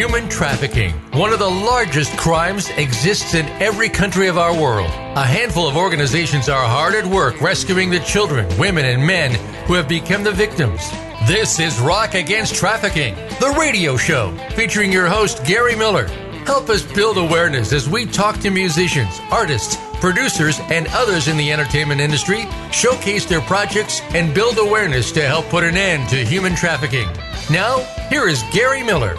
Human 0.00 0.30
trafficking, 0.30 0.92
one 1.12 1.30
of 1.30 1.40
the 1.40 1.50
largest 1.50 2.16
crimes, 2.16 2.70
exists 2.78 3.34
in 3.34 3.44
every 3.60 3.90
country 3.90 4.28
of 4.28 4.38
our 4.38 4.58
world. 4.58 4.88
A 4.88 5.26
handful 5.26 5.68
of 5.68 5.76
organizations 5.76 6.48
are 6.48 6.66
hard 6.66 6.94
at 6.94 7.04
work 7.04 7.38
rescuing 7.42 7.90
the 7.90 8.00
children, 8.00 8.48
women, 8.58 8.86
and 8.86 9.06
men 9.06 9.34
who 9.66 9.74
have 9.74 9.90
become 9.90 10.24
the 10.24 10.32
victims. 10.32 10.90
This 11.28 11.60
is 11.60 11.78
Rock 11.80 12.14
Against 12.14 12.54
Trafficking, 12.54 13.14
the 13.40 13.54
radio 13.60 13.98
show 13.98 14.34
featuring 14.52 14.90
your 14.90 15.06
host, 15.06 15.44
Gary 15.44 15.76
Miller. 15.76 16.06
Help 16.46 16.70
us 16.70 16.82
build 16.82 17.18
awareness 17.18 17.70
as 17.74 17.86
we 17.86 18.06
talk 18.06 18.38
to 18.40 18.48
musicians, 18.48 19.20
artists, 19.30 19.76
producers, 20.00 20.60
and 20.70 20.86
others 20.92 21.28
in 21.28 21.36
the 21.36 21.52
entertainment 21.52 22.00
industry, 22.00 22.46
showcase 22.72 23.26
their 23.26 23.42
projects, 23.42 24.00
and 24.14 24.34
build 24.34 24.56
awareness 24.56 25.12
to 25.12 25.20
help 25.20 25.44
put 25.50 25.62
an 25.62 25.76
end 25.76 26.08
to 26.08 26.24
human 26.24 26.54
trafficking. 26.54 27.06
Now, 27.50 27.80
here 28.08 28.28
is 28.28 28.42
Gary 28.50 28.82
Miller. 28.82 29.14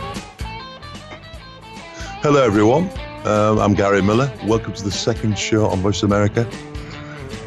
Hello, 2.21 2.43
everyone. 2.43 2.87
Um, 3.25 3.57
I'm 3.57 3.73
Gary 3.73 4.03
Miller. 4.03 4.31
Welcome 4.45 4.73
to 4.73 4.83
the 4.83 4.91
second 4.91 5.39
show 5.39 5.65
on 5.65 5.79
Voice 5.79 6.03
America. 6.03 6.47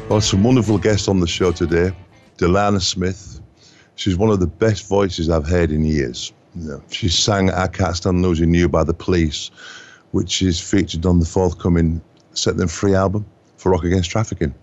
Got 0.09 0.23
some 0.23 0.43
wonderful 0.43 0.77
guests 0.77 1.07
on 1.07 1.21
the 1.21 1.27
show 1.27 1.53
today. 1.53 1.95
Dilana 2.37 2.81
Smith. 2.81 3.39
She's 3.95 4.17
one 4.17 4.31
of 4.31 4.41
the 4.41 4.47
best 4.47 4.89
voices 4.89 5.29
I've 5.29 5.47
heard 5.47 5.71
in 5.71 5.85
years. 5.85 6.33
She 6.91 7.07
sang 7.07 7.51
I 7.51 7.67
Can't 7.67 7.95
Stand 7.95 8.21
Losing 8.21 8.53
You 8.53 8.63
Knew 8.63 8.67
by 8.67 8.83
the 8.83 8.93
Police, 8.93 9.49
which 10.11 10.41
is 10.41 10.59
featured 10.59 11.05
on 11.05 11.19
the 11.19 11.25
forthcoming 11.25 12.01
Set 12.33 12.57
Them 12.57 12.67
Free 12.67 12.95
album 12.95 13.25
for 13.55 13.71
Rock 13.71 13.85
Against 13.85 14.09
Trafficking. 14.09 14.53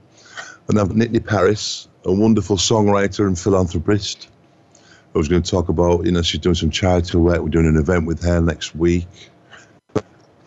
And 0.69 0.79
I've 0.79 0.89
Nitanee 0.89 1.27
Paris, 1.27 1.89
a 2.05 2.13
wonderful 2.13 2.59
songwriter 2.59 3.27
and 3.27 3.39
philanthropist. 3.39 4.29
I 5.15 5.19
was 5.19 5.29
going 5.29 5.43
to 5.43 5.51
talk 5.51 5.71
about, 5.71 6.05
you 6.05 6.13
know, 6.13 6.21
she's 6.21 6.41
doing 6.41 6.55
some 6.55 6.71
charity 6.71 7.17
work. 7.17 7.41
We're 7.41 7.49
doing 7.49 7.67
an 7.67 7.77
event 7.77 8.05
with 8.05 8.23
her 8.23 8.43
next 8.43 8.75
week. 8.75 9.07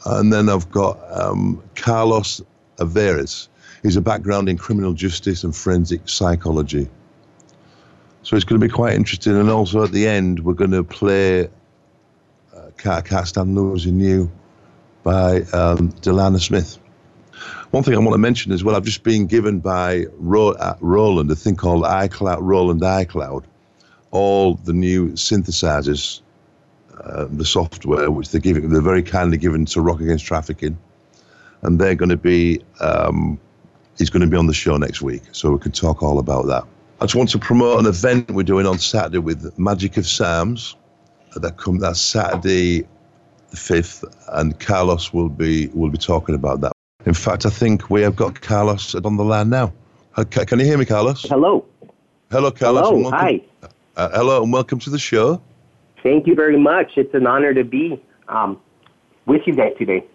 And 0.05 0.31
then 0.31 0.49
I've 0.49 0.69
got 0.69 0.99
um, 1.11 1.63
Carlos 1.75 2.41
Alvarez. 2.79 3.49
He's 3.81 3.95
a 3.95 4.01
background 4.01 4.49
in 4.49 4.57
criminal 4.57 4.93
justice 4.93 5.43
and 5.43 5.55
forensic 5.55 6.07
psychology. 6.07 6.87
So 8.23 8.35
it's 8.35 8.45
going 8.45 8.59
to 8.59 8.67
be 8.67 8.71
quite 8.71 8.93
interesting. 8.93 9.37
And 9.37 9.49
also 9.49 9.83
at 9.83 9.91
the 9.91 10.07
end, 10.07 10.39
we're 10.39 10.53
going 10.53 10.71
to 10.71 10.83
play 10.83 11.45
uh, 12.55 12.69
Can't 12.77 13.27
Stand 13.27 13.55
Losing 13.55 13.99
You 13.99 14.31
by 15.03 15.41
um, 15.53 15.91
Dilana 16.01 16.39
Smith. 16.39 16.79
One 17.71 17.83
thing 17.83 17.93
I 17.93 17.97
want 17.97 18.13
to 18.13 18.17
mention 18.17 18.51
as 18.51 18.63
well, 18.63 18.75
I've 18.75 18.85
just 18.85 19.03
been 19.03 19.27
given 19.27 19.59
by 19.59 20.05
Ro- 20.17 20.53
uh, 20.53 20.77
Roland 20.79 21.29
a 21.29 21.35
thing 21.35 21.55
called 21.55 21.83
iCloud, 21.83 22.37
Roland 22.41 22.81
iCloud, 22.81 23.43
all 24.11 24.55
the 24.55 24.73
new 24.73 25.11
synthesizers, 25.11 26.21
uh, 27.05 27.27
the 27.29 27.45
software, 27.45 28.11
which 28.11 28.31
they're 28.31 28.41
giving, 28.41 28.69
they're 28.69 28.81
very 28.81 29.03
kindly 29.03 29.37
given 29.37 29.65
to 29.65 29.81
Rock 29.81 29.99
Against 29.99 30.25
Trafficking. 30.25 30.77
And 31.61 31.79
they're 31.79 31.95
going 31.95 32.09
to 32.09 32.17
be, 32.17 32.61
um, 32.79 33.39
he's 33.97 34.09
going 34.09 34.21
to 34.21 34.27
be 34.27 34.37
on 34.37 34.47
the 34.47 34.53
show 34.53 34.77
next 34.77 35.01
week, 35.01 35.23
so 35.31 35.51
we 35.51 35.59
can 35.59 35.71
talk 35.71 36.03
all 36.03 36.19
about 36.19 36.47
that. 36.47 36.63
I 37.01 37.05
just 37.05 37.15
want 37.15 37.29
to 37.31 37.39
promote 37.39 37.79
an 37.79 37.85
event 37.87 38.31
we're 38.31 38.43
doing 38.43 38.65
on 38.65 38.79
Saturday 38.79 39.17
with 39.17 39.57
Magic 39.57 39.97
of 39.97 40.07
Psalms. 40.07 40.75
That 41.35 41.57
come 41.57 41.79
that 41.79 41.97
Saturday 41.97 42.87
the 43.49 43.57
fifth, 43.57 44.03
and 44.29 44.57
Carlos 44.59 45.13
will 45.13 45.29
be 45.29 45.67
will 45.67 45.89
be 45.89 45.97
talking 45.97 46.33
about 46.35 46.61
that. 46.61 46.71
In 47.05 47.13
fact, 47.13 47.45
I 47.45 47.49
think 47.49 47.89
we 47.89 48.01
have 48.01 48.15
got 48.15 48.39
Carlos 48.41 48.95
on 48.95 49.17
the 49.17 49.23
line 49.23 49.49
now. 49.49 49.73
Uh, 50.15 50.23
Can 50.23 50.59
you 50.59 50.65
hear 50.65 50.77
me, 50.77 50.85
Carlos? 50.85 51.23
Hello. 51.23 51.65
Hello, 52.31 52.51
Carlos. 52.51 52.87
Hello. 52.87 53.09
Hi. 53.11 53.41
Uh, 53.97 54.09
hello, 54.13 54.43
and 54.43 54.51
welcome 54.51 54.79
to 54.79 54.89
the 54.89 54.97
show. 54.97 55.41
Thank 56.05 56.27
you 56.27 56.35
very 56.35 56.55
much. 56.55 56.91
It's 56.97 57.15
an 57.15 57.25
honor 57.25 57.51
to 57.55 57.63
be 57.63 57.99
um, 58.27 58.61
with 59.25 59.41
you 59.47 59.55
guys 59.55 59.73
today. 59.79 60.05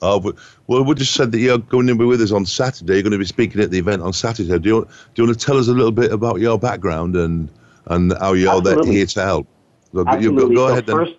Oh, 0.00 0.20
but, 0.20 0.36
well, 0.68 0.84
we 0.84 0.94
just 0.94 1.14
said 1.14 1.32
that 1.32 1.40
you're 1.40 1.58
going 1.58 1.88
to 1.88 1.96
be 1.96 2.04
with 2.04 2.22
us 2.22 2.30
on 2.30 2.46
Saturday. 2.46 2.94
You're 2.94 3.02
going 3.02 3.10
to 3.10 3.18
be 3.18 3.24
speaking 3.24 3.60
at 3.60 3.72
the 3.72 3.78
event 3.80 4.02
on 4.02 4.12
Saturday. 4.12 4.56
Do 4.56 4.68
you, 4.68 4.84
do 4.84 5.22
you 5.22 5.26
want 5.26 5.36
to 5.36 5.44
tell 5.44 5.58
us 5.58 5.66
a 5.66 5.72
little 5.72 5.90
bit 5.90 6.12
about 6.12 6.38
your 6.38 6.60
background 6.60 7.16
and 7.16 7.50
and 7.86 8.12
how 8.20 8.34
you're 8.34 8.60
there, 8.60 8.80
here 8.84 9.04
to 9.04 9.22
help? 9.22 9.48
So, 9.92 9.98
you 9.98 10.06
Absolutely. 10.06 10.42
go, 10.42 10.48
go 10.48 10.66
so 10.68 10.72
ahead 10.72 10.86
then. 10.86 10.96
first, 10.96 11.14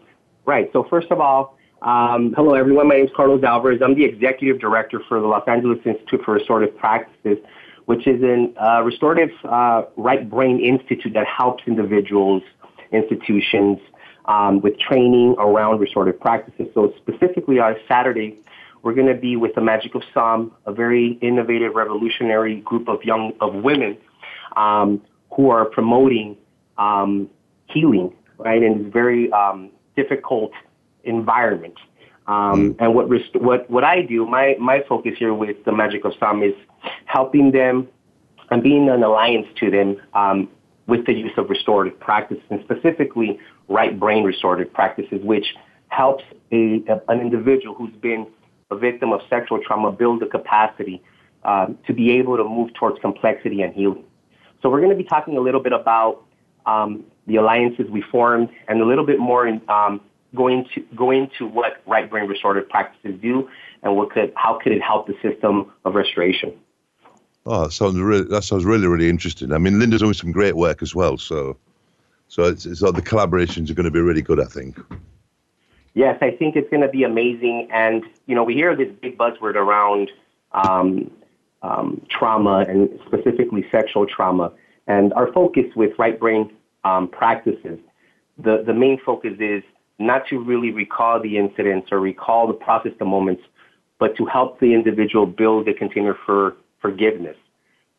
right. 0.46 0.70
So 0.72 0.86
first 0.86 1.12
of 1.12 1.20
all, 1.20 1.58
um, 1.82 2.34
hello 2.34 2.54
everyone. 2.54 2.88
My 2.88 2.96
name 2.96 3.08
is 3.08 3.12
Carlos 3.14 3.44
Alvarez. 3.44 3.82
I'm 3.82 3.96
the 3.96 4.06
executive 4.06 4.62
director 4.62 5.02
for 5.10 5.20
the 5.20 5.28
Los 5.28 5.46
Angeles 5.50 5.80
Institute 5.86 6.24
for 6.24 6.36
Restorative 6.36 6.78
Practices, 6.78 7.40
which 7.88 8.08
is 8.08 8.24
a 8.24 8.54
uh, 8.64 8.84
restorative 8.84 9.32
uh, 9.44 9.84
right 9.98 10.30
brain 10.30 10.62
institute 10.62 11.12
that 11.14 11.28
helps 11.28 11.66
individuals, 11.68 12.42
institutions 12.94 13.80
um, 14.28 14.62
with 14.62 14.78
training 14.80 15.36
around 15.40 15.80
restorative 15.80 16.20
practices. 16.20 16.68
So 16.74 16.94
specifically 16.98 17.60
on 17.60 17.76
Saturday, 17.88 18.38
we're 18.84 18.94
going 18.94 19.08
to 19.08 19.20
be 19.20 19.36
with 19.36 19.54
the 19.56 19.62
Magic 19.62 19.96
of 19.96 20.04
Psalm, 20.14 20.52
a 20.66 20.72
very 20.72 21.14
innovative, 21.22 21.74
revolutionary 21.74 22.58
group 22.62 22.88
of 22.88 23.04
young 23.04 23.34
of 23.42 23.56
women 23.56 23.98
um, 24.56 25.02
who 25.34 25.50
are 25.50 25.66
promoting 25.66 26.38
um, 26.78 27.30
healing, 27.68 28.14
right, 28.38 28.62
in 28.62 28.84
this 28.84 28.94
very 28.94 29.32
um, 29.32 29.72
difficult 29.96 30.52
environment. 31.04 31.78
Um, 32.28 32.76
And 32.80 32.94
what, 32.94 33.10
rest- 33.10 33.36
what 33.36 33.70
what 33.70 33.84
I 33.84 34.02
do, 34.02 34.26
my 34.26 34.56
my 34.60 34.84
focus 34.88 35.14
here 35.18 35.34
with 35.34 35.64
the 35.64 35.72
Magic 35.72 36.04
of 36.06 36.14
Psalm 36.20 36.44
is 36.44 36.54
helping 37.06 37.52
them 37.52 37.88
and 38.52 38.62
being 38.62 38.90
an 38.90 39.02
alliance 39.04 39.48
to 39.62 39.72
them 39.72 39.98
um, 40.14 40.50
with 40.88 41.06
the 41.06 41.14
use 41.14 41.32
of 41.38 41.50
restorative 41.50 42.00
practices, 42.00 42.44
and 42.50 42.60
specifically 42.64 43.40
right 43.68 44.00
brain 44.00 44.24
restorative 44.24 44.74
practices, 44.74 45.22
which 45.24 45.46
helps 45.90 46.24
a, 46.52 46.84
an 47.08 47.20
individual 47.22 47.76
who's 47.76 47.94
been 47.96 48.28
a 48.72 48.76
victim 48.76 49.14
of 49.14 49.22
sexual 49.30 49.60
trauma 49.66 49.92
build 49.92 50.22
the 50.22 50.26
capacity 50.26 51.02
um, 51.44 51.78
to 51.88 51.94
be 51.94 52.12
able 52.12 52.38
to 52.38 52.44
move 52.44 52.74
towards 52.74 53.00
complexity 53.00 53.62
and 53.62 53.74
healing. 53.74 54.04
So 54.62 54.70
we're 54.70 54.82
going 54.82 54.92
to 54.92 55.02
be 55.02 55.08
talking 55.08 55.38
a 55.38 55.42
little 55.42 55.62
bit 55.62 55.74
about 55.74 56.24
um, 56.66 57.06
the 57.28 57.38
alliances 57.38 57.90
we 57.90 58.02
formed 58.02 58.50
and 58.68 58.82
a 58.82 58.86
little 58.86 59.06
bit 59.06 59.20
more 59.20 59.48
in, 59.48 59.62
um, 59.70 60.02
going 60.36 60.68
to 60.76 60.82
go 60.96 61.12
into 61.12 61.46
what 61.46 61.82
right 61.86 62.10
brain 62.10 62.28
restorative 62.28 62.70
practices 62.70 63.20
do 63.22 63.50
and 63.84 63.96
what 63.96 64.12
could 64.12 64.34
how 64.36 64.60
could 64.62 64.74
it 64.74 64.82
help 64.82 65.08
the 65.08 65.16
system 65.22 65.72
of 65.86 65.96
restoration. 65.96 66.54
Oh, 67.46 67.64
that 67.64 67.72
sounds 67.72 67.98
really, 67.98 68.26
that 68.26 68.44
sounds 68.44 68.66
really, 68.66 68.88
really 68.88 69.10
interesting. 69.10 69.54
I 69.54 69.58
mean, 69.58 69.80
Linda's 69.80 70.02
doing 70.02 70.14
some 70.14 70.34
great 70.34 70.58
work 70.58 70.82
as 70.82 70.94
well. 70.94 71.18
So, 71.18 71.58
so 72.28 72.44
it's, 72.44 72.66
like 72.82 72.96
the 72.96 73.02
collaborations 73.02 73.70
are 73.70 73.74
going 73.74 73.86
to 73.86 73.92
be 73.92 74.02
really 74.02 74.22
good. 74.22 74.40
I 74.40 74.46
think. 74.46 74.80
Yes, 75.98 76.20
I 76.22 76.30
think 76.30 76.56
it's 76.56 76.70
going 76.70 76.84
to 76.84 76.88
be 76.90 77.04
amazing. 77.04 77.70
And, 77.74 78.04
you 78.28 78.36
know, 78.36 78.44
we 78.44 78.54
hear 78.54 78.76
this 78.76 78.90
big 79.02 79.18
buzzword 79.18 79.56
around 79.56 80.12
um, 80.52 81.10
um, 81.64 82.06
trauma 82.08 82.66
and 82.70 83.00
specifically 83.08 83.66
sexual 83.72 84.06
trauma. 84.06 84.52
And 84.86 85.12
our 85.14 85.34
focus 85.34 85.66
with 85.76 85.98
right 85.98 86.20
brain 86.20 86.54
um, 86.84 87.08
practices, 87.08 87.80
the, 88.38 88.64
the 88.64 88.76
main 88.76 89.00
focus 89.04 89.34
is 89.40 89.64
not 89.98 90.28
to 90.28 90.38
really 90.38 90.70
recall 90.70 91.20
the 91.20 91.36
incidents 91.36 91.92
or 91.92 92.00
recall 92.00 92.46
the 92.46 92.54
process, 92.54 92.92
the 93.00 93.06
moments, 93.06 93.42
but 93.98 94.16
to 94.18 94.26
help 94.28 94.60
the 94.60 94.76
individual 94.76 95.26
build 95.26 95.68
a 95.68 95.74
container 95.74 96.16
for 96.28 96.58
forgiveness, 96.80 97.38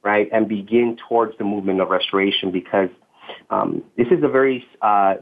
right? 0.05 0.29
And 0.33 0.49
begin 0.49 0.97
towards 1.09 1.37
the 1.39 1.45
movement 1.45 1.81
of 1.81 1.89
restoration 1.89 2.53
because 2.53 2.91
um, 3.51 3.83
this 3.97 4.09
is 4.11 4.23
a 4.23 4.29
very 4.29 4.67
uh, 4.83 5.17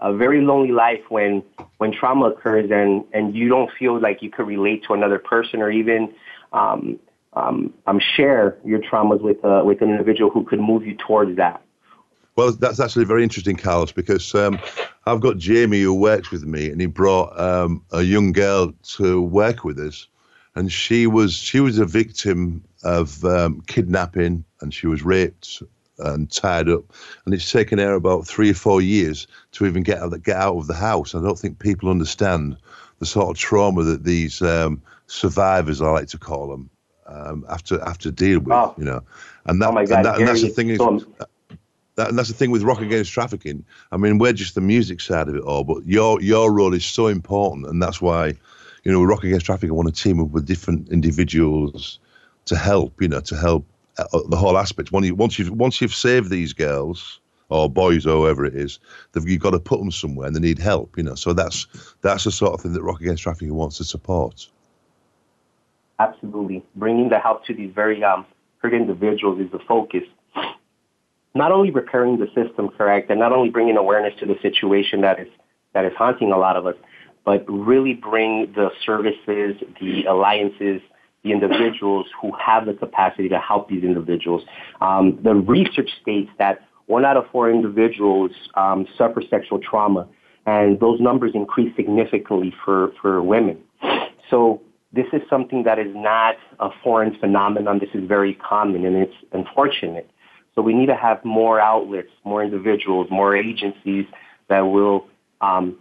a 0.00 0.14
very 0.14 0.40
lonely 0.40 0.72
life 0.72 1.02
when 1.08 1.42
when 1.78 1.92
trauma 1.92 2.26
occurs 2.26 2.70
and 2.70 3.04
and 3.12 3.34
you 3.34 3.48
don't 3.48 3.70
feel 3.78 4.00
like 4.00 4.22
you 4.22 4.30
could 4.30 4.46
relate 4.46 4.84
to 4.84 4.94
another 4.94 5.18
person 5.18 5.60
or 5.60 5.70
even 5.70 6.12
um, 6.52 6.98
um, 7.34 7.72
um, 7.86 8.00
share 8.16 8.58
your 8.64 8.80
traumas 8.80 9.20
with 9.20 9.44
uh, 9.44 9.62
with 9.64 9.82
an 9.82 9.90
individual 9.90 10.30
who 10.30 10.44
could 10.44 10.60
move 10.60 10.86
you 10.86 10.96
towards 10.96 11.36
that. 11.36 11.62
Well, 12.36 12.52
that's 12.52 12.80
actually 12.80 13.04
very 13.04 13.22
interesting, 13.22 13.56
Carlos, 13.56 13.92
because 13.92 14.34
um, 14.34 14.58
I've 15.04 15.20
got 15.20 15.36
Jamie 15.36 15.82
who 15.82 15.94
works 15.94 16.30
with 16.30 16.44
me, 16.44 16.70
and 16.70 16.80
he 16.80 16.86
brought 16.86 17.38
um, 17.38 17.84
a 17.92 18.02
young 18.02 18.32
girl 18.32 18.72
to 18.96 19.20
work 19.20 19.64
with 19.64 19.78
us, 19.78 20.08
and 20.54 20.72
she 20.72 21.06
was 21.06 21.34
she 21.34 21.60
was 21.60 21.78
a 21.78 21.84
victim 21.84 22.64
of 22.82 23.24
um, 23.24 23.62
kidnapping, 23.66 24.44
and 24.60 24.72
she 24.72 24.86
was 24.86 25.02
raped 25.02 25.62
and 26.00 26.30
tied 26.30 26.68
up, 26.68 26.84
and 27.24 27.34
it's 27.34 27.50
taken 27.50 27.78
her 27.78 27.94
about 27.94 28.26
three 28.26 28.50
or 28.50 28.54
four 28.54 28.80
years 28.80 29.26
to 29.52 29.66
even 29.66 29.82
get 29.82 29.98
out, 29.98 30.22
get 30.22 30.36
out 30.36 30.56
of 30.56 30.66
the 30.66 30.74
house. 30.74 31.14
I 31.14 31.20
don't 31.20 31.38
think 31.38 31.58
people 31.58 31.90
understand 31.90 32.56
the 32.98 33.06
sort 33.06 33.30
of 33.30 33.36
trauma 33.36 33.82
that 33.84 34.04
these 34.04 34.42
um, 34.42 34.82
survivors, 35.06 35.80
I 35.80 35.90
like 35.90 36.08
to 36.08 36.18
call 36.18 36.48
them, 36.48 36.70
um, 37.06 37.44
have 37.48 37.64
to 37.64 37.78
have 37.80 37.98
to 37.98 38.12
deal 38.12 38.40
with. 38.40 38.52
Oh. 38.52 38.74
You 38.78 38.84
know, 38.84 39.02
and 39.46 39.60
that, 39.60 39.70
Oh 39.70 39.72
God, 39.72 39.90
and, 39.90 40.04
that 40.04 40.18
and 40.18 40.28
that's 40.28 40.42
the 40.42 40.48
thing 40.48 40.70
is. 40.70 40.78
that, 40.78 42.08
and 42.08 42.18
that's 42.18 42.28
the 42.28 42.34
thing 42.34 42.50
with 42.50 42.62
rock 42.62 42.80
against 42.80 43.12
trafficking. 43.12 43.64
I 43.92 43.96
mean, 43.96 44.18
we're 44.18 44.32
just 44.32 44.54
the 44.54 44.60
music 44.60 45.00
side 45.00 45.28
of 45.28 45.34
it 45.34 45.42
all, 45.42 45.64
but 45.64 45.86
your 45.86 46.20
your 46.20 46.52
role 46.52 46.74
is 46.74 46.84
so 46.84 47.08
important, 47.08 47.66
and 47.66 47.82
that's 47.82 48.00
why, 48.00 48.34
you 48.84 48.92
know, 48.92 49.02
rock 49.02 49.24
against 49.24 49.46
trafficking, 49.46 49.70
I 49.70 49.74
want 49.74 49.94
to 49.94 50.02
team 50.02 50.20
up 50.20 50.28
with 50.28 50.46
different 50.46 50.88
individuals 50.90 51.98
to 52.46 52.56
help, 52.56 53.00
you 53.00 53.08
know, 53.08 53.20
to 53.20 53.36
help 53.36 53.64
the 54.28 54.36
whole 54.36 54.58
aspect. 54.58 54.92
Once 54.92 55.38
you've 55.38 55.50
once 55.50 55.80
you've 55.80 55.94
saved 55.94 56.30
these 56.30 56.52
girls 56.52 57.20
or 57.48 57.68
boys 57.68 58.06
or 58.06 58.16
whoever 58.16 58.44
it 58.44 58.54
is, 58.54 58.78
you've 59.14 59.40
got 59.40 59.50
to 59.50 59.58
put 59.58 59.80
them 59.80 59.90
somewhere 59.90 60.26
and 60.26 60.36
they 60.36 60.40
need 60.40 60.58
help, 60.58 60.96
you 60.96 61.02
know. 61.02 61.14
So 61.14 61.32
that's 61.32 61.66
that's 62.02 62.24
the 62.24 62.32
sort 62.32 62.54
of 62.54 62.60
thing 62.60 62.72
that 62.72 62.82
Rock 62.82 63.00
Against 63.00 63.22
Trafficking 63.22 63.54
wants 63.54 63.78
to 63.78 63.84
support. 63.84 64.48
Absolutely. 65.98 66.64
Bringing 66.76 67.10
the 67.10 67.18
help 67.18 67.44
to 67.46 67.54
these 67.54 67.72
very 67.74 68.02
um, 68.02 68.24
hurt 68.58 68.72
individuals 68.72 69.40
is 69.40 69.50
the 69.50 69.58
focus. 69.58 70.04
Not 71.34 71.52
only 71.52 71.70
repairing 71.70 72.18
the 72.18 72.26
system 72.34 72.70
correct 72.70 73.10
and 73.10 73.20
not 73.20 73.32
only 73.32 73.50
bringing 73.50 73.76
awareness 73.76 74.18
to 74.20 74.26
the 74.26 74.36
situation 74.40 75.02
that 75.02 75.20
is 75.20 75.28
that 75.72 75.84
is 75.84 75.92
haunting 75.96 76.32
a 76.32 76.38
lot 76.38 76.56
of 76.56 76.66
us, 76.66 76.74
but 77.24 77.44
really 77.48 77.94
bring 77.94 78.52
the 78.54 78.70
services, 78.84 79.62
the 79.80 80.04
alliances, 80.04 80.80
the 81.22 81.32
individuals 81.32 82.06
who 82.20 82.32
have 82.44 82.66
the 82.66 82.74
capacity 82.74 83.28
to 83.28 83.38
help 83.38 83.68
these 83.68 83.84
individuals. 83.84 84.42
Um, 84.80 85.18
the 85.22 85.34
research 85.34 85.90
states 86.00 86.30
that 86.38 86.60
one 86.86 87.04
out 87.04 87.16
of 87.16 87.24
four 87.30 87.50
individuals 87.50 88.32
um, 88.54 88.86
suffer 88.96 89.22
sexual 89.28 89.58
trauma, 89.58 90.08
and 90.46 90.80
those 90.80 91.00
numbers 91.00 91.32
increase 91.34 91.74
significantly 91.76 92.54
for, 92.64 92.92
for 93.00 93.22
women. 93.22 93.58
So 94.30 94.62
this 94.92 95.06
is 95.12 95.22
something 95.28 95.62
that 95.64 95.78
is 95.78 95.92
not 95.94 96.36
a 96.58 96.70
foreign 96.82 97.16
phenomenon. 97.18 97.78
This 97.78 97.90
is 97.94 98.08
very 98.08 98.34
common, 98.34 98.84
and 98.84 98.96
it's 98.96 99.14
unfortunate. 99.32 100.10
So 100.54 100.62
we 100.62 100.74
need 100.74 100.86
to 100.86 100.96
have 100.96 101.24
more 101.24 101.60
outlets, 101.60 102.10
more 102.24 102.42
individuals, 102.42 103.06
more 103.10 103.36
agencies 103.36 104.06
that 104.48 104.60
will 104.60 105.06
um, 105.40 105.78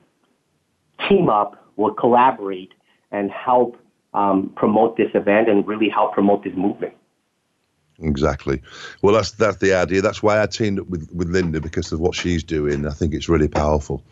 team 1.08 1.30
up, 1.30 1.66
will 1.76 1.94
collaborate, 1.94 2.74
and 3.12 3.32
help 3.32 3.78
um, 4.14 4.52
promote 4.56 4.98
this 4.98 5.12
event 5.14 5.50
and 5.50 5.68
really 5.68 5.90
help 5.90 6.14
promote 6.14 6.44
this 6.44 6.56
movement. 6.56 6.94
Exactly. 8.02 8.62
Well, 9.02 9.14
that's 9.14 9.32
that's 9.32 9.58
the 9.58 9.74
idea. 9.74 10.02
That's 10.02 10.24
why 10.24 10.42
I 10.42 10.46
teamed 10.46 10.80
up 10.80 10.88
with, 10.88 11.12
with 11.14 11.30
Linda 11.30 11.60
because 11.60 11.92
of 11.92 12.00
what 12.00 12.16
she's 12.16 12.44
doing. 12.44 12.88
I 12.88 12.92
think 12.92 13.14
it's 13.14 13.28
really 13.28 13.50
powerful. 13.50 14.04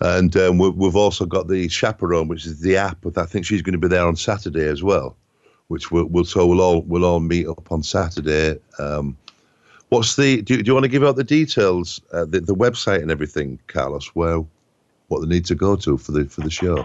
And 0.00 0.36
um, 0.36 0.58
we, 0.58 0.86
have 0.86 0.96
also 0.96 1.24
got 1.24 1.48
the 1.48 1.68
chaperone, 1.68 2.28
which 2.28 2.46
is 2.46 2.60
the 2.60 2.76
app. 2.76 2.98
But 3.00 3.18
I 3.18 3.26
think 3.26 3.46
she's 3.46 3.62
going 3.62 3.72
to 3.72 3.78
be 3.78 3.88
there 3.88 4.06
on 4.06 4.16
Saturday 4.16 4.66
as 4.66 4.82
well, 4.82 5.16
which 5.68 5.90
we'll, 5.90 6.06
we'll 6.06 6.24
so 6.24 6.46
we'll 6.46 6.60
all 6.60 6.82
we'll 6.82 7.04
all 7.04 7.20
meet 7.20 7.46
up 7.46 7.70
on 7.70 7.82
Saturday. 7.82 8.58
Um, 8.78 9.16
what's 9.90 10.16
the? 10.16 10.42
Do, 10.42 10.60
do 10.60 10.68
you 10.68 10.74
want 10.74 10.84
to 10.84 10.88
give 10.88 11.04
out 11.04 11.16
the 11.16 11.24
details, 11.24 12.00
uh, 12.12 12.24
the, 12.24 12.40
the 12.40 12.54
website 12.54 13.02
and 13.02 13.10
everything, 13.10 13.60
Carlos? 13.68 14.08
Where 14.14 14.44
what 15.08 15.20
they 15.20 15.26
need 15.26 15.46
to 15.46 15.54
go 15.54 15.76
to 15.76 15.96
for 15.96 16.12
the 16.12 16.24
for 16.24 16.40
the 16.40 16.50
show? 16.50 16.84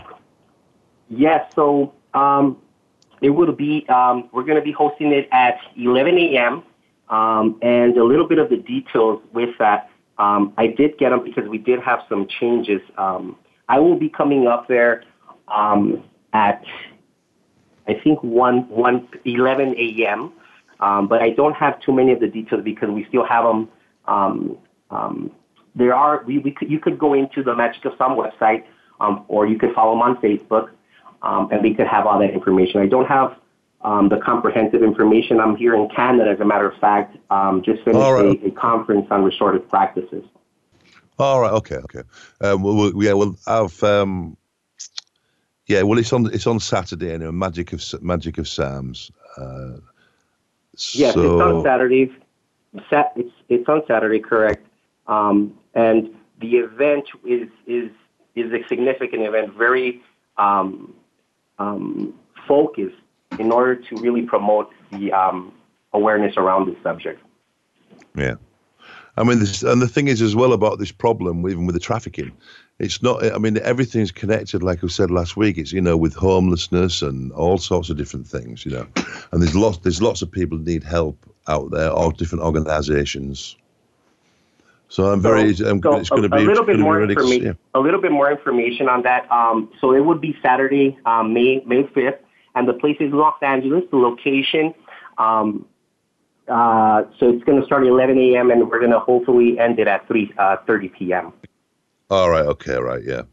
Yes. 1.09 1.51
So 1.55 1.93
um, 2.13 2.57
it 3.21 3.29
will 3.29 3.51
be, 3.51 3.87
um, 3.89 4.29
we're 4.31 4.43
going 4.43 4.57
to 4.57 4.63
be 4.63 4.71
hosting 4.71 5.11
it 5.13 5.29
at 5.31 5.55
11 5.77 6.17
a.m. 6.17 6.63
Um, 7.09 7.57
and 7.61 7.97
a 7.97 8.03
little 8.03 8.27
bit 8.27 8.37
of 8.37 8.49
the 8.49 8.57
details 8.57 9.21
with 9.33 9.57
that. 9.59 9.89
Um, 10.17 10.53
I 10.57 10.67
did 10.67 10.97
get 10.97 11.09
them 11.09 11.23
because 11.23 11.47
we 11.47 11.57
did 11.57 11.79
have 11.79 11.99
some 12.09 12.27
changes. 12.27 12.81
Um, 12.97 13.37
I 13.69 13.79
will 13.79 13.97
be 13.97 14.09
coming 14.09 14.47
up 14.47 14.67
there 14.67 15.03
um, 15.47 16.03
at, 16.33 16.63
I 17.87 17.93
think, 18.03 18.21
1, 18.21 18.69
1 18.69 19.07
11 19.25 19.75
a.m. 19.77 20.33
Um, 20.79 21.07
but 21.07 21.21
I 21.21 21.29
don't 21.29 21.53
have 21.53 21.79
too 21.81 21.93
many 21.93 22.11
of 22.11 22.19
the 22.19 22.27
details 22.27 22.63
because 22.63 22.89
we 22.89 23.05
still 23.05 23.25
have 23.25 23.45
them. 23.45 23.69
Um, 24.05 24.57
um, 24.91 25.31
there 25.75 25.95
are 25.95 26.23
we, 26.25 26.39
we 26.39 26.51
could, 26.51 26.69
you 26.69 26.79
could 26.79 26.99
go 26.99 27.13
into 27.13 27.41
the 27.41 27.55
Magic 27.55 27.85
of 27.85 27.93
Sound 27.97 28.19
website, 28.19 28.65
um, 28.99 29.23
or 29.27 29.47
you 29.47 29.57
could 29.57 29.73
follow 29.73 29.93
them 29.93 30.01
on 30.01 30.17
Facebook 30.17 30.69
um, 31.23 31.49
and 31.51 31.63
we 31.63 31.73
could 31.73 31.87
have 31.87 32.05
all 32.05 32.19
that 32.19 32.31
information. 32.31 32.81
I 32.81 32.85
don't 32.85 33.07
have 33.07 33.35
um, 33.81 34.09
the 34.09 34.17
comprehensive 34.17 34.83
information. 34.83 35.39
I'm 35.39 35.55
here 35.55 35.75
in 35.75 35.89
Canada, 35.89 36.29
as 36.29 36.39
a 36.39 36.45
matter 36.45 36.69
of 36.69 36.77
fact, 36.79 37.17
um, 37.29 37.61
just 37.63 37.83
finished 37.83 37.99
right. 37.99 38.43
a, 38.43 38.47
a, 38.47 38.51
conference 38.51 39.07
on 39.09 39.23
restorative 39.23 39.67
practices. 39.69 40.23
All 41.19 41.41
right. 41.41 41.51
Okay. 41.51 41.75
Okay. 41.75 42.01
Um, 42.41 42.63
well, 42.63 42.91
yeah. 43.01 43.13
Well, 43.13 43.35
I've. 43.47 43.83
Um, 43.83 44.37
yeah. 45.67 45.83
Well, 45.83 45.99
it's 45.99 46.11
on. 46.11 46.33
It's 46.33 46.47
on 46.47 46.59
Saturday. 46.59 47.17
Know, 47.17 47.31
Magic 47.31 47.73
of 47.73 47.83
Magic 48.01 48.37
of 48.37 48.47
Psalms. 48.47 49.11
Uh, 49.37 49.77
yes, 50.93 51.13
so... 51.13 51.21
it's 51.21 51.41
on 51.41 51.63
Saturday. 51.63 52.11
It's 52.73 53.33
it's 53.49 53.69
on 53.69 53.83
Saturday, 53.87 54.19
correct? 54.19 54.65
Um, 55.07 55.57
and 55.75 56.09
the 56.39 56.55
event 56.57 57.05
is 57.25 57.49
is 57.67 57.91
is 58.35 58.51
a 58.51 58.67
significant 58.67 59.21
event. 59.23 59.53
Very 59.53 60.01
um, 60.37 60.95
um, 61.59 62.13
focus 62.47 62.91
in 63.39 63.51
order 63.51 63.75
to 63.75 63.95
really 63.97 64.21
promote 64.21 64.71
the 64.91 65.11
um, 65.11 65.51
awareness 65.93 66.35
around 66.37 66.67
this 66.67 66.81
subject. 66.83 67.21
Yeah. 68.15 68.35
I 69.15 69.23
mean, 69.23 69.39
this, 69.39 69.61
and 69.61 69.81
the 69.81 69.87
thing 69.87 70.07
is 70.07 70.21
as 70.21 70.35
well 70.35 70.53
about 70.53 70.79
this 70.79 70.91
problem, 70.91 71.47
even 71.47 71.67
with 71.67 71.75
the 71.75 71.79
trafficking, 71.79 72.31
it's 72.79 73.03
not. 73.03 73.23
I 73.23 73.37
mean, 73.37 73.59
everything's 73.59 74.11
connected. 74.11 74.63
Like 74.63 74.83
I 74.83 74.87
said 74.87 75.11
last 75.11 75.37
week, 75.37 75.59
it's 75.59 75.71
you 75.71 75.81
know 75.81 75.95
with 75.95 76.15
homelessness 76.15 77.03
and 77.03 77.31
all 77.33 77.59
sorts 77.59 77.91
of 77.91 77.97
different 77.97 78.25
things. 78.25 78.65
You 78.65 78.71
know, 78.71 78.87
and 79.31 79.41
there's 79.41 79.55
lots. 79.55 79.77
There's 79.77 80.01
lots 80.01 80.23
of 80.23 80.31
people 80.31 80.57
need 80.57 80.83
help 80.83 81.17
out 81.47 81.69
there, 81.69 81.91
all 81.91 82.09
different 82.09 82.43
organisations. 82.43 83.55
So 84.93 85.11
I'm 85.11 85.21
very. 85.23 85.55
So, 85.55 85.67
I'm, 85.67 85.81
so 85.81 85.95
it's 85.95 86.09
going 86.11 86.21
to 86.21 86.29
be 86.29 86.43
a 86.43 86.45
little 86.45 86.63
bit 86.63 86.77
more 86.77 87.01
information. 87.01 87.43
Yeah. 87.43 87.53
A 87.73 87.79
little 87.79 87.99
bit 87.99 88.11
more 88.11 88.31
information 88.31 88.87
on 88.87 89.01
that. 89.01 89.29
Um, 89.31 89.71
so 89.81 89.91
it 89.91 90.01
would 90.01 90.21
be 90.21 90.37
Saturday, 90.39 90.99
um, 91.07 91.33
May 91.33 91.63
May 91.65 91.81
5th, 91.81 92.19
and 92.53 92.67
the 92.67 92.73
place 92.73 92.97
is 92.99 93.11
Los 93.11 93.33
Angeles. 93.41 93.85
The 93.89 93.97
location. 93.97 94.71
Um, 95.17 95.65
uh, 96.47 97.05
so 97.17 97.29
it's 97.29 97.43
going 97.43 97.59
to 97.59 97.65
start 97.65 97.81
at 97.81 97.89
11 97.89 98.19
a.m. 98.19 98.51
and 98.51 98.69
we're 98.69 98.77
going 98.77 98.91
to 98.91 98.99
hopefully 98.99 99.57
end 99.57 99.79
it 99.79 99.87
at 99.87 100.05
3 100.07 100.31
uh, 100.37 100.57
30 100.67 100.89
p.m. 100.89 101.33
All 102.11 102.29
right. 102.29 102.45
Okay. 102.45 102.75
Right. 102.75 103.01
Yeah. 103.03 103.23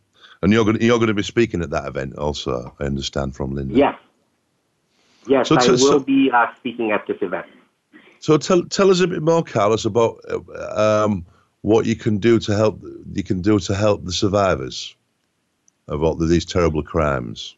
And 0.40 0.54
you're 0.54 0.64
going 0.64 0.78
to, 0.78 0.82
you're 0.82 0.96
going 0.96 1.08
to 1.08 1.14
be 1.14 1.22
speaking 1.22 1.60
at 1.60 1.68
that 1.70 1.84
event 1.84 2.16
also. 2.16 2.74
I 2.80 2.84
understand 2.84 3.36
from 3.36 3.54
Linda. 3.54 3.74
Yes. 3.74 3.98
Yes, 5.26 5.48
so, 5.48 5.58
I 5.58 5.66
will 5.66 5.76
so, 5.76 5.98
be 5.98 6.30
uh, 6.32 6.46
speaking 6.56 6.90
at 6.92 7.06
this 7.06 7.18
event. 7.20 7.44
So 8.20 8.38
tell 8.38 8.62
tell 8.64 8.90
us 8.90 9.00
a 9.00 9.06
bit 9.06 9.22
more, 9.22 9.44
Carlos, 9.44 9.84
about 9.84 10.20
uh, 10.26 11.04
um, 11.04 11.26
what 11.62 11.86
you 11.86 11.96
can 11.96 12.18
do 12.18 12.38
to 12.40 12.56
help 12.56 12.82
you 13.12 13.22
can 13.22 13.42
do 13.42 13.58
to 13.58 13.74
help 13.74 14.04
the 14.04 14.12
survivors 14.12 14.94
of 15.88 16.02
all 16.02 16.14
these 16.14 16.44
terrible 16.44 16.82
crimes? 16.82 17.56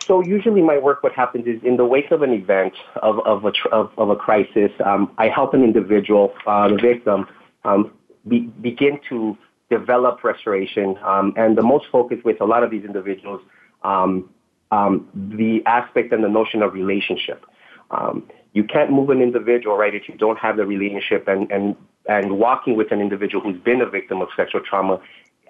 So 0.00 0.20
usually 0.20 0.62
my 0.62 0.78
work, 0.78 1.02
what 1.02 1.12
happens 1.12 1.46
is 1.46 1.62
in 1.62 1.76
the 1.76 1.84
wake 1.84 2.10
of 2.10 2.22
an 2.22 2.32
event 2.32 2.74
of, 3.02 3.20
of, 3.20 3.44
a, 3.44 3.52
of, 3.70 3.92
of 3.96 4.10
a 4.10 4.16
crisis, 4.16 4.72
um, 4.84 5.12
I 5.16 5.28
help 5.28 5.54
an 5.54 5.62
individual, 5.62 6.34
uh, 6.44 6.68
the 6.68 6.76
victim, 6.76 7.28
um, 7.64 7.92
be, 8.26 8.40
begin 8.40 8.98
to 9.10 9.38
develop 9.70 10.24
restoration. 10.24 10.98
Um, 11.04 11.34
and 11.36 11.56
the 11.56 11.62
most 11.62 11.86
focus 11.92 12.18
with 12.24 12.40
a 12.40 12.44
lot 12.44 12.64
of 12.64 12.70
these 12.70 12.84
individuals, 12.84 13.42
um, 13.84 14.28
um, 14.72 15.08
the 15.14 15.62
aspect 15.66 16.12
and 16.12 16.24
the 16.24 16.28
notion 16.28 16.62
of 16.62 16.74
relationship. 16.74 17.44
Um, 17.92 18.28
you 18.54 18.64
can't 18.64 18.90
move 18.90 19.10
an 19.10 19.22
individual, 19.22 19.76
right, 19.76 19.94
if 19.94 20.08
you 20.08 20.16
don't 20.16 20.38
have 20.38 20.56
the 20.56 20.66
relationship 20.66 21.28
and, 21.28 21.50
and 21.52 21.76
and 22.06 22.38
walking 22.38 22.76
with 22.76 22.92
an 22.92 23.00
individual 23.00 23.42
who's 23.42 23.60
been 23.62 23.80
a 23.80 23.86
victim 23.86 24.20
of 24.20 24.28
sexual 24.36 24.60
trauma, 24.60 25.00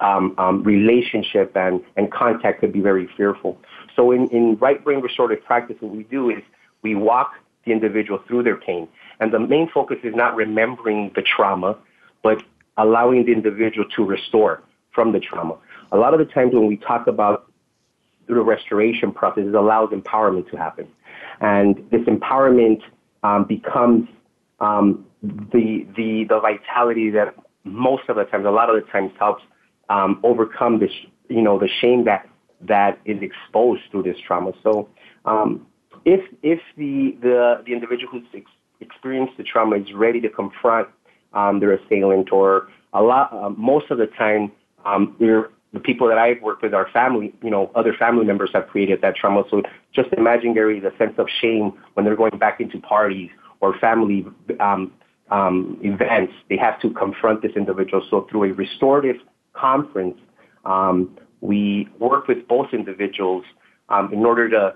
um, 0.01 0.35
um, 0.39 0.63
relationship 0.63 1.57
and, 1.57 1.81
and 1.97 2.13
contact 2.13 2.61
could 2.61 2.73
be 2.73 2.81
very 2.81 3.09
fearful. 3.17 3.59
So 3.95 4.11
in, 4.11 4.29
in 4.29 4.57
right 4.57 4.83
brain 4.83 5.01
restorative 5.01 5.45
practice, 5.45 5.77
what 5.81 5.95
we 5.95 6.03
do 6.05 6.31
is 6.31 6.43
we 6.83 6.95
walk 6.95 7.33
the 7.65 7.73
individual 7.73 8.19
through 8.27 8.43
their 8.43 8.57
pain. 8.57 8.89
And 9.21 9.33
the 9.33 9.39
main 9.39 9.71
focus 9.71 9.99
is 10.03 10.15
not 10.15 10.35
remembering 10.35 11.13
the 11.15 11.23
trauma, 11.23 11.79
but 12.23 12.43
allowing 12.77 13.27
the 13.27 13.33
individual 13.33 13.89
to 13.97 14.05
restore 14.05 14.63
from 14.91 15.13
the 15.13 15.21
trauma. 15.21 15.57
A 15.93 15.97
lot 15.97 16.13
of 16.15 16.19
the 16.19 16.27
times 16.27 16.55
when 16.55 16.67
we 16.67 16.77
talk 16.77 17.07
about 17.07 17.51
the 18.27 18.35
restoration 18.35 19.13
process, 19.13 19.45
it 19.47 19.55
allows 19.55 19.91
empowerment 19.91 20.51
to 20.51 20.57
happen. 20.57 20.89
And 21.41 21.77
this 21.91 22.03
empowerment 22.03 22.81
um, 23.23 23.45
becomes 23.45 24.09
um, 24.63 25.05
the 25.23 25.87
the 25.97 26.25
the 26.29 26.41
vitality 26.41 27.11
that 27.11 27.35
most 27.65 28.05
of 28.09 28.17
the 28.17 28.25
times, 28.25 28.47
a 28.47 28.51
lot 28.51 28.71
of 28.71 28.77
the 28.77 28.91
times, 28.91 29.13
helps 29.19 29.43
um, 29.89 30.21
overcome 30.23 30.79
this, 30.79 30.91
you 31.29 31.43
know, 31.43 31.59
the 31.59 31.69
shame 31.81 32.05
that 32.05 32.29
that 32.69 32.99
is 33.05 33.19
exposed 33.21 33.83
through 33.91 34.05
this 34.05 34.17
trauma. 34.27 34.53
So, 34.63 34.89
um, 35.27 35.67
if 36.05 36.21
if 36.43 36.61
the 36.77 37.17
the 37.21 37.63
the 37.67 37.73
individual 37.73 38.13
who's 38.13 38.29
ex- 38.35 38.51
experienced 38.81 39.37
the 39.37 39.43
trauma 39.43 39.77
is 39.77 39.93
ready 39.93 40.21
to 40.21 40.29
confront 40.29 40.89
um, 41.35 41.61
their 41.61 41.73
assailant, 41.73 42.33
or 42.33 42.69
a 42.93 43.03
lot, 43.03 43.33
uh, 43.33 43.51
most 43.51 43.91
of 43.91 43.99
the 43.99 44.07
time, 44.07 44.53
um, 44.85 45.17
the 45.19 45.81
people 45.81 46.07
that 46.09 46.19
I've 46.19 46.41
worked 46.43 46.63
with 46.63 46.75
are 46.75 46.89
family, 46.93 47.35
you 47.43 47.51
know, 47.51 47.71
other 47.75 47.95
family 47.95 48.25
members 48.25 48.51
have 48.53 48.69
created 48.69 49.01
that 49.01 49.17
trauma. 49.17 49.43
So 49.51 49.63
just 49.95 50.13
imagine, 50.13 50.55
Gary, 50.55 50.79
the 50.81 50.93
sense 50.99 51.15
of 51.19 51.27
shame 51.41 51.73
when 51.95 52.05
they're 52.05 52.17
going 52.17 52.39
back 52.39 52.61
into 52.61 52.79
parties 52.79 53.31
or 53.63 53.69
family 53.79 54.27
um, 54.61 54.93
um, 55.31 55.79
events, 55.83 56.35
they 56.51 56.59
have 56.59 56.79
to 56.83 56.91
confront 56.91 57.41
this 57.41 57.53
individual. 57.57 58.03
So 58.11 58.27
through 58.29 58.45
a 58.51 58.53
restorative 58.53 59.17
conference, 59.55 60.19
um, 60.67 61.17
we 61.41 61.89
work 61.99 62.29
with 62.29 62.47
both 62.47 62.69
individuals 62.75 63.45
um, 63.89 64.13
in 64.13 64.27
order 64.27 64.51
to 64.51 64.75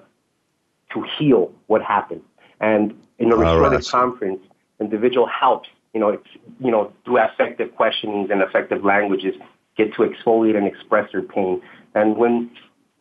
to 0.95 1.05
heal 1.19 1.53
what 1.67 1.83
happened. 1.83 2.23
And 2.61 2.95
in 3.19 3.33
a 3.33 3.37
restorative 3.37 3.81
right. 3.81 4.01
conference, 4.01 4.41
individual 4.81 5.27
helps 5.27 5.69
you 5.97 6.01
know, 6.01 6.11
it's, 6.11 6.29
you 6.61 6.71
know, 6.71 6.93
through 7.07 7.25
effective 7.25 7.75
questionings 7.75 8.29
and 8.31 8.43
effective 8.43 8.85
languages, 8.85 9.35
get 9.79 9.95
to 9.95 10.03
exfoliate 10.03 10.55
and 10.55 10.67
express 10.67 11.11
their 11.11 11.23
pain. 11.23 11.63
And 11.95 12.19
when 12.19 12.51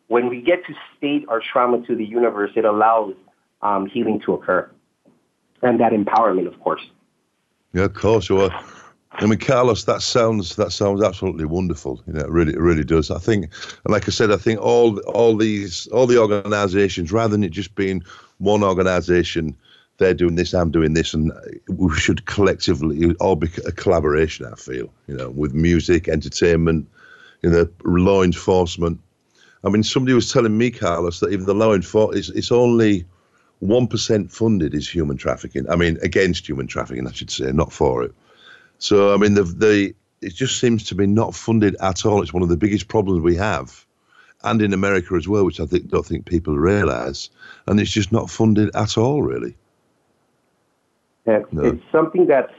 when 0.08 0.30
we 0.30 0.40
get 0.40 0.64
to 0.64 0.72
state 0.96 1.26
our 1.28 1.42
trauma 1.52 1.86
to 1.86 1.94
the 1.94 2.06
universe, 2.06 2.52
it 2.56 2.64
allows 2.64 3.12
um, 3.60 3.84
healing 3.84 4.18
to 4.24 4.32
occur, 4.32 4.70
and 5.62 5.80
that 5.80 5.92
empowerment, 5.92 6.46
of 6.46 6.58
course. 6.60 6.82
Yeah, 7.72 7.84
of 7.84 7.94
course. 7.94 8.30
Well, 8.30 8.50
I 9.12 9.26
mean, 9.26 9.38
Carlos, 9.38 9.84
that 9.84 10.02
sounds 10.02 10.56
that 10.56 10.72
sounds 10.72 11.02
absolutely 11.02 11.46
wonderful. 11.46 12.02
You 12.06 12.14
know, 12.14 12.20
it 12.20 12.30
really, 12.30 12.52
it 12.52 12.60
really 12.60 12.84
does. 12.84 13.10
I 13.10 13.18
think, 13.18 13.44
and 13.84 13.92
like 13.92 14.08
I 14.08 14.10
said, 14.10 14.30
I 14.30 14.36
think 14.36 14.60
all 14.60 14.98
all 15.00 15.36
these 15.36 15.86
all 15.88 16.06
the 16.06 16.18
organisations, 16.18 17.12
rather 17.12 17.32
than 17.32 17.44
it 17.44 17.50
just 17.50 17.74
being 17.74 18.02
one 18.38 18.62
organisation, 18.62 19.56
they're 19.98 20.14
doing 20.14 20.34
this, 20.34 20.52
I'm 20.52 20.70
doing 20.70 20.92
this, 20.92 21.14
and 21.14 21.32
we 21.68 21.94
should 21.96 22.26
collectively 22.26 23.14
all 23.14 23.36
be 23.36 23.48
a 23.64 23.72
collaboration. 23.72 24.46
I 24.46 24.56
feel, 24.56 24.92
you 25.06 25.16
know, 25.16 25.30
with 25.30 25.54
music, 25.54 26.08
entertainment, 26.08 26.86
you 27.42 27.50
know, 27.50 27.68
law 27.84 28.22
enforcement. 28.22 29.00
I 29.64 29.70
mean, 29.70 29.82
somebody 29.82 30.14
was 30.14 30.30
telling 30.30 30.56
me, 30.56 30.70
Carlos, 30.70 31.20
that 31.20 31.32
even 31.32 31.46
the 31.46 31.54
law 31.54 31.74
enforcement, 31.74 32.18
it's, 32.18 32.28
it's 32.30 32.52
only 32.52 33.06
one 33.60 33.86
percent 33.86 34.32
funded 34.32 34.74
is 34.74 34.88
human 34.88 35.16
trafficking. 35.16 35.68
I 35.70 35.76
mean, 35.76 35.98
against 36.02 36.48
human 36.48 36.66
trafficking, 36.66 37.06
I 37.06 37.12
should 37.12 37.30
say, 37.30 37.52
not 37.52 37.72
for 37.72 38.02
it. 38.02 38.14
So 38.78 39.14
I 39.14 39.16
mean, 39.16 39.34
the 39.34 39.44
the 39.44 39.94
it 40.20 40.34
just 40.34 40.58
seems 40.60 40.84
to 40.84 40.94
be 40.94 41.06
not 41.06 41.34
funded 41.34 41.76
at 41.80 42.04
all. 42.04 42.22
It's 42.22 42.32
one 42.32 42.42
of 42.42 42.48
the 42.48 42.56
biggest 42.56 42.88
problems 42.88 43.20
we 43.20 43.36
have, 43.36 43.86
and 44.42 44.60
in 44.60 44.72
America 44.72 45.14
as 45.14 45.28
well, 45.28 45.44
which 45.44 45.60
I 45.60 45.66
think 45.66 45.88
don't 45.88 46.04
think 46.04 46.26
people 46.26 46.56
realise, 46.56 47.30
and 47.66 47.80
it's 47.80 47.90
just 47.90 48.12
not 48.12 48.30
funded 48.30 48.74
at 48.74 48.98
all, 48.98 49.22
really. 49.22 49.56
Yeah, 51.26 51.40
no. 51.50 51.64
It's 51.64 51.84
something 51.90 52.26
that 52.26 52.50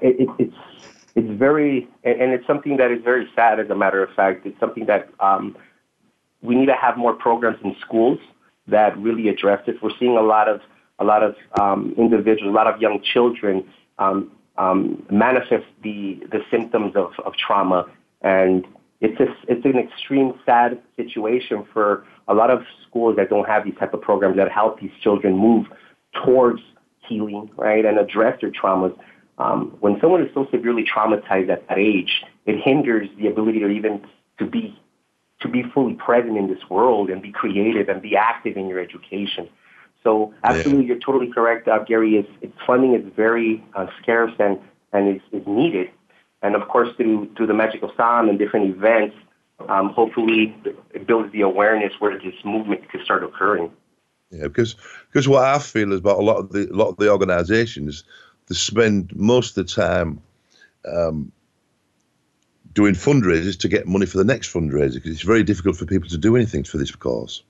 it, 0.00 0.20
it, 0.20 0.28
it's 0.38 0.56
it's 1.14 1.38
very 1.38 1.88
and 2.04 2.32
it's 2.32 2.46
something 2.46 2.76
that 2.76 2.90
is 2.90 3.02
very 3.02 3.28
sad. 3.34 3.60
As 3.60 3.70
a 3.70 3.74
matter 3.74 4.02
of 4.02 4.14
fact, 4.14 4.46
it's 4.46 4.58
something 4.60 4.86
that 4.86 5.08
um, 5.20 5.56
we 6.42 6.54
need 6.54 6.66
to 6.66 6.76
have 6.76 6.96
more 6.96 7.14
programs 7.14 7.58
in 7.64 7.74
schools 7.80 8.20
that 8.68 8.96
really 8.98 9.28
address 9.28 9.64
this. 9.66 9.76
We're 9.82 9.96
seeing 9.98 10.16
a 10.16 10.22
lot 10.22 10.48
of 10.48 10.60
a 10.98 11.04
lot 11.04 11.22
of 11.22 11.36
um, 11.60 11.94
individuals, 11.96 12.52
a 12.52 12.56
lot 12.56 12.66
of 12.66 12.80
young 12.80 13.00
children 13.02 13.68
um, 13.98 14.32
um, 14.56 15.06
manifest 15.10 15.66
the 15.82 16.20
the 16.30 16.40
symptoms 16.50 16.96
of, 16.96 17.12
of 17.24 17.34
trauma, 17.36 17.86
and 18.22 18.66
it's 19.00 19.18
a, 19.20 19.26
it's 19.46 19.64
an 19.64 19.78
extreme 19.78 20.34
sad 20.44 20.80
situation 20.96 21.64
for 21.72 22.04
a 22.26 22.34
lot 22.34 22.50
of 22.50 22.62
schools 22.88 23.16
that 23.16 23.30
don't 23.30 23.46
have 23.46 23.64
these 23.64 23.76
type 23.78 23.94
of 23.94 24.00
programs 24.00 24.36
that 24.36 24.50
help 24.50 24.80
these 24.80 24.90
children 25.02 25.36
move 25.36 25.66
towards 26.24 26.60
healing, 27.08 27.50
right, 27.56 27.84
and 27.84 27.98
address 27.98 28.38
their 28.40 28.50
traumas. 28.50 28.96
Um, 29.38 29.76
when 29.80 29.98
someone 30.00 30.22
is 30.22 30.34
so 30.34 30.48
severely 30.50 30.84
traumatized 30.84 31.48
at 31.48 31.66
that 31.68 31.78
age, 31.78 32.24
it 32.44 32.60
hinders 32.60 33.08
the 33.18 33.28
ability 33.28 33.60
to 33.60 33.68
even 33.68 34.04
to 34.38 34.44
be 34.44 34.78
to 35.40 35.48
be 35.48 35.62
fully 35.74 35.94
present 35.94 36.36
in 36.36 36.48
this 36.48 36.68
world 36.68 37.10
and 37.10 37.22
be 37.22 37.32
creative 37.32 37.88
and 37.88 38.02
be 38.02 38.16
active 38.16 38.56
in 38.56 38.68
your 38.68 38.80
education. 38.80 39.48
So 40.02 40.34
absolutely, 40.44 40.84
yeah. 40.84 40.88
you're 40.88 41.00
totally 41.00 41.30
correct, 41.32 41.68
uh, 41.68 41.84
Gary. 41.84 42.16
It's, 42.16 42.30
it's 42.40 42.56
funding 42.66 42.94
is 42.94 43.04
very 43.16 43.64
uh, 43.74 43.86
scarce 44.00 44.32
and 44.38 44.58
and 44.92 45.16
is, 45.16 45.22
is 45.32 45.46
needed. 45.46 45.90
And 46.42 46.54
of 46.54 46.68
course, 46.68 46.88
through 46.96 47.30
through 47.36 47.46
the 47.46 47.54
magic 47.54 47.82
of 47.82 47.90
sound 47.96 48.28
and 48.28 48.38
different 48.38 48.74
events, 48.74 49.16
um, 49.68 49.90
hopefully 49.90 50.56
it 50.94 51.06
builds 51.06 51.32
the 51.32 51.42
awareness 51.42 51.92
where 51.98 52.16
this 52.18 52.34
movement 52.44 52.88
could 52.90 53.02
start 53.02 53.24
occurring. 53.24 53.70
Yeah, 54.30 54.44
because 54.44 54.76
because 55.10 55.28
what 55.28 55.44
I 55.44 55.58
feel 55.58 55.92
is 55.92 55.98
about 55.98 56.18
a 56.18 56.22
lot 56.22 56.36
of 56.36 56.52
the 56.52 56.68
a 56.70 56.76
lot 56.76 56.88
of 56.88 56.96
the 56.96 57.10
organisations, 57.10 58.04
they 58.46 58.54
spend 58.54 59.14
most 59.16 59.56
of 59.56 59.66
the 59.66 59.72
time 59.72 60.20
um, 60.86 61.32
doing 62.78 62.94
fundraisers 62.94 63.58
to 63.58 63.66
get 63.66 63.88
money 63.88 64.06
for 64.06 64.18
the 64.18 64.24
next 64.24 64.54
fundraiser 64.54 64.94
because 64.94 65.10
it's 65.10 65.22
very 65.22 65.42
difficult 65.42 65.74
for 65.74 65.84
people 65.84 66.08
to 66.08 66.16
do 66.16 66.36
anything 66.36 66.62
for 66.62 66.78
this 66.78 66.94
cause. 66.94 67.42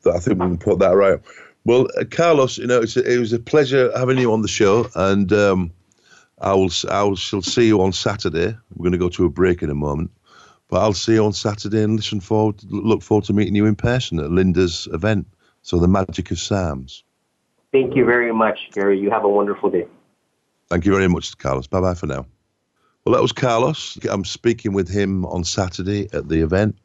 So 0.00 0.14
I 0.14 0.18
think 0.18 0.38
we 0.38 0.46
can 0.46 0.58
put 0.58 0.78
that 0.80 0.94
right. 0.94 1.18
Well, 1.64 1.88
uh, 1.98 2.04
Carlos, 2.04 2.58
you 2.58 2.66
know, 2.66 2.82
a, 2.82 3.14
it 3.14 3.18
was 3.18 3.32
a 3.32 3.38
pleasure 3.38 3.90
having 3.96 4.18
you 4.18 4.30
on 4.34 4.42
the 4.42 4.48
show, 4.48 4.90
and 4.94 5.32
um, 5.32 5.72
I 6.38 6.52
will 6.52 6.68
I 6.90 7.02
will 7.02 7.16
shall 7.16 7.40
see 7.40 7.66
you 7.66 7.80
on 7.80 7.92
Saturday. 7.92 8.54
We're 8.74 8.82
going 8.82 8.92
to 8.92 8.98
go 8.98 9.08
to 9.08 9.24
a 9.24 9.30
break 9.30 9.62
in 9.62 9.70
a 9.70 9.74
moment, 9.74 10.10
but 10.68 10.82
I'll 10.82 10.92
see 10.92 11.14
you 11.14 11.24
on 11.24 11.32
Saturday 11.32 11.82
and 11.82 11.96
listen 11.96 12.20
forward, 12.20 12.62
look 12.64 13.00
forward 13.00 13.24
to 13.24 13.32
meeting 13.32 13.54
you 13.54 13.64
in 13.64 13.74
person 13.74 14.20
at 14.20 14.30
Linda's 14.30 14.86
event. 14.92 15.28
So 15.62 15.78
the 15.78 15.88
magic 15.88 16.30
of 16.30 16.38
Psalms. 16.38 17.04
Thank 17.72 17.96
you 17.96 18.04
very 18.04 18.34
much, 18.34 18.58
Gary. 18.72 19.00
You 19.00 19.08
have 19.10 19.24
a 19.24 19.28
wonderful 19.30 19.70
day. 19.70 19.86
Thank 20.68 20.84
you 20.84 20.92
very 20.92 21.08
much, 21.08 21.38
Carlos. 21.38 21.68
Bye 21.68 21.80
bye 21.80 21.94
for 21.94 22.06
now. 22.06 22.26
Well, 23.04 23.14
that 23.14 23.22
was 23.22 23.32
Carlos. 23.32 23.98
I'm 24.08 24.24
speaking 24.24 24.72
with 24.72 24.88
him 24.88 25.24
on 25.26 25.44
Saturday 25.44 26.08
at 26.12 26.28
the 26.28 26.42
event. 26.42 26.76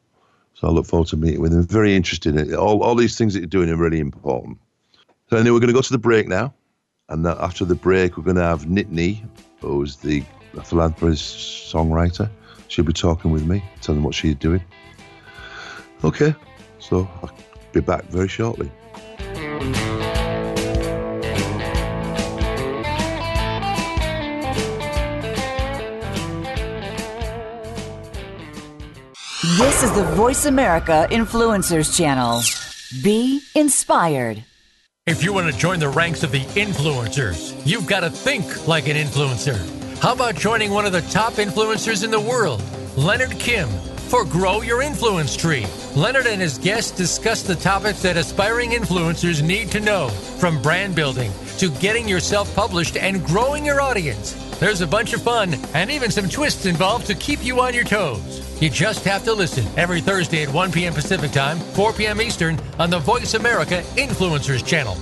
So 0.54 0.68
I 0.68 0.70
look 0.70 0.86
forward 0.86 1.08
to 1.08 1.16
meeting 1.16 1.42
with 1.42 1.52
him. 1.52 1.66
Very 1.66 1.94
interesting. 1.94 2.54
All, 2.54 2.82
all 2.82 2.94
these 2.94 3.18
things 3.18 3.34
that 3.34 3.40
you're 3.40 3.46
doing 3.46 3.68
are 3.68 3.76
really 3.76 4.00
important. 4.00 4.58
So 5.28 5.36
anyway, 5.36 5.52
we're 5.52 5.60
going 5.60 5.68
to 5.68 5.74
go 5.74 5.82
to 5.82 5.92
the 5.92 5.98
break 5.98 6.28
now. 6.28 6.54
And 7.10 7.26
after 7.26 7.64
the 7.64 7.74
break, 7.74 8.16
we're 8.16 8.24
going 8.24 8.36
to 8.36 8.42
have 8.42 8.64
Nitanee, 8.64 9.22
who's 9.60 9.96
the 9.96 10.24
philanthropist 10.64 11.72
songwriter. 11.72 12.30
She'll 12.68 12.84
be 12.84 12.92
talking 12.92 13.30
with 13.30 13.46
me, 13.46 13.62
telling 13.82 14.02
what 14.02 14.14
she's 14.14 14.34
doing. 14.34 14.64
Okay, 16.02 16.34
so 16.78 17.08
I'll 17.22 17.30
be 17.72 17.80
back 17.80 18.04
very 18.04 18.28
shortly. 18.28 18.70
This 29.58 29.82
is 29.82 29.92
the 29.92 30.04
Voice 30.16 30.44
America 30.44 31.08
Influencers 31.10 31.96
Channel. 31.96 32.42
Be 33.02 33.40
inspired. 33.54 34.44
If 35.06 35.24
you 35.24 35.32
want 35.32 35.50
to 35.50 35.58
join 35.58 35.78
the 35.78 35.88
ranks 35.88 36.22
of 36.22 36.30
the 36.30 36.42
influencers, 36.60 37.58
you've 37.64 37.86
got 37.86 38.00
to 38.00 38.10
think 38.10 38.68
like 38.68 38.86
an 38.86 38.98
influencer. 38.98 39.56
How 39.98 40.12
about 40.12 40.34
joining 40.34 40.72
one 40.72 40.84
of 40.84 40.92
the 40.92 41.00
top 41.00 41.34
influencers 41.34 42.04
in 42.04 42.10
the 42.10 42.20
world, 42.20 42.62
Leonard 42.98 43.30
Kim, 43.38 43.66
for 44.10 44.26
Grow 44.26 44.60
Your 44.60 44.82
Influence 44.82 45.34
Tree? 45.34 45.64
Leonard 45.94 46.26
and 46.26 46.42
his 46.42 46.58
guests 46.58 46.90
discuss 46.90 47.42
the 47.42 47.54
topics 47.54 48.02
that 48.02 48.18
aspiring 48.18 48.72
influencers 48.72 49.42
need 49.42 49.70
to 49.70 49.80
know, 49.80 50.08
from 50.08 50.60
brand 50.60 50.94
building 50.94 51.32
to 51.56 51.70
getting 51.80 52.06
yourself 52.06 52.54
published 52.54 52.98
and 52.98 53.24
growing 53.24 53.64
your 53.64 53.80
audience. 53.80 54.34
There's 54.58 54.82
a 54.82 54.86
bunch 54.86 55.14
of 55.14 55.22
fun 55.22 55.54
and 55.72 55.90
even 55.90 56.10
some 56.10 56.28
twists 56.28 56.66
involved 56.66 57.06
to 57.06 57.14
keep 57.14 57.42
you 57.42 57.58
on 57.62 57.72
your 57.72 57.84
toes. 57.84 58.45
You 58.60 58.70
just 58.70 59.04
have 59.04 59.22
to 59.24 59.34
listen 59.34 59.66
every 59.76 60.00
Thursday 60.00 60.42
at 60.42 60.50
1 60.50 60.72
p.m. 60.72 60.94
Pacific 60.94 61.30
Time, 61.30 61.58
4 61.58 61.92
p.m. 61.92 62.22
Eastern 62.22 62.58
on 62.78 62.88
the 62.88 62.98
Voice 62.98 63.34
America 63.34 63.82
Influencers 63.96 64.66
Channel. 64.66 64.96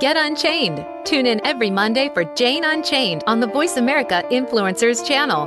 Get 0.00 0.16
Unchained. 0.16 0.84
Tune 1.04 1.26
in 1.26 1.40
every 1.46 1.70
Monday 1.70 2.10
for 2.14 2.24
Jane 2.34 2.64
Unchained 2.64 3.22
on 3.28 3.38
the 3.38 3.46
Voice 3.46 3.76
America 3.76 4.24
Influencers 4.30 5.06
channel, 5.06 5.46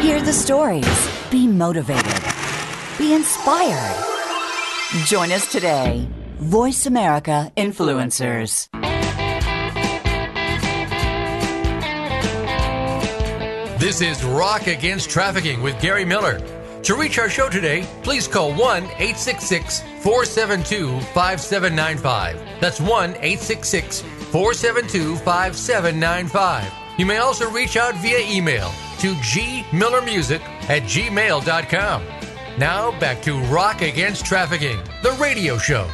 Hear 0.00 0.20
the 0.20 0.32
stories. 0.32 1.30
Be 1.30 1.46
motivated. 1.46 2.22
Be 2.98 3.14
inspired. 3.14 4.04
Join 5.04 5.32
us 5.32 5.50
today. 5.50 6.08
Voice 6.38 6.86
America 6.86 7.50
Influencers. 7.56 8.68
This 13.78 14.00
is 14.00 14.24
Rock 14.24 14.66
Against 14.68 15.10
Trafficking 15.10 15.62
with 15.62 15.80
Gary 15.80 16.04
Miller. 16.04 16.40
To 16.82 16.94
reach 16.94 17.18
our 17.18 17.28
show 17.28 17.48
today, 17.48 17.86
please 18.02 18.28
call 18.28 18.50
1 18.52 18.84
866 18.84 19.80
472 20.00 21.00
5795. 21.00 22.60
That's 22.60 22.80
1 22.80 23.10
866 23.10 24.00
472 24.00 25.16
5795. 25.16 26.85
You 26.98 27.04
may 27.04 27.18
also 27.18 27.50
reach 27.50 27.76
out 27.76 27.94
via 27.96 28.20
email 28.20 28.70
to 29.00 29.12
gmillermusic 29.16 30.40
at 30.70 30.82
gmail.com. 30.84 32.02
Now 32.58 32.98
back 32.98 33.20
to 33.22 33.38
Rock 33.52 33.82
Against 33.82 34.24
Trafficking, 34.24 34.78
the 35.02 35.12
radio 35.20 35.58
show. 35.58 35.86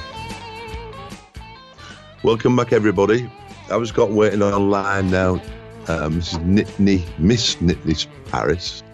Welcome 2.23 2.55
back, 2.55 2.73
everybody. 2.73 3.29
I 3.69 3.77
was 3.77 3.91
got 3.91 4.11
waiting 4.11 4.43
online 4.43 5.11
now. 5.11 5.43
Uh, 5.89 6.09
Mrs. 6.09 6.39
Nitanee, 6.45 7.05
Miss 7.19 7.57
Nitanee 7.57 8.07
Paris, 8.27 8.85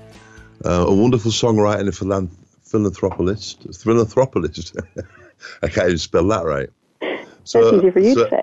uh, 0.64 0.86
a 0.88 0.94
wonderful 0.94 1.30
songwriter 1.30 1.80
and 1.80 1.88
a 1.90 1.92
philan- 1.92 2.30
philanthropist. 2.62 3.66
Philanthropist. 3.82 4.74
I 5.62 5.68
can't 5.68 5.88
even 5.88 5.98
spell 5.98 6.26
that 6.28 6.46
right. 6.46 6.70
So, 7.44 7.70
that's 7.70 7.84
easy 7.84 7.90
for 7.90 8.00
you 8.00 8.14
so, 8.14 8.24
to 8.24 8.30
say. 8.30 8.42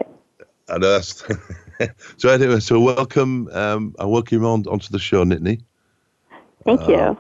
I 0.69 0.77
know 0.77 0.91
that's. 0.91 1.23
so 2.17 2.29
anyway, 2.29 2.59
so 2.59 2.79
welcome. 2.79 3.49
Um, 3.51 3.95
I 3.99 4.05
welcome 4.05 4.41
you 4.41 4.47
on 4.47 4.65
onto 4.67 4.89
the 4.89 4.99
show, 4.99 5.23
Nitanee. 5.23 5.61
Thank 6.63 6.81
uh, 6.81 6.87
you. 6.87 7.17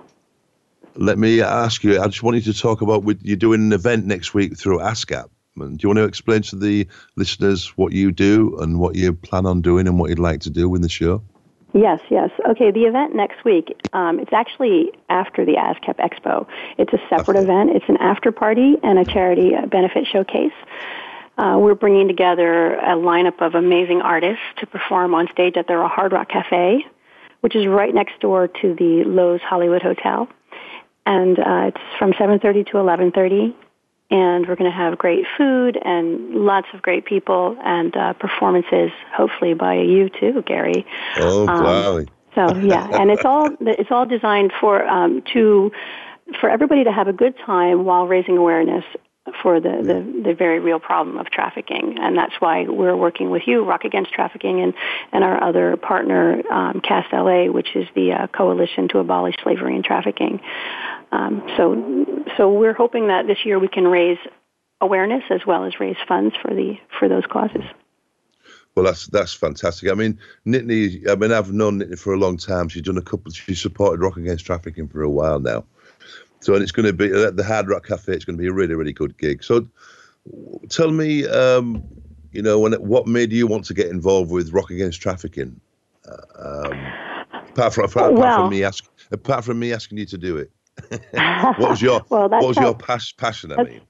Let 0.95 1.17
me 1.17 1.41
ask 1.41 1.83
you. 1.83 2.01
I 2.01 2.07
just 2.07 2.23
want 2.23 2.37
you 2.37 2.53
to 2.53 2.59
talk 2.59 2.81
about. 2.81 3.03
You're 3.21 3.37
doing 3.37 3.61
an 3.61 3.73
event 3.73 4.05
next 4.05 4.33
week 4.33 4.57
through 4.57 4.79
ASCAP. 4.79 5.29
Do 5.57 5.77
you 5.79 5.89
want 5.89 5.97
to 5.97 6.03
explain 6.03 6.41
to 6.43 6.57
the 6.57 6.87
listeners 7.15 7.67
what 7.77 7.93
you 7.93 8.11
do 8.11 8.57
and 8.59 8.79
what 8.79 8.95
you 8.95 9.13
plan 9.13 9.45
on 9.45 9.61
doing 9.61 9.87
and 9.87 9.97
what 9.97 10.09
you'd 10.09 10.19
like 10.19 10.41
to 10.41 10.49
do 10.49 10.73
in 10.75 10.81
the 10.81 10.89
show? 10.89 11.21
Yes, 11.73 11.99
yes. 12.09 12.29
Okay, 12.49 12.71
the 12.71 12.85
event 12.85 13.15
next 13.15 13.43
week, 13.43 13.75
um, 13.91 14.19
it's 14.19 14.31
actually 14.31 14.91
after 15.09 15.43
the 15.43 15.53
ASCAP 15.53 15.97
Expo. 15.97 16.47
It's 16.77 16.93
a 16.93 16.99
separate 17.09 17.35
okay. 17.35 17.43
event. 17.43 17.71
It's 17.71 17.85
an 17.89 17.97
after 17.97 18.31
party 18.31 18.75
and 18.81 18.97
a 18.97 19.03
charity 19.03 19.51
benefit 19.69 20.07
showcase. 20.07 20.53
Uh, 21.37 21.57
we're 21.59 21.75
bringing 21.75 22.07
together 22.07 22.75
a 22.75 22.95
lineup 22.95 23.41
of 23.41 23.55
amazing 23.55 24.01
artists 24.01 24.43
to 24.57 24.67
perform 24.67 25.13
on 25.13 25.27
stage 25.31 25.57
at 25.57 25.67
the 25.67 25.87
Hard 25.87 26.13
Rock 26.13 26.29
Cafe, 26.29 26.85
which 27.41 27.55
is 27.55 27.67
right 27.67 27.93
next 27.93 28.19
door 28.21 28.47
to 28.47 28.73
the 28.73 29.03
Loews 29.05 29.41
Hollywood 29.41 29.81
Hotel. 29.81 30.29
And 31.05 31.37
uh, 31.37 31.71
it's 31.73 31.81
from 31.99 32.13
7.30 32.13 32.67
to 32.67 32.73
11.30 32.73 33.53
and 34.11 34.47
we're 34.47 34.55
going 34.55 34.69
to 34.69 34.75
have 34.75 34.97
great 34.97 35.25
food 35.37 35.77
and 35.83 36.35
lots 36.35 36.67
of 36.73 36.81
great 36.81 37.05
people 37.05 37.57
and 37.63 37.95
uh, 37.95 38.13
performances, 38.13 38.91
hopefully 39.11 39.53
by 39.53 39.75
you 39.75 40.09
too, 40.09 40.43
Gary. 40.45 40.85
Oh, 41.17 41.47
um, 41.47 42.07
so 42.35 42.55
yeah, 42.57 42.87
and 42.91 43.09
it's 43.09 43.25
all 43.25 43.49
it's 43.61 43.91
all 43.91 44.05
designed 44.05 44.51
for 44.59 44.85
um, 44.85 45.23
to 45.33 45.71
for 46.39 46.49
everybody 46.49 46.83
to 46.83 46.91
have 46.91 47.07
a 47.07 47.13
good 47.13 47.35
time 47.45 47.85
while 47.85 48.07
raising 48.07 48.37
awareness 48.37 48.83
for 49.41 49.59
the, 49.59 49.69
the, 49.81 50.29
the 50.29 50.35
very 50.35 50.59
real 50.59 50.79
problem 50.79 51.17
of 51.17 51.27
trafficking. 51.27 51.97
And 51.99 52.17
that's 52.17 52.33
why 52.39 52.65
we're 52.67 52.95
working 52.95 53.31
with 53.31 53.43
you, 53.47 53.63
Rock 53.65 53.83
Against 53.83 54.13
Trafficking, 54.13 54.61
and, 54.61 54.73
and 55.11 55.23
our 55.23 55.43
other 55.43 55.77
partner, 55.77 56.41
um, 56.51 56.81
CAST 56.81 57.11
LA, 57.11 57.45
which 57.51 57.75
is 57.75 57.87
the 57.95 58.11
uh, 58.13 58.27
Coalition 58.27 58.87
to 58.89 58.99
Abolish 58.99 59.35
Slavery 59.43 59.75
and 59.75 59.83
Trafficking. 59.83 60.41
Um, 61.11 61.43
so, 61.57 62.25
so 62.37 62.53
we're 62.53 62.73
hoping 62.73 63.07
that 63.07 63.25
this 63.25 63.39
year 63.45 63.57
we 63.57 63.67
can 63.67 63.87
raise 63.87 64.19
awareness 64.81 65.23
as 65.31 65.41
well 65.45 65.65
as 65.65 65.79
raise 65.79 65.95
funds 66.07 66.35
for 66.41 66.53
the 66.53 66.75
for 66.99 67.07
those 67.07 67.23
causes. 67.25 67.63
Well, 68.75 68.85
that's 68.85 69.07
that's 69.07 69.33
fantastic. 69.33 69.89
I 69.89 69.93
mean, 69.93 70.19
Nitanee. 70.45 71.09
I 71.09 71.15
mean, 71.15 71.31
I've 71.31 71.53
known 71.53 71.79
Nitanee 71.79 71.97
for 71.97 72.13
a 72.13 72.17
long 72.17 72.37
time. 72.37 72.67
She's 72.67 72.81
done 72.81 72.97
a 72.97 73.01
couple. 73.01 73.31
She 73.31 73.55
supported 73.55 74.01
Rock 74.01 74.17
Against 74.17 74.45
Trafficking 74.45 74.89
for 74.89 75.01
a 75.01 75.09
while 75.09 75.39
now. 75.39 75.65
So, 76.45 76.53
and 76.53 76.61
it's 76.61 76.71
going 76.71 76.85
to 76.85 76.93
be 76.93 77.11
at 77.11 77.37
the 77.37 77.43
Hard 77.43 77.67
Rock 77.67 77.87
Cafe. 77.87 78.13
It's 78.13 78.23
going 78.23 78.37
to 78.37 78.41
be 78.41 78.47
a 78.47 78.53
really, 78.53 78.75
really 78.75 78.93
good 78.93 79.17
gig. 79.17 79.43
So, 79.43 79.67
tell 80.69 80.91
me, 80.91 81.25
um, 81.27 81.83
you 82.33 82.43
know, 82.43 82.59
when 82.59 82.73
what 82.73 83.07
made 83.07 83.31
you 83.31 83.47
want 83.47 83.65
to 83.65 83.73
get 83.73 83.87
involved 83.87 84.29
with 84.29 84.53
Rock 84.53 84.69
Against 84.69 85.01
Trafficking? 85.01 85.59
Uh, 86.07 86.67
um, 86.69 86.85
apart 87.49 87.73
from 87.73 87.85
apart, 87.85 88.13
well, 88.13 88.41
from 88.41 88.51
me 88.51 88.63
asking, 88.63 88.89
apart 89.11 89.43
from 89.43 89.57
me 89.57 89.73
asking 89.73 89.97
you 89.97 90.05
to 90.05 90.19
do 90.19 90.37
it, 90.37 90.51
what 91.57 91.69
was 91.71 91.81
your 91.81 92.05
well, 92.09 92.29
what 92.29 92.45
was 92.45 92.57
how, 92.57 92.65
your 92.65 92.75
pas- 92.75 93.11
passion? 93.13 93.51
I 93.51 93.63
mean. 93.63 93.81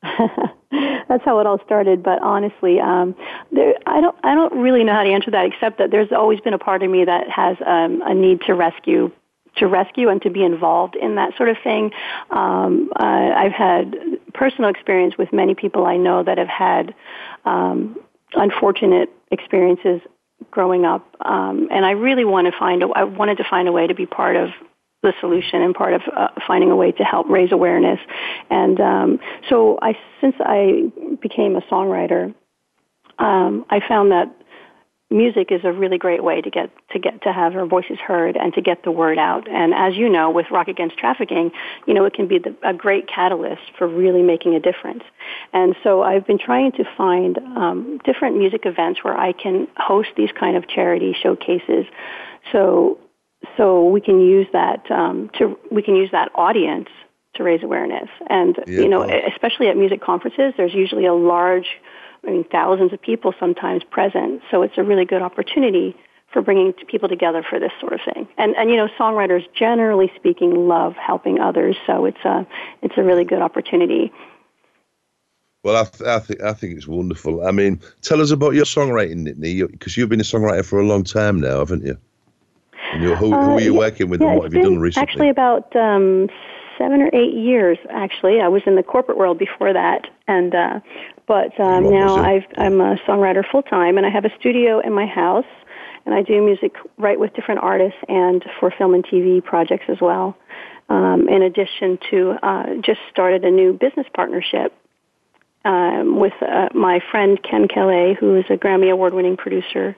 that's 1.08 1.24
how 1.24 1.40
it 1.40 1.46
all 1.48 1.58
started. 1.64 2.04
But 2.04 2.22
honestly, 2.22 2.78
um, 2.78 3.16
there, 3.50 3.74
I 3.84 4.00
don't 4.00 4.16
I 4.22 4.36
don't 4.36 4.52
really 4.60 4.84
know 4.84 4.92
how 4.92 5.02
to 5.02 5.10
answer 5.10 5.32
that 5.32 5.46
except 5.46 5.78
that 5.78 5.90
there's 5.90 6.12
always 6.12 6.38
been 6.38 6.54
a 6.54 6.58
part 6.58 6.84
of 6.84 6.90
me 6.90 7.04
that 7.04 7.28
has 7.28 7.56
um, 7.66 8.00
a 8.06 8.14
need 8.14 8.42
to 8.42 8.54
rescue 8.54 9.10
to 9.58 9.66
rescue 9.66 10.08
and 10.08 10.20
to 10.22 10.30
be 10.30 10.44
involved 10.44 10.96
in 10.96 11.16
that 11.16 11.36
sort 11.36 11.48
of 11.48 11.56
thing. 11.62 11.90
Um, 12.30 12.90
uh, 12.98 13.04
I've 13.04 13.52
had 13.52 13.96
personal 14.34 14.70
experience 14.70 15.14
with 15.18 15.32
many 15.32 15.54
people 15.54 15.86
I 15.86 15.96
know 15.96 16.22
that 16.22 16.38
have 16.38 16.48
had 16.48 16.94
um, 17.44 17.98
unfortunate 18.34 19.10
experiences 19.30 20.00
growing 20.50 20.84
up, 20.84 21.04
um, 21.24 21.68
and 21.70 21.84
I 21.84 21.92
really 21.92 22.24
want 22.24 22.46
to 22.46 22.58
find. 22.58 22.82
A, 22.82 22.88
I 22.94 23.04
wanted 23.04 23.38
to 23.38 23.44
find 23.48 23.68
a 23.68 23.72
way 23.72 23.86
to 23.86 23.94
be 23.94 24.06
part 24.06 24.36
of 24.36 24.50
the 25.02 25.12
solution 25.20 25.62
and 25.62 25.74
part 25.74 25.94
of 25.94 26.02
uh, 26.16 26.28
finding 26.46 26.70
a 26.70 26.76
way 26.76 26.92
to 26.92 27.04
help 27.04 27.28
raise 27.28 27.52
awareness. 27.52 27.98
And 28.50 28.80
um, 28.80 29.20
so, 29.48 29.78
I 29.82 29.96
since 30.20 30.36
I 30.40 30.92
became 31.20 31.56
a 31.56 31.60
songwriter, 31.62 32.34
um, 33.18 33.66
I 33.70 33.80
found 33.86 34.12
that 34.12 34.34
music 35.10 35.50
is 35.50 35.60
a 35.64 35.72
really 35.72 35.96
great 35.96 36.22
way 36.22 36.40
to 36.40 36.50
get 36.50 36.70
to 36.90 36.98
get 36.98 37.22
to 37.22 37.32
have 37.32 37.56
our 37.56 37.66
voices 37.66 37.98
heard 37.98 38.36
and 38.36 38.52
to 38.54 38.60
get 38.60 38.82
the 38.82 38.90
word 38.90 39.18
out. 39.18 39.48
And 39.48 39.72
as 39.74 39.96
you 39.96 40.08
know, 40.08 40.30
with 40.30 40.46
Rock 40.50 40.68
Against 40.68 40.98
Trafficking, 40.98 41.50
you 41.86 41.94
know 41.94 42.04
it 42.04 42.12
can 42.12 42.28
be 42.28 42.38
the, 42.38 42.54
a 42.62 42.74
great 42.74 43.08
catalyst 43.08 43.62
for 43.78 43.88
really 43.88 44.22
making 44.22 44.54
a 44.54 44.60
difference. 44.60 45.02
And 45.52 45.74
so 45.82 46.02
I've 46.02 46.26
been 46.26 46.38
trying 46.38 46.72
to 46.72 46.84
find 46.96 47.38
um, 47.38 48.00
different 48.04 48.36
music 48.36 48.62
events 48.66 49.02
where 49.02 49.16
I 49.16 49.32
can 49.32 49.66
host 49.76 50.08
these 50.16 50.30
kind 50.38 50.56
of 50.56 50.68
charity 50.68 51.16
showcases. 51.20 51.86
So 52.52 52.98
so 53.56 53.88
we 53.88 54.00
can 54.00 54.20
use 54.20 54.46
that 54.52 54.90
um, 54.90 55.30
to 55.38 55.58
we 55.70 55.82
can 55.82 55.96
use 55.96 56.10
that 56.12 56.30
audience 56.34 56.88
to 57.34 57.44
raise 57.44 57.62
awareness. 57.62 58.08
And 58.28 58.56
yeah, 58.66 58.80
you 58.80 58.88
know, 58.88 59.02
especially 59.32 59.68
at 59.68 59.76
music 59.76 60.02
conferences, 60.02 60.52
there's 60.56 60.74
usually 60.74 61.06
a 61.06 61.14
large 61.14 61.68
I 62.26 62.30
mean, 62.30 62.44
thousands 62.44 62.92
of 62.92 63.00
people 63.00 63.32
sometimes 63.38 63.84
present. 63.84 64.42
So 64.50 64.62
it's 64.62 64.76
a 64.76 64.82
really 64.82 65.04
good 65.04 65.22
opportunity 65.22 65.96
for 66.32 66.42
bringing 66.42 66.72
people 66.72 67.08
together 67.08 67.42
for 67.48 67.58
this 67.58 67.72
sort 67.80 67.94
of 67.94 68.00
thing. 68.04 68.28
And 68.36 68.54
and 68.56 68.70
you 68.70 68.76
know, 68.76 68.88
songwriters 68.98 69.46
generally 69.54 70.12
speaking 70.16 70.68
love 70.68 70.94
helping 70.96 71.40
others, 71.40 71.76
so 71.86 72.04
it's 72.04 72.24
a 72.24 72.46
it's 72.82 72.94
a 72.96 73.02
really 73.02 73.24
good 73.24 73.40
opportunity. 73.40 74.12
Well, 75.64 75.76
I, 75.76 75.84
th- 75.84 76.08
I 76.08 76.18
think 76.20 76.40
I 76.42 76.52
think 76.52 76.76
it's 76.76 76.86
wonderful. 76.86 77.46
I 77.46 77.50
mean, 77.50 77.80
tell 78.02 78.20
us 78.20 78.30
about 78.30 78.54
your 78.54 78.64
songwriting, 78.64 79.26
Nitanee, 79.26 79.70
because 79.70 79.96
you've 79.96 80.08
been 80.08 80.20
a 80.20 80.24
songwriter 80.24 80.64
for 80.64 80.78
a 80.78 80.86
long 80.86 81.04
time 81.04 81.40
now, 81.40 81.58
haven't 81.58 81.84
you? 81.84 81.98
And 82.92 83.02
who, 83.02 83.14
who, 83.14 83.32
are 83.34 83.60
you 83.60 83.74
uh, 83.74 83.78
working 83.78 84.08
with, 84.08 84.20
yeah, 84.22 84.28
and 84.28 84.38
what 84.38 84.44
have 84.44 84.54
you 84.54 84.62
done 84.62 84.78
recently? 84.78 85.02
Actually, 85.02 85.28
about 85.28 85.74
um, 85.76 86.28
seven 86.78 87.02
or 87.02 87.10
eight 87.12 87.34
years. 87.34 87.78
Actually, 87.90 88.40
I 88.40 88.48
was 88.48 88.62
in 88.66 88.76
the 88.76 88.82
corporate 88.82 89.18
world 89.18 89.38
before 89.38 89.72
that, 89.72 90.06
and 90.26 90.54
uh, 90.54 90.80
but 91.26 91.58
um, 91.60 91.90
now 91.90 92.16
I've, 92.16 92.44
I'm 92.56 92.80
a 92.80 92.96
songwriter 93.06 93.44
full 93.50 93.62
time, 93.62 93.98
and 93.98 94.06
I 94.06 94.10
have 94.10 94.24
a 94.24 94.34
studio 94.38 94.80
in 94.80 94.92
my 94.92 95.06
house, 95.06 95.44
and 96.06 96.14
I 96.14 96.22
do 96.22 96.42
music 96.42 96.76
write 96.96 97.20
with 97.20 97.34
different 97.34 97.60
artists 97.60 97.98
and 98.08 98.44
for 98.58 98.70
film 98.70 98.94
and 98.94 99.04
TV 99.04 99.44
projects 99.44 99.84
as 99.88 99.98
well. 100.00 100.36
Um, 100.88 101.28
in 101.28 101.42
addition 101.42 101.98
to 102.10 102.36
uh, 102.42 102.74
just 102.80 103.00
started 103.10 103.44
a 103.44 103.50
new 103.50 103.74
business 103.74 104.06
partnership 104.14 104.72
um, 105.66 106.18
with 106.18 106.32
uh, 106.40 106.70
my 106.74 107.00
friend 107.10 107.38
Ken 107.42 107.68
Caillat, 107.68 108.16
who 108.16 108.36
is 108.36 108.46
a 108.48 108.56
Grammy 108.56 108.90
Award 108.90 109.12
winning 109.12 109.36
producer 109.36 109.96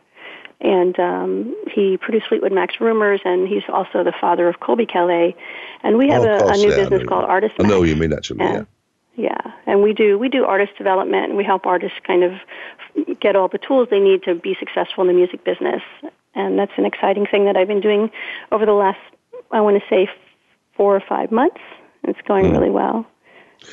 and 0.61 0.99
um, 0.99 1.57
he 1.73 1.97
produced 1.97 2.27
Fleetwood 2.29 2.53
Mac's 2.53 2.81
Rumors, 2.81 3.21
and 3.25 3.49
he's 3.49 3.63
also 3.69 4.05
the 4.05 4.13
father 4.21 4.49
of 4.49 4.61
Colbie 4.61 4.91
Caillat. 4.91 5.35
And 5.83 5.97
we 5.97 6.09
have 6.09 6.23
oh, 6.23 6.49
a, 6.49 6.53
a, 6.53 6.57
new 6.57 6.71
yeah, 6.71 6.77
business 6.77 7.07
called 7.07 7.25
Artist. 7.25 7.55
I 7.59 7.63
know 7.65 7.83
you 7.83 7.97
mean 7.97 8.13
actually. 8.13 8.41
And, 8.41 8.55
yeah. 8.55 8.65
Yeah, 9.17 9.53
and 9.67 9.83
we 9.83 9.93
do 9.93 10.19
we 10.19 10.29
do 10.29 10.45
artist 10.45 10.79
development, 10.79 11.27
and 11.27 11.37
we 11.37 11.45
help 11.45 11.67
artists 11.67 11.99
kind 12.07 12.23
of 12.23 12.33
get 13.21 13.37
all 13.37 13.49
the 13.49 13.59
tools 13.59 13.89
they 13.91 14.01
need 14.01 14.23
to 14.23 14.35
be 14.35 14.57
successful 14.59 15.03
in 15.03 15.09
the 15.09 15.15
music 15.15 15.45
business. 15.45 15.83
And 16.35 16.59
that's 16.59 16.73
an 16.79 16.87
exciting 16.87 17.27
thing 17.27 17.45
that 17.47 17.57
I've 17.57 17.69
been 17.69 17.81
doing 17.81 18.11
over 18.53 18.65
the 18.65 18.73
last, 18.73 19.01
I 19.51 19.61
want 19.61 19.83
to 19.83 19.89
say, 19.91 20.09
four 20.77 20.95
or 20.95 21.03
five 21.07 21.33
months. 21.33 21.61
It's 22.05 22.21
going 22.23 22.47
mm. 22.47 22.53
really 22.53 22.71
well. 22.71 23.05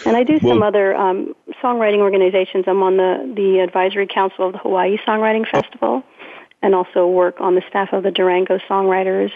And 0.05 0.17
I 0.17 0.23
do 0.23 0.39
some 0.39 0.59
well, 0.59 0.63
other 0.63 0.95
um, 0.95 1.33
songwriting 1.63 1.99
organizations. 1.99 2.65
I'm 2.67 2.83
on 2.83 2.97
the 2.97 3.33
the 3.35 3.59
advisory 3.59 4.07
council 4.07 4.47
of 4.47 4.53
the 4.53 4.59
Hawaii 4.59 4.97
Songwriting 5.07 5.49
Festival 5.49 6.03
and 6.61 6.73
also 6.73 7.07
work 7.07 7.39
on 7.39 7.55
the 7.55 7.63
staff 7.69 7.93
of 7.93 8.03
the 8.03 8.11
Durango 8.11 8.59
Songwriters. 8.69 9.31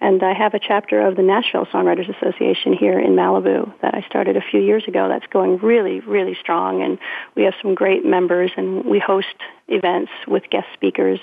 And 0.00 0.22
I 0.22 0.32
have 0.32 0.54
a 0.54 0.60
chapter 0.60 1.00
of 1.00 1.16
the 1.16 1.22
Nashville 1.22 1.66
Songwriters 1.66 2.08
Association 2.16 2.72
here 2.72 3.00
in 3.00 3.16
Malibu 3.16 3.72
that 3.80 3.94
I 3.94 4.02
started 4.06 4.36
a 4.36 4.40
few 4.40 4.60
years 4.60 4.84
ago 4.86 5.08
that's 5.08 5.26
going 5.26 5.58
really, 5.58 6.00
really 6.00 6.36
strong. 6.40 6.82
And 6.82 6.98
we 7.34 7.42
have 7.44 7.54
some 7.60 7.74
great 7.74 8.04
members, 8.04 8.52
and 8.56 8.84
we 8.84 9.00
host 9.00 9.26
events 9.66 10.12
with 10.26 10.44
guest 10.50 10.68
speakers 10.74 11.18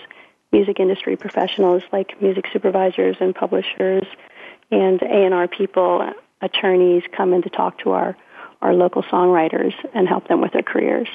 music 0.52 0.80
industry 0.80 1.18
professionals 1.18 1.84
like 1.92 2.22
music 2.22 2.46
supervisors 2.54 3.18
and 3.20 3.36
publishers 3.36 4.06
and 4.72 5.02
A&R 5.02 5.48
people, 5.50 6.10
attorneys 6.42 7.04
come 7.16 7.34
in 7.34 7.42
to 7.42 7.50
talk 7.50 7.80
to 7.80 7.92
our, 7.92 8.16
our 8.62 8.74
local 8.74 9.04
songwriters 9.04 9.74
and 9.94 10.08
help 10.08 10.28
them 10.28 10.42
with 10.42 10.54
their 10.54 10.64
careers. 10.64 11.10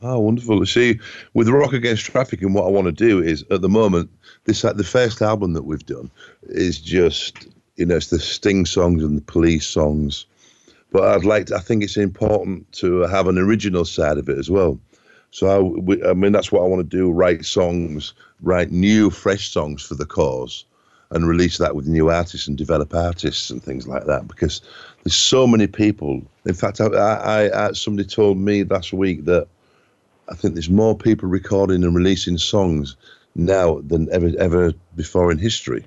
Oh, 0.00 0.20
wonderful! 0.20 0.64
See, 0.64 1.00
with 1.34 1.48
Rock 1.48 1.72
Against 1.72 2.04
Traffic, 2.04 2.40
and 2.42 2.54
what 2.54 2.66
I 2.66 2.70
want 2.70 2.84
to 2.86 2.92
do 2.92 3.20
is, 3.20 3.44
at 3.50 3.62
the 3.62 3.68
moment, 3.68 4.08
this 4.44 4.62
like 4.62 4.76
the 4.76 4.84
first 4.84 5.20
album 5.20 5.54
that 5.54 5.64
we've 5.64 5.84
done 5.84 6.08
is 6.42 6.78
just, 6.78 7.48
you 7.74 7.84
know, 7.84 7.96
it's 7.96 8.10
the 8.10 8.20
Sting 8.20 8.64
songs 8.64 9.02
and 9.02 9.16
the 9.16 9.22
Police 9.22 9.66
songs, 9.66 10.26
but 10.92 11.02
I'd 11.02 11.24
like, 11.24 11.46
to, 11.46 11.56
I 11.56 11.58
think 11.58 11.82
it's 11.82 11.96
important 11.96 12.70
to 12.74 13.00
have 13.08 13.26
an 13.26 13.38
original 13.38 13.84
side 13.84 14.18
of 14.18 14.28
it 14.28 14.38
as 14.38 14.48
well. 14.48 14.78
So 15.32 15.48
I, 15.48 16.10
I 16.10 16.14
mean, 16.14 16.30
that's 16.30 16.52
what 16.52 16.62
I 16.62 16.68
want 16.68 16.88
to 16.88 16.96
do: 16.96 17.10
write 17.10 17.44
songs, 17.44 18.14
write 18.40 18.70
new, 18.70 19.10
fresh 19.10 19.50
songs 19.50 19.82
for 19.82 19.96
the 19.96 20.06
cause, 20.06 20.64
and 21.10 21.26
release 21.26 21.58
that 21.58 21.74
with 21.74 21.88
new 21.88 22.08
artists 22.08 22.46
and 22.46 22.56
develop 22.56 22.94
artists 22.94 23.50
and 23.50 23.60
things 23.60 23.88
like 23.88 24.06
that. 24.06 24.28
Because 24.28 24.62
there's 25.02 25.16
so 25.16 25.44
many 25.44 25.66
people. 25.66 26.22
In 26.46 26.54
fact, 26.54 26.80
I, 26.80 26.86
I, 26.86 27.66
I 27.66 27.72
somebody 27.72 28.06
told 28.06 28.38
me 28.38 28.62
last 28.62 28.92
week 28.92 29.24
that 29.24 29.48
I 30.30 30.34
think 30.34 30.54
there's 30.54 30.70
more 30.70 30.96
people 30.96 31.28
recording 31.28 31.84
and 31.84 31.94
releasing 31.94 32.38
songs 32.38 32.96
now 33.34 33.80
than 33.80 34.12
ever 34.12 34.30
ever 34.38 34.72
before 34.96 35.30
in 35.32 35.38
history. 35.38 35.84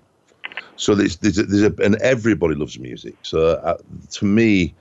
So 0.75 0.95
there's 0.95 1.17
there's, 1.17 1.37
a, 1.37 1.43
there's 1.43 1.63
a, 1.63 1.83
and 1.83 1.95
everybody 2.01 2.55
loves 2.55 2.79
music. 2.79 3.15
So 3.21 3.55
uh, 3.55 3.77
to 4.11 4.25
me, 4.25 4.73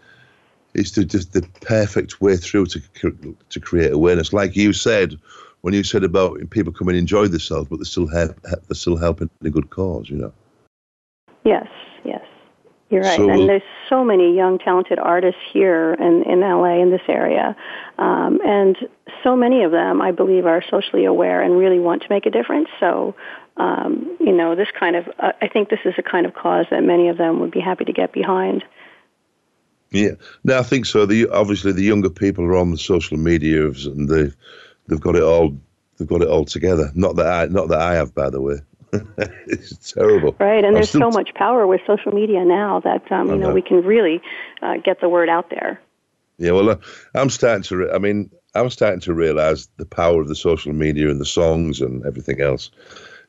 it's 0.75 0.93
the, 0.93 1.05
just 1.05 1.33
the 1.33 1.43
perfect 1.61 2.21
way 2.21 2.37
through 2.37 2.67
to 2.67 3.37
to 3.49 3.61
create 3.61 3.93
awareness. 3.93 4.33
Like 4.33 4.57
you 4.57 4.73
said, 4.73 5.19
when 5.61 5.75
you 5.75 5.85
said 5.85 6.05
about 6.05 6.39
people 6.51 6.73
come 6.73 6.89
and 6.89 6.97
enjoy 6.97 7.27
themselves, 7.29 7.69
but 7.69 7.77
they're 7.77 7.85
still 7.85 8.09
help, 8.09 8.41
they're 8.43 8.75
still 8.75 8.97
helping 8.97 9.29
a 9.45 9.51
good 9.51 9.71
cause. 9.71 10.09
You 10.09 10.17
know. 10.17 10.33
Yes. 11.45 11.67
Yes. 12.05 12.25
You're 12.91 13.03
right. 13.03 13.17
So, 13.17 13.31
and 13.31 13.49
there's 13.49 13.63
so 13.89 14.05
many 14.05 14.35
young, 14.35 14.59
talented 14.59 14.99
artists 14.99 15.41
here 15.53 15.95
in, 15.95 16.25
in 16.25 16.41
LA, 16.41 16.83
in 16.83 16.91
this 16.91 17.03
area. 17.09 17.57
Um, 17.99 18.41
and 18.45 18.77
so 19.23 19.37
many 19.37 19.63
of 19.63 19.71
them, 19.71 20.03
I 20.03 20.11
believe, 20.11 20.45
are 20.45 20.63
socially 20.69 21.05
aware 21.05 21.41
and 21.41 21.57
really 21.57 21.79
want 21.79 22.03
to 22.03 22.09
make 22.11 22.27
a 22.27 22.31
difference. 22.31 22.69
So, 22.81 23.15
um, 23.59 24.17
you 24.19 24.33
know, 24.33 24.57
this 24.57 24.69
kind 24.79 24.97
of, 24.97 25.09
uh, 25.21 25.33
I 25.41 25.47
think 25.47 25.69
this 25.69 25.79
is 25.85 25.95
a 25.99 26.03
kind 26.03 26.27
of 26.27 26.35
cause 26.35 26.67
that 26.71 26.83
many 26.83 27.09
of 27.09 27.17
them 27.17 27.39
would 27.41 27.53
be 27.53 27.61
happy 27.61 27.85
to 27.85 27.93
get 27.93 28.13
behind. 28.13 28.65
Yeah, 29.93 30.13
no, 30.45 30.59
I 30.59 30.63
think 30.63 30.87
so. 30.87 31.07
The 31.07 31.29
obviously 31.29 31.73
the 31.73 31.83
younger 31.83 32.11
people 32.11 32.45
are 32.45 32.57
on 32.57 32.71
the 32.71 32.79
social 32.79 33.17
media 33.17 33.67
and 33.67 34.09
they've 34.09 34.37
they've 34.87 35.01
got 35.01 35.17
it 35.17 35.23
all 35.23 35.57
they've 35.97 36.07
got 36.07 36.23
it 36.23 36.29
all 36.29 36.45
together. 36.45 36.91
Not 36.95 37.17
that 37.17 37.27
I 37.27 37.47
not 37.47 37.69
that 37.69 37.81
I 37.81 37.95
have, 37.95 38.15
by 38.15 38.31
the 38.31 38.41
way. 38.41 38.61
It's 38.93 39.93
terrible. 39.93 40.37
Right, 40.39 40.59
and 40.59 40.69
I'm 40.69 40.75
there's 40.75 40.91
so 40.91 41.11
much 41.11 41.35
power 41.35 41.67
with 41.67 41.81
social 41.87 42.13
media 42.13 42.45
now 42.45 42.81
that 42.81 43.11
um, 43.11 43.29
you 43.29 43.37
know, 43.37 43.49
know, 43.49 43.55
we 43.55 43.63
can 43.63 43.83
really 43.83 44.21
uh, 44.63 44.77
get 44.79 45.01
the 45.01 45.09
word 45.09 45.29
out 45.29 45.51
there. 45.51 45.81
Yeah, 46.39 46.53
well, 46.53 46.71
uh, 46.71 46.77
I'm 47.15 47.31
starting 47.31 47.63
to. 47.65 47.77
Re- 47.77 47.91
I 47.93 47.99
mean, 47.99 48.31
I'm 48.55 48.71
starting 48.71 49.01
to 49.01 49.15
realize 49.15 49.69
the 49.77 49.87
power 49.87 50.21
of 50.21 50.29
the 50.29 50.35
social 50.35 50.73
media 50.73 51.11
and 51.11 51.21
the 51.21 51.27
songs 51.27 51.81
and 51.81 52.05
everything 52.05 52.41
else. 52.41 52.71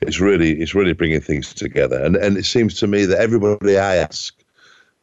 It's 0.01 0.19
really, 0.19 0.59
it's 0.59 0.73
really 0.73 0.93
bringing 0.93 1.21
things 1.21 1.53
together, 1.53 2.03
and 2.03 2.15
and 2.15 2.37
it 2.37 2.45
seems 2.45 2.79
to 2.79 2.87
me 2.87 3.05
that 3.05 3.19
everybody 3.19 3.77
I 3.77 3.97
ask 3.97 4.33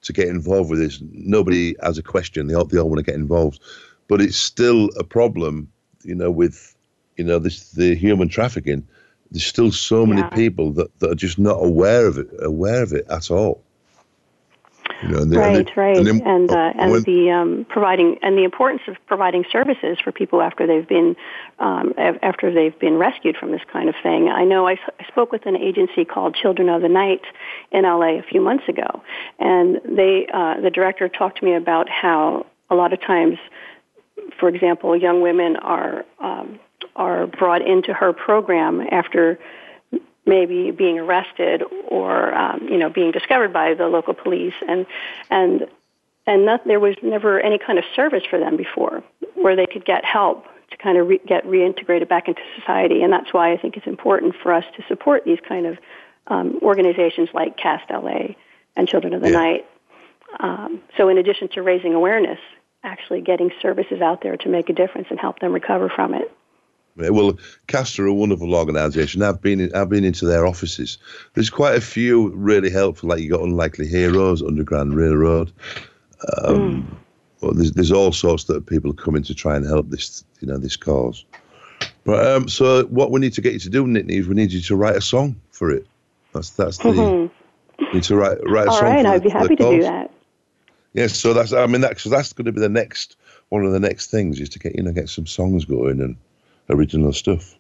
to 0.03 0.13
get 0.13 0.29
involved 0.29 0.71
with 0.71 0.79
this, 0.79 1.03
nobody 1.13 1.75
has 1.83 1.99
a 1.99 2.03
question. 2.03 2.47
They 2.47 2.55
all, 2.55 2.65
they 2.65 2.79
all 2.79 2.89
want 2.89 2.99
to 2.99 3.05
get 3.05 3.15
involved, 3.15 3.61
but 4.09 4.21
it's 4.21 4.37
still 4.37 4.91
a 4.97 5.05
problem, 5.05 5.71
you 6.03 6.15
know, 6.15 6.31
with 6.31 6.75
you 7.17 7.25
know 7.25 7.39
this 7.39 7.73
the 7.73 7.95
human 7.95 8.29
trafficking 8.29 8.87
there's 9.31 9.47
still 9.47 9.71
so 9.71 10.07
many 10.07 10.23
yeah. 10.23 10.31
people 10.31 10.73
that, 10.73 10.99
that 11.01 11.11
are 11.11 11.15
just 11.15 11.39
not 11.39 11.57
aware 11.63 12.07
of 12.07 12.19
it, 12.19 12.29
aware 12.41 12.83
of 12.83 12.93
it 12.93 13.07
at 13.11 13.31
all. 13.31 13.63
You 15.03 15.09
know, 15.11 15.19
and 15.19 15.33
they, 15.33 15.37
right, 15.37 15.57
and 15.57 15.67
they, 15.67 15.73
right, 15.77 15.97
and, 15.97 16.07
then, 16.07 16.23
and, 16.27 16.51
uh, 16.51 16.73
and 16.77 16.91
when, 16.91 17.03
the 17.05 17.31
um, 17.31 17.67
providing 17.69 18.19
and 18.23 18.37
the 18.37 18.43
importance 18.43 18.83
of 18.89 18.97
providing 19.07 19.45
services 19.53 19.99
for 20.03 20.11
people 20.11 20.43
after 20.43 20.67
they've 20.67 20.89
been 20.89 21.15
um, 21.61 21.95
after 21.97 22.53
they've 22.53 22.77
been 22.81 22.95
rescued 22.95 23.37
from 23.37 23.53
this 23.53 23.61
kind 23.73 23.89
of 23.89 23.95
thing. 24.03 24.29
I 24.29 24.43
know 24.43 24.67
I, 24.67 24.73
I 24.99 25.07
spoke 25.07 25.31
with 25.31 25.47
an 25.47 25.57
agency 25.57 26.05
called 26.05 26.35
Children 26.35 26.69
of 26.69 26.83
the 26.83 26.89
Night 26.89 27.21
in 27.71 27.83
LA 27.83 28.19
a 28.19 28.23
few 28.23 28.41
months 28.41 28.65
ago, 28.69 29.03
and 29.39 29.81
they 29.85 30.27
uh, 30.33 30.61
the 30.61 30.71
director 30.71 31.09
talked 31.09 31.39
to 31.39 31.45
me 31.45 31.55
about 31.55 31.89
how 31.89 32.47
a 32.69 32.75
lot 32.75 32.93
of 32.93 33.01
times, 33.01 33.39
for 34.41 34.49
example, 34.49 34.97
young 34.97 35.21
women 35.21 35.57
are 35.57 36.05
um, 36.19 36.59
are 36.99 37.27
brought 37.27 37.63
into 37.63 37.95
her 37.95 38.13
program 38.13 38.81
after 38.91 39.39
maybe 40.27 40.71
being 40.71 40.99
arrested 40.99 41.63
or 41.89 42.35
um, 42.35 42.69
you 42.69 42.77
know 42.77 42.91
being 42.91 43.13
discovered 43.13 43.53
by 43.53 43.73
the 43.73 43.87
local 43.87 44.13
police 44.13 44.55
and 44.69 44.85
and 45.31 45.67
and 46.27 46.45
not, 46.45 46.67
there 46.67 46.81
was 46.81 46.95
never 47.03 47.41
any 47.41 47.59
kind 47.59 47.79
of 47.79 47.85
service 47.97 48.23
for 48.29 48.39
them 48.39 48.57
before 48.59 49.03
where 49.35 49.57
they 49.57 49.65
could 49.65 49.87
get 49.87 50.05
help 50.05 50.45
to 50.71 50.77
kind 50.77 50.99
of 50.99 51.09
re- 51.09 51.21
get 51.27 51.47
reintegrated 51.47 52.09
back 52.09 52.29
into 52.29 52.43
society 52.59 53.03
and 53.03 53.13
that's 53.13 53.33
why 53.33 53.53
I 53.53 53.57
think 53.57 53.77
it's 53.77 53.87
important 53.87 54.35
for 54.43 54.53
us 54.53 54.65
to 54.77 54.85
support 54.89 55.25
these 55.25 55.39
kind 55.49 55.67
of 55.67 55.79
um, 56.27 56.59
organizations 56.63 57.31
like 57.33 57.57
Cast 57.57 57.89
LA 57.91 58.35
and 58.77 58.87
Children 58.87 59.15
of 59.15 59.23
the 59.23 59.31
yeah. 59.31 59.39
Night. 59.39 59.67
Um, 60.41 60.83
so 60.99 61.09
in 61.09 61.17
addition 61.17 61.49
to 61.55 61.63
raising 61.63 61.95
awareness, 61.95 62.39
actually 62.85 63.23
getting 63.23 63.51
services 63.63 64.03
out 64.03 64.23
there 64.23 64.37
to 64.37 64.49
make 64.49 64.69
a 64.69 64.75
difference 64.75 65.09
and 65.11 65.19
help 65.19 65.39
them 65.41 65.53
recover 65.53 65.89
from 65.89 66.13
it. 66.13 66.31
Well, 66.99 67.39
Castor 67.69 68.05
are 68.05 68.09
a 68.09 68.15
wonderful 68.15 68.55
organisation. 68.55 69.23
I've 69.23 69.41
been 69.41 69.61
in, 69.61 69.75
I've 69.75 69.89
been 69.89 70.05
into 70.05 70.27
their 70.27 70.47
offices. 70.47 70.99
There's 71.35 71.51
quite 71.51 71.77
a 71.77 71.81
few 71.81 72.31
really 72.31 72.71
helpful. 72.71 73.09
Like 73.09 73.21
you 73.21 73.31
got 73.31 73.43
Unlikely 73.43 73.87
Heroes, 73.87 74.43
Underground 74.43 74.95
Railroad. 74.95 75.53
Um, 76.45 76.83
mm. 76.83 76.97
Well, 77.41 77.55
there's 77.55 77.73
there's 77.73 77.93
all 77.93 78.13
sorts 78.13 78.45
that 78.45 78.67
people 78.67 78.91
are 78.91 78.95
coming 78.95 79.23
to 79.23 79.35
try 79.35 79.57
and 79.57 79.65
help 79.65 79.91
this 79.91 80.25
you 80.41 80.49
know 80.49 80.59
this 80.59 80.77
cause. 80.77 81.25
But 82.03 82.27
um, 82.27 82.49
so 82.49 82.85
what 82.87 83.11
we 83.13 83.21
need 83.21 83.35
to 83.35 83.41
get 83.41 83.53
you 83.53 83.61
to 83.61 83.71
do, 83.71 83.85
Nitanee, 83.85 84.21
is 84.21 84.29
we 84.29 84.35
need 84.35 84.51
you 84.51 84.61
to 84.63 84.77
write 84.77 84.97
a 84.97 85.01
song 85.01 85.41
for 85.51 85.71
it. 85.71 85.87
That's 86.33 86.51
that's 86.51 86.79
the 86.79 86.89
mm-hmm. 86.91 87.85
you 87.85 87.93
need 87.93 88.03
to 88.05 88.17
write 88.17 88.39
write 88.45 88.67
a 88.67 88.71
all 88.71 88.77
song. 88.77 88.89
All 88.89 88.95
right, 88.95 89.07
I'd 89.07 89.23
be 89.23 89.31
happy 89.31 89.57
to 89.57 89.71
do 89.71 89.83
that. 89.83 90.11
Yes, 90.95 91.17
so 91.17 91.33
that's 91.33 91.53
I 91.53 91.67
mean 91.67 91.83
that 91.83 92.01
so 92.01 92.11
that's 92.11 92.33
going 92.33 92.47
to 92.47 92.53
be 92.53 92.61
the 92.61 92.69
next 92.69 93.17
one 93.51 93.65
of 93.65 93.73
the 93.73 93.81
next 93.81 94.11
things 94.11 94.41
is 94.41 94.49
to 94.51 94.59
get 94.59 94.75
you 94.75 94.83
know 94.83 94.93
get 94.93 95.09
some 95.09 95.27
songs 95.27 95.65
going 95.65 96.01
and 96.01 96.17
original 96.71 97.13
stuff. 97.13 97.57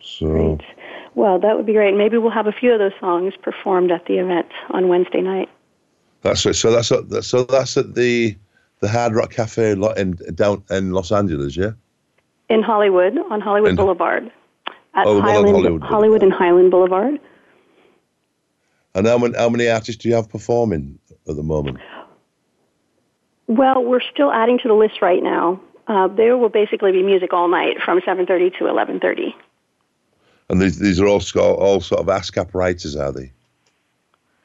So. 0.00 0.56
Great. 0.56 0.68
Well, 1.14 1.38
that 1.40 1.56
would 1.56 1.66
be 1.66 1.72
great. 1.72 1.94
Maybe 1.96 2.18
we'll 2.18 2.30
have 2.30 2.46
a 2.46 2.52
few 2.52 2.72
of 2.72 2.78
those 2.78 2.92
songs 3.00 3.34
performed 3.42 3.90
at 3.90 4.06
the 4.06 4.18
event 4.18 4.46
on 4.70 4.88
Wednesday 4.88 5.20
night. 5.20 5.48
That's 6.22 6.44
right. 6.46 6.54
So 6.54 6.70
that's 6.70 6.92
at, 6.92 7.24
so 7.24 7.44
that's 7.44 7.76
at 7.76 7.94
the 7.94 8.36
the 8.80 8.88
Hard 8.88 9.14
Rock 9.14 9.32
Cafe 9.32 9.72
in 9.72 10.16
down 10.34 10.62
in 10.70 10.92
Los 10.92 11.12
Angeles, 11.12 11.56
yeah. 11.56 11.72
In 12.48 12.62
Hollywood, 12.62 13.16
on 13.30 13.40
Hollywood 13.40 13.70
in, 13.70 13.76
Boulevard, 13.76 14.30
at 14.94 15.06
oh, 15.06 15.20
Highland, 15.20 15.56
Hollywood, 15.56 15.82
Hollywood 15.82 16.22
and 16.22 16.32
Highland 16.32 16.70
Boulevard. 16.70 17.20
And 18.94 19.06
how 19.06 19.18
many, 19.18 19.36
how 19.36 19.48
many 19.48 19.68
artists 19.68 20.02
do 20.02 20.08
you 20.08 20.14
have 20.16 20.28
performing 20.28 20.98
at 21.28 21.36
the 21.36 21.42
moment? 21.42 21.78
Well, 23.46 23.84
we're 23.84 24.00
still 24.12 24.32
adding 24.32 24.58
to 24.62 24.68
the 24.68 24.74
list 24.74 25.00
right 25.00 25.22
now. 25.22 25.60
Uh, 25.90 26.06
there 26.06 26.38
will 26.38 26.48
basically 26.48 26.92
be 26.92 27.02
music 27.02 27.32
all 27.32 27.48
night 27.48 27.76
from 27.84 28.00
7.30 28.00 28.56
to 28.58 28.64
11.30. 28.64 29.34
And 30.48 30.62
these, 30.62 30.78
these 30.78 31.00
are 31.00 31.06
all, 31.08 31.20
all 31.36 31.80
sort 31.80 32.00
of 32.00 32.06
ASCAP 32.06 32.54
writers, 32.54 32.94
are 32.94 33.10
they, 33.10 33.32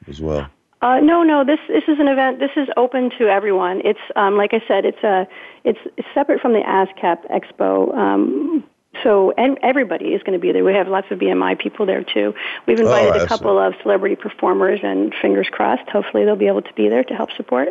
as 0.08 0.20
well? 0.20 0.50
Uh, 0.82 0.98
no, 1.00 1.22
no. 1.22 1.44
This 1.44 1.58
this 1.68 1.84
is 1.88 1.98
an 1.98 2.06
event. 2.06 2.38
This 2.38 2.50
is 2.54 2.68
open 2.76 3.10
to 3.18 3.28
everyone. 3.28 3.80
It's 3.82 3.98
um, 4.14 4.36
like 4.36 4.52
I 4.52 4.60
said. 4.68 4.84
It's 4.84 5.02
a 5.02 5.26
it's, 5.64 5.78
it's 5.96 6.06
separate 6.12 6.40
from 6.40 6.52
the 6.52 6.60
ASCAP 6.60 7.24
Expo. 7.30 7.96
Um, 7.96 8.62
so 9.02 9.32
and 9.38 9.58
everybody 9.62 10.08
is 10.08 10.22
going 10.22 10.38
to 10.38 10.38
be 10.38 10.52
there. 10.52 10.64
We 10.64 10.74
have 10.74 10.86
lots 10.86 11.06
of 11.10 11.18
BMI 11.18 11.58
people 11.58 11.86
there 11.86 12.04
too. 12.04 12.34
We've 12.66 12.78
invited 12.78 13.16
oh, 13.16 13.24
a 13.24 13.26
couple 13.26 13.58
of 13.58 13.74
celebrity 13.82 14.16
performers, 14.16 14.80
and 14.82 15.14
fingers 15.22 15.48
crossed, 15.50 15.88
hopefully 15.88 16.24
they'll 16.24 16.36
be 16.36 16.46
able 16.46 16.62
to 16.62 16.72
be 16.74 16.88
there 16.88 17.04
to 17.04 17.14
help 17.14 17.30
support. 17.32 17.68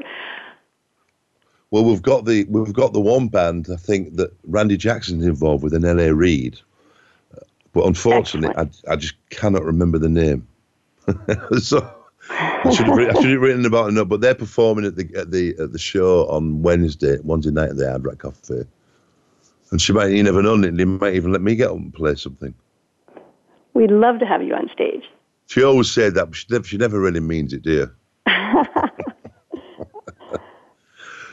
Well, 1.75 1.83
we've 1.83 2.01
got 2.01 2.23
the 2.23 2.45
we've 2.45 2.71
got 2.71 2.93
the 2.93 3.01
one 3.01 3.27
band 3.27 3.67
I 3.69 3.75
think 3.75 4.15
that 4.15 4.31
Randy 4.47 4.77
Jackson's 4.77 5.25
involved 5.25 5.61
with 5.61 5.73
in 5.73 5.83
L.A. 5.83 6.13
Reid, 6.13 6.57
but 7.73 7.85
unfortunately, 7.85 8.55
I, 8.55 8.93
I 8.93 8.95
just 8.95 9.15
cannot 9.29 9.65
remember 9.65 9.97
the 9.97 10.07
name. 10.07 10.47
so 11.59 11.85
I 12.29 12.73
should 12.73 12.85
have, 12.85 12.97
I 12.97 13.21
should 13.21 13.31
have 13.31 13.41
written 13.41 13.65
about 13.65 13.91
it, 13.91 14.07
but 14.07 14.21
they're 14.21 14.33
performing 14.33 14.85
at 14.85 14.95
the 14.95 15.13
at 15.17 15.31
the 15.31 15.53
at 15.59 15.73
the 15.73 15.77
show 15.77 16.25
on 16.29 16.61
Wednesday, 16.61 17.17
Wednesday 17.23 17.51
night 17.51 17.71
at 17.71 17.75
the 17.75 17.89
Hard 17.89 18.05
Rock 18.05 18.21
Cafe. 18.21 18.63
And 19.71 19.81
she 19.81 19.91
might, 19.91 20.11
you 20.11 20.23
never 20.23 20.41
know, 20.41 20.55
they 20.55 20.85
might 20.85 21.15
even 21.15 21.33
let 21.33 21.41
me 21.41 21.55
get 21.55 21.71
up 21.71 21.75
and 21.75 21.93
play 21.93 22.15
something. 22.15 22.53
We'd 23.73 23.91
love 23.91 24.19
to 24.19 24.25
have 24.25 24.41
you 24.41 24.53
on 24.53 24.69
stage. 24.71 25.03
She 25.47 25.61
always 25.61 25.91
said 25.91 26.13
that, 26.13 26.27
but 26.27 26.37
she 26.37 26.45
never, 26.49 26.63
she 26.63 26.77
never 26.77 27.01
really 27.01 27.19
means 27.19 27.51
it, 27.51 27.63
dear. 27.63 27.93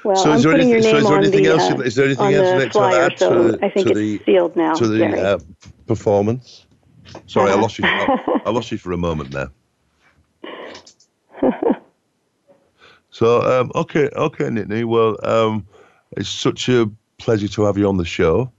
Well, 0.04 0.16
so 0.16 0.32
is 0.32 0.42
there 0.42 0.52
anything, 0.52 0.82
so 0.82 0.96
is 0.96 1.04
there 1.04 1.18
anything 1.18 1.46
else? 1.46 1.62
Uh, 1.62 1.78
is 1.80 1.94
there 1.94 2.06
anything 2.06 2.34
else 2.34 2.64
the 2.64 2.70
flyer, 2.70 3.10
to 3.10 3.18
so 3.18 3.58
I 3.62 3.68
think 3.68 3.86
to 3.86 3.92
it's 3.92 3.98
the, 3.98 4.20
sealed 4.24 4.56
now. 4.56 4.74
To 4.74 4.86
the 4.86 5.06
uh, 5.06 5.38
performance. 5.86 6.66
Sorry, 7.26 7.50
I 7.50 7.54
lost 7.54 7.78
you. 7.78 7.84
I, 7.86 8.40
I 8.46 8.50
lost 8.50 8.72
you 8.72 8.78
for 8.78 8.92
a 8.92 8.96
moment 8.96 9.30
there. 9.32 9.50
so, 13.10 13.42
um, 13.42 13.70
okay, 13.74 14.08
okay, 14.14 14.44
Nitanee. 14.44 14.84
Well, 14.84 15.16
um, 15.24 15.66
it's 16.16 16.28
such 16.28 16.68
a 16.68 16.90
pleasure 17.18 17.48
to 17.48 17.62
have 17.64 17.78
you 17.78 17.88
on 17.88 17.96
the 17.96 18.04
show. 18.04 18.50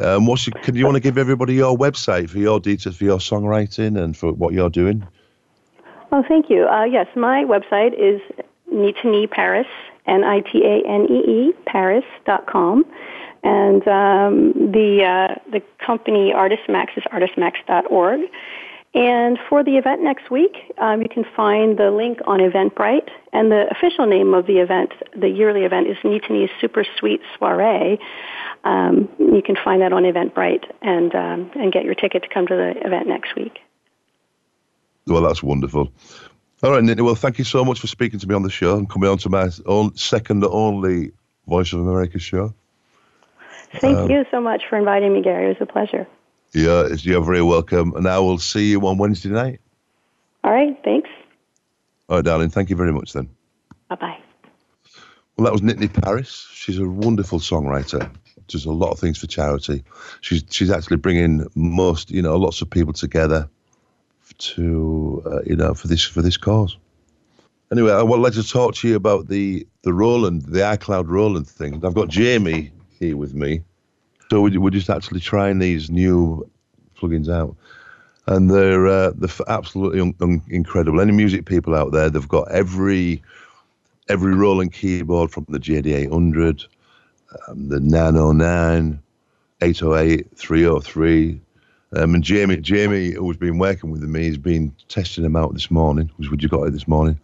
Um, 0.00 0.26
what's 0.26 0.46
your, 0.46 0.54
can 0.62 0.74
you 0.74 0.84
want 0.84 0.96
to 0.96 1.00
give 1.00 1.16
everybody 1.16 1.54
your 1.54 1.76
website 1.76 2.28
for 2.28 2.38
your 2.38 2.60
details 2.60 2.96
for 2.96 3.04
your 3.04 3.18
songwriting 3.18 3.98
and 4.02 4.16
for 4.16 4.32
what 4.32 4.52
you're 4.52 4.70
doing? 4.70 5.06
Oh, 6.12 6.22
thank 6.28 6.50
you. 6.50 6.66
Uh, 6.66 6.84
yes, 6.84 7.06
my 7.16 7.44
website 7.44 7.94
is 7.94 8.20
Nitanee 8.72 9.30
Paris, 9.30 9.66
N-I-T-A-N-E-E, 10.06 11.52
Paris.com. 11.66 12.84
And 13.42 13.86
um, 13.86 14.72
the, 14.72 15.04
uh, 15.04 15.34
the 15.50 15.62
company 15.84 16.32
Artist 16.32 16.62
Max 16.68 16.92
is 16.96 17.04
artistmax.org. 17.12 18.20
And 18.94 19.38
for 19.48 19.62
the 19.62 19.76
event 19.76 20.02
next 20.02 20.30
week, 20.30 20.56
um, 20.78 21.02
you 21.02 21.08
can 21.08 21.24
find 21.36 21.78
the 21.78 21.90
link 21.90 22.18
on 22.26 22.40
Eventbrite. 22.40 23.10
And 23.32 23.52
the 23.52 23.66
official 23.70 24.06
name 24.06 24.32
of 24.32 24.46
the 24.46 24.58
event, 24.58 24.92
the 25.14 25.28
yearly 25.28 25.64
event, 25.64 25.86
is 25.86 25.96
Nitanee's 26.02 26.50
Super 26.60 26.84
Sweet 26.98 27.20
Soiree. 27.38 27.98
Um, 28.64 29.08
you 29.18 29.42
can 29.44 29.56
find 29.62 29.82
that 29.82 29.92
on 29.92 30.04
Eventbrite 30.04 30.64
and, 30.80 31.14
um, 31.14 31.50
and 31.54 31.70
get 31.70 31.84
your 31.84 31.94
ticket 31.94 32.22
to 32.22 32.28
come 32.28 32.46
to 32.46 32.54
the 32.54 32.86
event 32.86 33.06
next 33.06 33.36
week. 33.36 33.58
Well, 35.06 35.22
that's 35.22 35.42
wonderful. 35.42 35.92
All 36.62 36.70
right, 36.70 36.82
Nitanee. 36.82 37.04
Well, 37.04 37.14
thank 37.14 37.38
you 37.38 37.44
so 37.44 37.64
much 37.64 37.80
for 37.80 37.86
speaking 37.86 38.18
to 38.18 38.26
me 38.26 38.34
on 38.34 38.42
the 38.42 38.50
show 38.50 38.78
and 38.78 38.88
coming 38.88 39.10
on 39.10 39.18
to 39.18 39.28
my 39.28 39.50
own 39.66 39.94
second 39.94 40.42
only 40.44 41.12
Voice 41.46 41.72
of 41.72 41.80
America 41.80 42.18
show. 42.18 42.54
Thank 43.74 43.98
um, 43.98 44.10
you 44.10 44.24
so 44.30 44.40
much 44.40 44.62
for 44.68 44.78
inviting 44.78 45.12
me, 45.12 45.22
Gary. 45.22 45.46
It 45.46 45.48
was 45.48 45.68
a 45.68 45.70
pleasure. 45.70 46.06
Yeah, 46.54 46.88
you're 47.00 47.22
very 47.22 47.42
welcome. 47.42 47.94
And 47.94 48.08
I 48.08 48.18
will 48.20 48.38
see 48.38 48.70
you 48.70 48.80
on 48.86 48.96
Wednesday 48.96 49.28
night. 49.28 49.60
All 50.44 50.52
right, 50.52 50.78
thanks. 50.82 51.10
All 52.08 52.16
right, 52.16 52.24
darling. 52.24 52.48
Thank 52.48 52.70
you 52.70 52.76
very 52.76 52.92
much 52.92 53.12
then. 53.12 53.28
Bye 53.90 53.96
bye. 53.96 54.18
Well, 55.36 55.44
that 55.44 55.52
was 55.52 55.60
Nitanee 55.60 55.92
Paris. 56.02 56.48
She's 56.52 56.78
a 56.78 56.88
wonderful 56.88 57.38
songwriter. 57.38 58.10
Does 58.48 58.64
a 58.64 58.72
lot 58.72 58.92
of 58.92 58.98
things 58.98 59.18
for 59.18 59.26
charity. 59.26 59.84
She's 60.22 60.42
she's 60.50 60.70
actually 60.70 60.96
bringing 60.96 61.46
most, 61.54 62.10
you 62.10 62.22
know, 62.22 62.36
lots 62.36 62.62
of 62.62 62.70
people 62.70 62.94
together 62.94 63.50
to, 64.38 65.22
uh, 65.26 65.42
you 65.46 65.56
know, 65.56 65.74
for 65.74 65.88
this 65.88 66.02
for 66.02 66.22
this 66.22 66.36
cause. 66.36 66.76
Anyway, 67.72 67.92
I 67.92 68.02
would 68.02 68.20
like 68.20 68.34
to 68.34 68.48
talk 68.48 68.74
to 68.76 68.88
you 68.88 68.96
about 68.96 69.28
the 69.28 69.66
the 69.82 69.92
Roland, 69.92 70.42
the 70.42 70.60
iCloud 70.60 71.08
Roland 71.08 71.48
thing. 71.48 71.84
I've 71.84 71.94
got 71.94 72.08
Jamie 72.08 72.72
here 72.98 73.16
with 73.16 73.34
me. 73.34 73.62
So 74.30 74.42
we're 74.42 74.70
just 74.70 74.90
actually 74.90 75.20
trying 75.20 75.58
these 75.58 75.90
new 75.90 76.48
plugins 76.96 77.28
out, 77.28 77.56
and 78.26 78.50
they're 78.50 78.86
uh, 78.86 79.12
they're 79.16 79.30
absolutely 79.48 80.00
un- 80.00 80.14
un- 80.20 80.42
incredible. 80.48 81.00
Any 81.00 81.12
music 81.12 81.46
people 81.46 81.74
out 81.74 81.92
there, 81.92 82.10
they've 82.10 82.28
got 82.28 82.50
every 82.50 83.22
every 84.08 84.34
Roland 84.34 84.72
keyboard 84.72 85.30
from 85.30 85.46
the 85.48 85.58
JD800, 85.58 86.66
um, 87.48 87.68
the 87.68 87.80
909, 87.80 89.00
808, 89.60 90.36
303. 90.36 91.40
Um, 91.94 92.14
and 92.14 92.24
Jamie, 92.24 92.56
Jamie, 92.56 93.12
who's 93.12 93.36
been 93.36 93.58
working 93.58 93.90
with 93.90 94.02
me, 94.02 94.26
has 94.26 94.38
been 94.38 94.74
testing 94.88 95.22
them 95.22 95.36
out 95.36 95.52
this 95.54 95.70
morning. 95.70 96.10
Which 96.16 96.30
would 96.30 96.42
you 96.42 96.48
got 96.48 96.64
it 96.64 96.72
this 96.72 96.88
morning? 96.88 97.18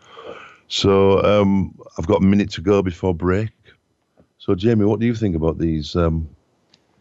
So 0.69 1.23
um, 1.23 1.79
I've 1.99 2.07
got 2.07 2.23
a 2.23 2.25
minute 2.25 2.51
to 2.53 2.61
go 2.61 2.81
before 2.83 3.15
break. 3.15 3.51
So, 4.39 4.55
Jamie, 4.55 4.85
what 4.85 5.01
do 5.01 5.07
you 5.07 5.15
think 5.15 5.37
about 5.37 5.59
these 5.59 5.95
um, 5.95 6.29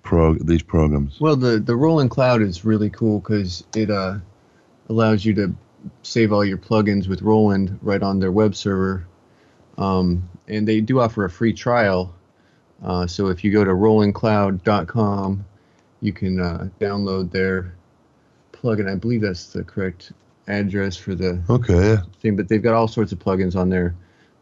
pro 0.03 0.35
these 0.35 0.61
programs? 0.61 1.19
Well, 1.19 1.35
the 1.35 1.59
the 1.59 1.75
Roland 1.75 2.11
Cloud 2.11 2.41
is 2.41 2.65
really 2.65 2.89
cool 2.89 3.19
because 3.19 3.63
it 3.75 3.89
uh, 3.89 4.17
allows 4.89 5.25
you 5.25 5.33
to 5.35 5.55
save 6.03 6.31
all 6.31 6.45
your 6.45 6.57
plugins 6.57 7.07
with 7.07 7.21
Roland 7.21 7.79
right 7.81 8.03
on 8.03 8.19
their 8.19 8.31
web 8.31 8.55
server, 8.55 9.07
um, 9.77 10.29
and 10.47 10.67
they 10.67 10.81
do 10.81 10.99
offer 10.99 11.25
a 11.25 11.29
free 11.29 11.53
trial. 11.53 12.13
Uh, 12.83 13.07
so 13.07 13.27
if 13.27 13.43
you 13.43 13.51
go 13.51 13.63
to 13.63 13.71
RolandCloud.com, 13.71 15.45
you 16.01 16.13
can 16.13 16.39
uh, 16.39 16.67
download 16.79 17.31
their 17.31 17.73
plugin. 18.51 18.91
I 18.91 18.95
believe 18.95 19.21
that's 19.21 19.47
the 19.47 19.63
correct 19.63 20.11
address 20.47 20.97
for 20.97 21.15
the 21.15 21.41
okay 21.49 21.97
thing. 22.19 22.35
But 22.35 22.49
they've 22.49 22.61
got 22.61 22.73
all 22.73 22.87
sorts 22.87 23.11
of 23.11 23.19
plugins 23.19 23.55
on 23.55 23.69
there. 23.69 23.95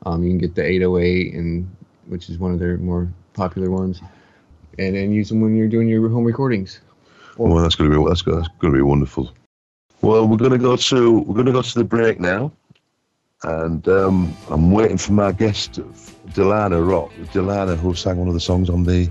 Um, 0.06 0.24
you 0.24 0.30
can 0.30 0.38
get 0.38 0.56
the 0.56 0.65
808 0.65 1.34
and 1.34 1.69
which 2.08 2.30
is 2.30 2.39
one 2.39 2.52
of 2.52 2.60
their 2.60 2.78
more 2.78 3.08
popular 3.34 3.69
ones, 3.69 4.02
and 4.80 4.95
then 4.95 5.12
use 5.12 5.30
them 5.30 5.41
when 5.41 5.56
you're 5.56 5.67
doing 5.67 5.88
your 5.88 6.10
home 6.10 6.26
recordings. 6.26 6.82
Well, 7.38 7.54
well 7.54 7.63
that's 7.63 7.76
going 7.76 7.91
to 7.91 7.98
be 7.98 8.06
that's 8.08 8.22
going 8.22 8.43
to 8.62 8.72
be 8.72 8.82
wonderful. 8.82 9.32
Well, 10.02 10.28
we're 10.28 10.38
going 10.38 10.52
to 10.52 10.58
go 10.58 10.76
to 10.76 11.19
we're 11.19 11.36
going 11.36 11.45
to 11.45 11.52
go 11.52 11.62
to 11.62 11.74
the 11.76 11.84
break 11.84 12.19
now, 12.19 12.52
and 13.43 13.88
um, 13.88 14.36
I'm 14.50 14.72
waiting 14.72 14.98
for 14.98 15.13
my 15.13 15.32
guest, 15.32 15.74
Dilana 16.30 16.86
Rock, 16.88 17.12
Dilana, 17.34 17.78
who 17.78 17.93
sang 17.93 18.17
one 18.17 18.28
of 18.28 18.34
the 18.34 18.39
songs 18.39 18.69
on 18.69 18.84
the 18.84 19.10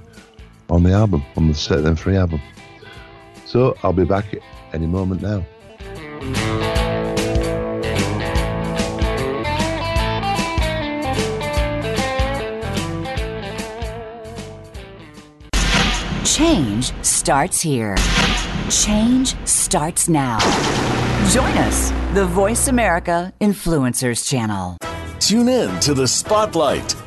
on 0.70 0.83
the 0.83 0.92
album 0.92 1.24
on 1.37 1.48
the 1.48 1.54
Set 1.54 1.83
Them 1.83 1.96
Free 1.96 2.16
album. 2.16 2.40
So 3.46 3.76
I'll 3.83 3.92
be 3.92 4.04
back 4.04 4.26
any 4.72 4.87
moment 4.87 5.22
now. 5.22 5.44
Change 16.24 16.92
starts 17.02 17.61
here. 17.61 17.96
Change 18.70 19.35
starts 19.44 20.09
now. 20.09 20.38
Join 21.31 21.50
us, 21.59 21.90
the 22.14 22.26
Voice 22.26 22.68
America 22.68 23.33
Influencers 23.40 24.28
Channel. 24.28 24.76
Tune 25.18 25.48
in 25.48 25.81
to 25.81 25.94
the 25.94 26.07
Spotlight 26.07 26.94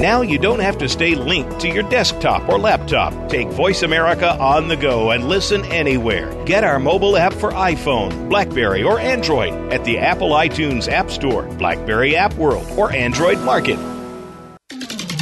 Now 0.00 0.22
you 0.22 0.38
don't 0.38 0.60
have 0.60 0.78
to 0.78 0.88
stay 0.88 1.14
linked 1.14 1.60
to 1.60 1.68
your 1.68 1.82
desktop 1.82 2.48
or 2.48 2.58
laptop. 2.58 3.28
Take 3.28 3.48
Voice 3.48 3.82
America 3.82 4.30
on 4.38 4.66
the 4.66 4.76
go 4.76 5.10
and 5.10 5.28
listen 5.28 5.62
anywhere. 5.66 6.32
Get 6.46 6.64
our 6.64 6.78
mobile 6.78 7.18
app 7.18 7.34
for 7.34 7.50
iPhone, 7.50 8.30
Blackberry, 8.30 8.82
or 8.82 8.98
Android 8.98 9.52
at 9.70 9.84
the 9.84 9.98
Apple 9.98 10.30
iTunes 10.30 10.88
App 10.88 11.10
Store, 11.10 11.42
Blackberry 11.58 12.16
App 12.16 12.32
World, 12.36 12.66
or 12.78 12.90
Android 12.92 13.40
Market. 13.40 13.78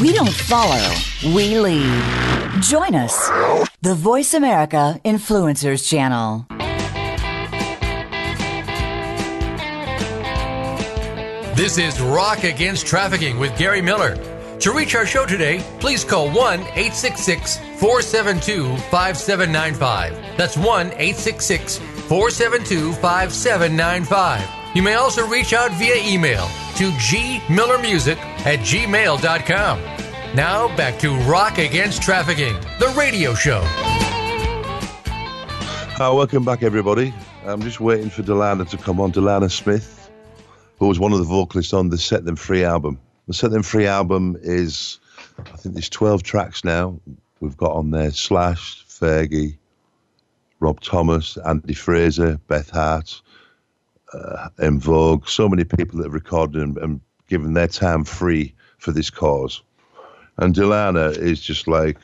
We 0.01 0.12
don't 0.12 0.33
follow, 0.33 0.95
we 1.35 1.59
lead. 1.59 2.62
Join 2.62 2.95
us, 2.95 3.29
the 3.83 3.97
Voice 3.97 4.33
America 4.33 5.01
Influencers 5.05 5.88
Channel. 5.88 6.47
This 11.57 11.79
is 11.79 12.01
Rock 12.01 12.45
Against 12.45 12.87
Trafficking 12.87 13.41
with 13.41 13.59
Gary 13.59 13.83
Miller. 13.83 14.28
To 14.61 14.73
reach 14.73 14.97
our 14.97 15.07
show 15.07 15.25
today, 15.25 15.64
please 15.79 16.03
call 16.03 16.27
1 16.27 16.35
866 16.35 17.59
472 17.79 18.77
5795. 18.90 20.37
That's 20.37 20.57
1 20.57 20.87
866 20.88 21.79
472 21.79 22.92
5795. 22.94 24.75
You 24.75 24.83
may 24.83 24.94
also 24.94 25.25
reach 25.29 25.53
out 25.53 25.71
via 25.73 25.94
email 26.05 26.47
to 26.75 26.90
gmillermusic 26.90 28.16
at 28.16 28.59
gmail.com. 28.59 29.79
Now 30.35 30.77
back 30.77 30.99
to 31.01 31.14
Rock 31.21 31.59
Against 31.59 32.03
Trafficking, 32.03 32.55
the 32.81 32.92
radio 32.99 33.35
show. 33.35 33.61
Uh, 36.01 36.12
welcome 36.14 36.44
back, 36.44 36.64
everybody. 36.64 37.14
I'm 37.47 37.62
just 37.62 37.79
waiting 37.79 38.11
for 38.11 38.25
Dilana 38.25 38.68
to 38.71 38.77
come 38.77 39.01
on. 39.01 39.12
Dilana 39.12 39.53
Smith, 39.53 40.11
who 40.81 40.88
was 40.88 40.99
one 40.99 41.12
of 41.12 41.18
the 41.18 41.25
vocalists 41.25 41.73
on 41.73 41.90
the 41.90 41.99
Set 41.99 42.25
Them 42.25 42.35
Free 42.35 42.64
album. 42.64 42.99
The 43.29 43.35
Set 43.35 43.51
Them 43.51 43.62
Free 43.62 43.87
album 43.87 44.38
is, 44.41 44.99
I 45.38 45.57
think 45.59 45.75
there's 45.75 45.91
12 45.91 46.23
tracks 46.23 46.64
now. 46.64 46.99
We've 47.41 47.59
got 47.59 47.73
on 47.73 47.91
there 47.91 48.11
Slash, 48.11 48.87
Fergie, 48.88 49.59
Rob 50.61 50.81
Thomas, 50.81 51.37
Andy 51.37 51.75
Fraser, 51.75 52.41
Beth 52.49 52.71
Hart, 52.71 53.21
uh, 54.14 54.49
En 54.59 54.81
Vogue, 54.81 55.29
so 55.29 55.47
many 55.47 55.64
people 55.64 55.99
that 55.99 56.05
have 56.05 56.14
recorded 56.14 56.62
and, 56.62 56.79
and 56.79 57.01
given 57.29 57.53
their 57.53 57.69
time 57.69 58.03
free 58.03 58.55
for 58.79 58.93
this 58.93 59.11
cause. 59.11 59.62
And 60.38 60.55
Dilana 60.55 61.14
is 61.14 61.43
just 61.43 61.69
like, 61.69 61.99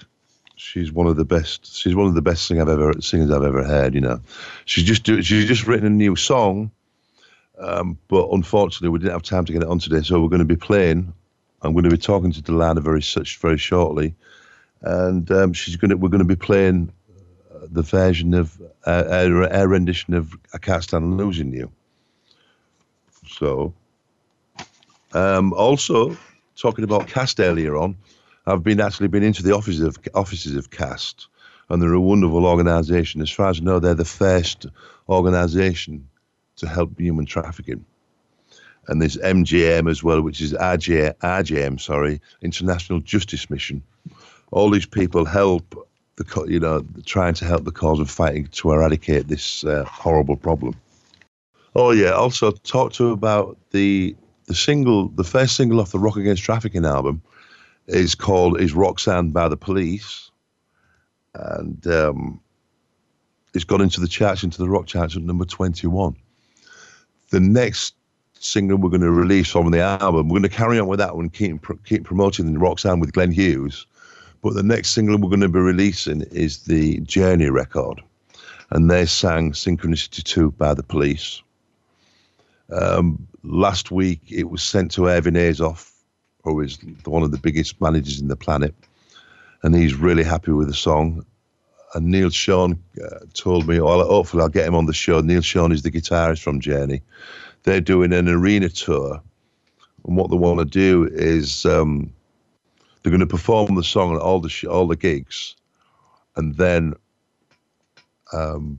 she's 0.56 0.92
one 0.92 1.06
of 1.06 1.16
the 1.16 1.24
best. 1.24 1.74
She's 1.74 1.94
one 1.94 2.06
of 2.06 2.14
the 2.14 2.20
best 2.20 2.46
sing 2.46 2.60
I've 2.60 2.68
ever 2.68 3.00
singers 3.00 3.30
I've 3.30 3.42
ever 3.42 3.64
heard. 3.64 3.94
You 3.94 4.02
know, 4.02 4.20
she's 4.66 4.84
just 4.84 5.04
do, 5.04 5.22
she's 5.22 5.46
just 5.46 5.66
written 5.66 5.86
a 5.86 5.90
new 5.90 6.16
song 6.16 6.70
um, 7.58 7.98
but 8.08 8.28
unfortunately, 8.30 8.88
we 8.88 8.98
didn't 8.98 9.12
have 9.12 9.22
time 9.22 9.44
to 9.44 9.52
get 9.52 9.62
it 9.62 9.68
on 9.68 9.78
today, 9.78 10.02
so 10.02 10.20
we're 10.20 10.28
going 10.28 10.40
to 10.40 10.44
be 10.44 10.56
playing. 10.56 11.12
I'm 11.62 11.72
going 11.72 11.84
to 11.84 11.90
be 11.90 11.98
talking 11.98 12.32
to 12.32 12.42
Dilana 12.42 12.82
very 12.82 13.00
very 13.40 13.58
shortly, 13.58 14.14
and 14.82 15.30
um, 15.30 15.52
she's 15.52 15.76
going 15.76 15.90
to. 15.90 15.96
We're 15.96 16.08
going 16.08 16.18
to 16.18 16.24
be 16.24 16.36
playing 16.36 16.92
uh, 17.54 17.66
the 17.70 17.82
version 17.82 18.34
of 18.34 18.60
uh, 18.86 19.28
our, 19.52 19.68
rendition 19.68 20.14
of 20.14 20.34
"I 20.52 20.58
Can't 20.58 20.82
Stand 20.82 21.16
Losing 21.16 21.52
You." 21.52 21.70
So, 23.28 23.72
um, 25.12 25.52
also 25.52 26.16
talking 26.56 26.84
about 26.84 27.06
Cast 27.06 27.40
earlier 27.40 27.76
on, 27.76 27.96
I've 28.46 28.62
been 28.62 28.80
actually 28.80 29.08
been 29.08 29.22
into 29.22 29.42
the 29.42 29.54
offices 29.54 29.80
of 29.80 29.96
offices 30.14 30.56
of 30.56 30.70
Cast, 30.70 31.28
and 31.70 31.80
they're 31.80 31.92
a 31.92 32.00
wonderful 32.00 32.46
organisation. 32.46 33.22
As 33.22 33.30
far 33.30 33.50
as 33.50 33.60
I 33.60 33.62
know, 33.62 33.78
they're 33.78 33.94
the 33.94 34.04
first 34.04 34.66
organisation 35.08 36.08
to 36.56 36.68
help 36.68 36.98
human 36.98 37.26
trafficking. 37.26 37.84
And 38.88 39.00
there's 39.00 39.16
MGM 39.16 39.90
as 39.90 40.02
well, 40.02 40.20
which 40.20 40.40
is 40.40 40.52
RJ, 40.52 41.80
sorry, 41.80 42.20
International 42.42 43.00
Justice 43.00 43.48
Mission. 43.48 43.82
All 44.50 44.70
these 44.70 44.86
people 44.86 45.24
help 45.24 45.74
the, 46.16 46.44
you 46.46 46.60
know, 46.60 46.84
trying 47.06 47.34
to 47.34 47.44
help 47.44 47.64
the 47.64 47.72
cause 47.72 47.98
of 47.98 48.10
fighting 48.10 48.46
to 48.48 48.72
eradicate 48.72 49.28
this 49.28 49.64
uh, 49.64 49.84
horrible 49.84 50.36
problem. 50.36 50.74
Oh 51.74 51.90
yeah, 51.90 52.10
also 52.10 52.52
talk 52.52 52.92
to 52.94 53.10
about 53.10 53.58
the 53.70 54.14
the 54.46 54.54
single, 54.54 55.08
the 55.08 55.24
first 55.24 55.56
single 55.56 55.80
off 55.80 55.90
the 55.90 55.98
Rock 55.98 56.16
Against 56.16 56.44
Trafficking 56.44 56.84
album 56.84 57.22
is 57.86 58.14
called 58.14 58.60
is 58.60 58.74
Roxanne 58.74 59.30
by 59.30 59.48
the 59.48 59.56
Police, 59.56 60.30
and 61.34 61.84
um, 61.88 62.40
it's 63.54 63.64
got 63.64 63.80
into 63.80 64.00
the 64.00 64.06
charts, 64.06 64.44
into 64.44 64.58
the 64.58 64.68
rock 64.68 64.86
charts 64.86 65.16
at 65.16 65.22
number 65.22 65.44
twenty 65.44 65.88
one 65.88 66.14
the 67.34 67.40
next 67.40 67.94
single 68.38 68.78
we're 68.78 68.90
going 68.90 69.00
to 69.00 69.10
release 69.10 69.50
from 69.50 69.72
the 69.72 69.80
album, 69.80 70.28
we're 70.28 70.38
going 70.38 70.48
to 70.48 70.56
carry 70.56 70.78
on 70.78 70.86
with 70.86 71.00
that 71.00 71.16
one, 71.16 71.28
keep 71.30 71.66
keep 71.84 72.04
promoting 72.04 72.52
the 72.52 72.60
Roxanne 72.60 73.00
with 73.00 73.12
Glenn 73.12 73.32
Hughes. 73.32 73.86
But 74.40 74.54
the 74.54 74.62
next 74.62 74.90
single 74.90 75.18
we're 75.18 75.30
going 75.30 75.40
to 75.40 75.48
be 75.48 75.58
releasing 75.58 76.22
is 76.30 76.58
the 76.58 77.00
Journey 77.00 77.50
record, 77.50 78.00
and 78.70 78.88
they 78.88 79.04
sang 79.04 79.50
"Synchronicity 79.50 80.22
2" 80.22 80.52
by 80.52 80.74
the 80.74 80.84
Police. 80.84 81.42
Um, 82.70 83.26
last 83.42 83.90
week, 83.90 84.20
it 84.30 84.48
was 84.48 84.62
sent 84.62 84.92
to 84.92 85.08
Irving 85.08 85.34
Azoff, 85.34 85.90
who 86.44 86.60
is 86.60 86.78
one 87.04 87.24
of 87.24 87.32
the 87.32 87.38
biggest 87.38 87.80
managers 87.80 88.20
in 88.20 88.28
the 88.28 88.36
planet, 88.36 88.76
and 89.64 89.74
he's 89.74 89.96
really 89.96 90.22
happy 90.22 90.52
with 90.52 90.68
the 90.68 90.74
song 90.74 91.26
and 91.94 92.06
Neal 92.06 92.28
Schon 92.28 92.78
uh, 93.02 93.20
told 93.34 93.68
me, 93.68 93.80
well, 93.80 94.04
hopefully 94.04 94.42
I'll 94.42 94.48
get 94.48 94.66
him 94.66 94.74
on 94.74 94.86
the 94.86 94.92
show. 94.92 95.20
Neal 95.20 95.40
Schon 95.40 95.72
is 95.72 95.82
the 95.82 95.90
guitarist 95.90 96.42
from 96.42 96.60
Journey. 96.60 97.02
They're 97.62 97.80
doing 97.80 98.12
an 98.12 98.28
arena 98.28 98.68
tour, 98.68 99.22
and 100.06 100.16
what 100.16 100.30
they 100.30 100.36
want 100.36 100.58
to 100.58 100.64
do 100.64 101.08
is 101.12 101.64
um, 101.64 102.12
they're 103.02 103.10
going 103.10 103.20
to 103.20 103.26
perform 103.26 103.74
the 103.76 103.84
song 103.84 104.14
at 104.14 104.20
all 104.20 104.40
the 104.40 104.48
sh- 104.48 104.64
all 104.64 104.86
the 104.86 104.96
gigs, 104.96 105.56
and 106.36 106.54
then 106.56 106.94
um, 108.32 108.78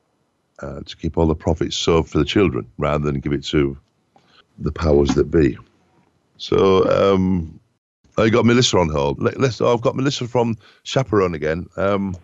uh, 0.60 0.82
to 0.86 0.98
keep 0.98 1.18
all 1.18 1.28
the 1.28 1.36
profits 1.36 1.76
served 1.76 2.10
for 2.10 2.18
the 2.18 2.26
children 2.26 2.66
rather 2.78 3.04
than 3.04 3.20
give 3.20 3.34
it 3.34 3.44
to 3.46 3.78
the 4.60 4.72
powers 4.72 5.10
that 5.16 5.26
be. 5.26 5.58
So 6.38 7.14
um, 7.14 7.60
I 8.18 8.30
got 8.30 8.46
Melissa 8.46 8.80
on 8.80 8.90
hold. 8.90 9.22
Let's, 9.22 9.62
I've 9.62 9.82
got 9.82 9.96
Melissa 9.96 10.28
from 10.28 10.58
Chaperone 10.84 11.36
again. 11.36 11.68
Um, 11.78 12.16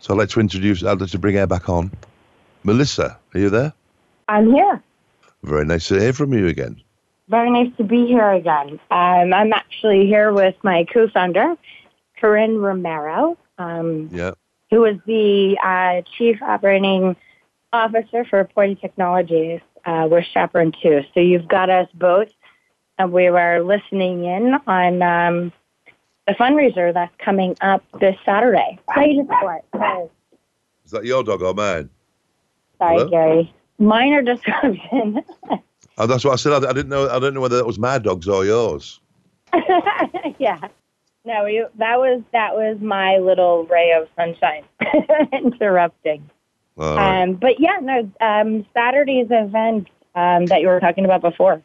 so 0.00 0.12
I'd 0.12 0.18
like 0.18 0.28
to 0.30 0.40
introduce, 0.40 0.82
I'd 0.82 1.00
like 1.00 1.10
to 1.10 1.18
bring 1.18 1.36
her 1.36 1.46
back 1.46 1.68
on. 1.68 1.92
Melissa, 2.64 3.18
are 3.34 3.40
you 3.40 3.48
there? 3.48 3.72
I'm 4.28 4.52
here. 4.52 4.82
Very 5.42 5.64
nice 5.64 5.88
to 5.88 6.00
hear 6.00 6.12
from 6.12 6.32
you 6.32 6.48
again. 6.48 6.80
Very 7.28 7.50
nice 7.50 7.74
to 7.76 7.84
be 7.84 8.06
here 8.06 8.32
again. 8.32 8.80
Um, 8.90 9.32
I'm 9.32 9.52
actually 9.52 10.06
here 10.06 10.32
with 10.32 10.56
my 10.62 10.84
co-founder, 10.92 11.54
Corinne 12.18 12.58
Romero, 12.58 13.38
um, 13.58 14.08
yeah. 14.12 14.32
who 14.70 14.84
is 14.84 14.98
the 15.06 15.56
uh, 15.62 16.02
Chief 16.18 16.42
Operating 16.42 17.14
Officer 17.72 18.24
for 18.24 18.38
Reporting 18.38 18.76
Technologies 18.76 19.60
uh, 19.84 20.08
with 20.10 20.24
Chaperone 20.34 20.72
2. 20.82 21.02
So 21.14 21.20
you've 21.20 21.46
got 21.46 21.70
us 21.70 21.88
both 21.94 22.30
and 23.00 23.12
we 23.12 23.30
were 23.30 23.60
listening 23.60 24.26
in 24.26 24.54
on 24.66 25.00
um, 25.00 25.52
the 26.26 26.34
fundraiser 26.34 26.92
that's 26.92 27.14
coming 27.18 27.56
up 27.62 27.82
this 27.98 28.14
Saturday. 28.26 28.78
The 28.88 29.26
sport. 29.38 30.10
Is 30.84 30.90
that 30.90 31.04
your 31.06 31.24
dog 31.24 31.40
or 31.40 31.54
mine? 31.54 31.88
Sorry, 32.76 32.98
Hello? 32.98 33.08
Gary. 33.08 33.54
Minor 33.78 34.20
disruption. 34.34 35.22
Oh, 35.96 36.06
that's 36.06 36.24
what 36.24 36.34
I 36.34 36.36
said. 36.36 36.52
I, 36.52 36.72
didn't 36.74 36.90
know. 36.90 37.08
I 37.08 37.14
didn't 37.14 37.34
know 37.34 37.40
whether 37.40 37.56
that 37.56 37.66
was 37.66 37.78
my 37.78 37.98
dogs 37.98 38.28
or 38.28 38.44
yours. 38.44 39.00
yeah. 40.38 40.60
No, 41.24 41.46
you, 41.46 41.68
that 41.78 41.98
was 41.98 42.22
that 42.32 42.54
was 42.54 42.78
my 42.80 43.16
little 43.16 43.64
ray 43.64 43.92
of 43.92 44.08
sunshine 44.14 44.64
interrupting. 45.32 46.28
Right. 46.76 47.22
Um, 47.22 47.34
but 47.34 47.60
yeah, 47.60 47.78
no, 47.80 48.10
um, 48.20 48.66
Saturday's 48.74 49.28
event 49.30 49.88
um, 50.14 50.46
that 50.46 50.60
you 50.60 50.68
were 50.68 50.80
talking 50.80 51.04
about 51.04 51.22
before 51.22 51.62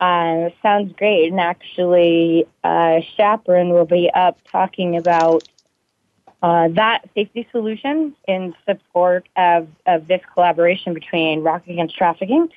uh, 0.00 0.50
sounds 0.62 0.92
great. 0.96 1.30
And 1.30 1.40
actually, 1.40 2.46
uh, 2.62 3.00
Chaperone 3.16 3.70
will 3.70 3.86
be 3.86 4.10
up 4.14 4.38
talking 4.50 4.96
about 4.96 5.48
uh, 6.42 6.68
that 6.68 7.08
safety 7.14 7.48
solution 7.50 8.14
in 8.28 8.54
support 8.68 9.26
of, 9.36 9.68
of 9.86 10.06
this 10.06 10.20
collaboration 10.34 10.92
between 10.92 11.42
Rock 11.42 11.66
Against 11.66 11.96
Trafficking 11.96 12.48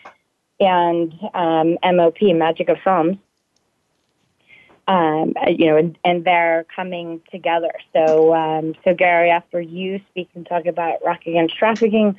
and 0.59 1.13
um, 1.33 1.77
MOP, 1.83 2.21
Magic 2.21 2.69
of 2.69 2.77
Psalms. 2.83 3.17
Um, 4.87 5.33
you 5.47 5.67
know, 5.67 5.77
and, 5.77 5.97
and 6.03 6.25
they're 6.25 6.65
coming 6.75 7.21
together. 7.31 7.71
So, 7.93 8.33
um, 8.33 8.73
so 8.83 8.95
Gary, 8.95 9.29
after 9.29 9.61
you 9.61 10.01
speak 10.09 10.29
and 10.33 10.47
talk 10.47 10.65
about 10.65 11.05
Rock 11.05 11.27
Against 11.27 11.55
Trafficking, 11.55 12.17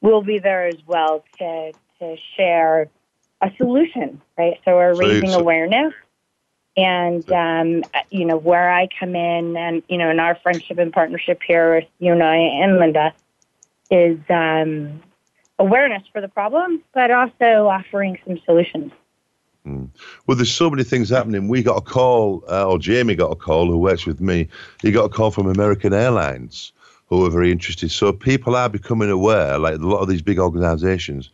we'll 0.00 0.22
be 0.22 0.40
there 0.40 0.66
as 0.66 0.78
well 0.86 1.24
to 1.38 1.72
to 2.00 2.16
share 2.36 2.88
a 3.40 3.50
solution, 3.56 4.20
right? 4.36 4.58
So 4.64 4.76
we're 4.76 4.94
raising 4.94 5.30
so- 5.30 5.40
awareness, 5.40 5.94
and 6.76 7.30
um, 7.32 7.82
you 8.10 8.24
know 8.24 8.36
where 8.36 8.72
I 8.72 8.88
come 8.98 9.14
in, 9.16 9.56
and 9.56 9.82
you 9.88 9.98
know 9.98 10.10
in 10.10 10.20
our 10.20 10.36
friendship 10.36 10.78
and 10.78 10.92
partnership 10.92 11.40
here 11.46 11.76
with 11.76 11.88
you 11.98 12.12
and 12.12 12.22
I 12.22 12.36
and 12.36 12.78
Linda 12.78 13.12
is 13.90 14.18
um, 14.28 15.02
awareness 15.58 16.02
for 16.12 16.20
the 16.20 16.28
problem, 16.28 16.82
but 16.94 17.10
also 17.10 17.66
offering 17.66 18.18
some 18.26 18.38
solutions. 18.44 18.92
Well, 20.26 20.36
there's 20.36 20.52
so 20.52 20.70
many 20.70 20.84
things 20.84 21.10
happening. 21.10 21.48
We 21.48 21.62
got 21.62 21.76
a 21.76 21.82
call, 21.82 22.42
uh, 22.48 22.66
or 22.66 22.78
Jamie 22.78 23.14
got 23.14 23.30
a 23.30 23.36
call, 23.36 23.66
who 23.66 23.78
works 23.78 24.06
with 24.06 24.20
me. 24.20 24.48
He 24.82 24.90
got 24.90 25.04
a 25.04 25.08
call 25.08 25.30
from 25.30 25.46
American 25.46 25.92
Airlines, 25.92 26.72
who 27.08 27.24
are 27.26 27.30
very 27.30 27.52
interested. 27.52 27.90
So 27.90 28.12
people 28.12 28.56
are 28.56 28.68
becoming 28.68 29.10
aware, 29.10 29.58
like 29.58 29.74
a 29.74 29.78
lot 29.78 29.98
of 29.98 30.08
these 30.08 30.22
big 30.22 30.38
organisations. 30.38 31.30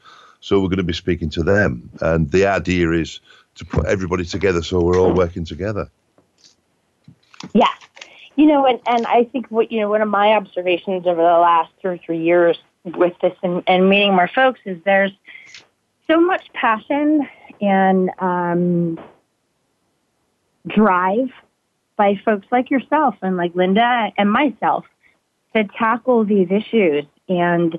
So 0.46 0.60
we're 0.60 0.68
going 0.68 0.76
to 0.76 0.84
be 0.84 0.92
speaking 0.92 1.28
to 1.30 1.42
them, 1.42 1.90
and 2.00 2.30
the 2.30 2.46
idea 2.46 2.92
is 2.92 3.18
to 3.56 3.64
put 3.64 3.84
everybody 3.86 4.24
together 4.24 4.62
so 4.62 4.80
we're 4.80 4.96
all 4.96 5.12
working 5.12 5.44
together. 5.44 5.90
Yeah. 7.52 7.66
You 8.36 8.46
know, 8.46 8.64
and, 8.64 8.78
and 8.86 9.08
I 9.08 9.24
think 9.24 9.48
what, 9.48 9.72
you 9.72 9.80
know, 9.80 9.90
one 9.90 10.02
of 10.02 10.08
my 10.08 10.34
observations 10.34 11.04
over 11.04 11.20
the 11.20 11.38
last 11.38 11.72
two 11.82 11.88
or 11.88 11.98
three 11.98 12.22
years 12.22 12.56
with 12.84 13.14
this 13.20 13.32
and, 13.42 13.64
and 13.66 13.90
meeting 13.90 14.14
more 14.14 14.30
folks 14.32 14.60
is 14.64 14.78
there's 14.84 15.10
so 16.06 16.20
much 16.20 16.46
passion 16.52 17.26
and 17.60 18.10
um, 18.20 19.00
drive 20.68 21.30
by 21.96 22.20
folks 22.24 22.46
like 22.52 22.70
yourself 22.70 23.16
and 23.20 23.36
like 23.36 23.52
Linda 23.56 24.12
and 24.16 24.30
myself 24.30 24.84
to 25.56 25.64
tackle 25.76 26.24
these 26.24 26.52
issues. 26.52 27.04
And 27.28 27.76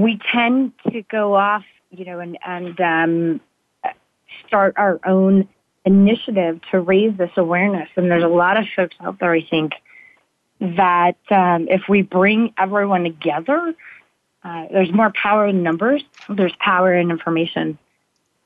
we 0.00 0.18
tend 0.32 0.72
to 0.90 1.02
go 1.02 1.34
off, 1.34 1.64
you 1.90 2.04
know, 2.04 2.20
and, 2.20 2.38
and 2.44 2.80
um, 2.80 3.40
start 4.46 4.74
our 4.76 5.00
own 5.06 5.48
initiative 5.84 6.60
to 6.70 6.80
raise 6.80 7.16
this 7.16 7.30
awareness. 7.36 7.88
And 7.96 8.10
there's 8.10 8.24
a 8.24 8.28
lot 8.28 8.56
of 8.56 8.66
folks 8.74 8.96
out 9.00 9.18
there, 9.18 9.32
I 9.32 9.42
think, 9.42 9.72
that 10.60 11.16
um, 11.30 11.66
if 11.68 11.82
we 11.88 12.02
bring 12.02 12.54
everyone 12.56 13.04
together, 13.04 13.74
uh, 14.44 14.66
there's 14.70 14.92
more 14.92 15.10
power 15.10 15.46
in 15.46 15.62
numbers, 15.62 16.02
there's 16.28 16.54
power 16.58 16.94
in 16.94 17.10
information. 17.10 17.78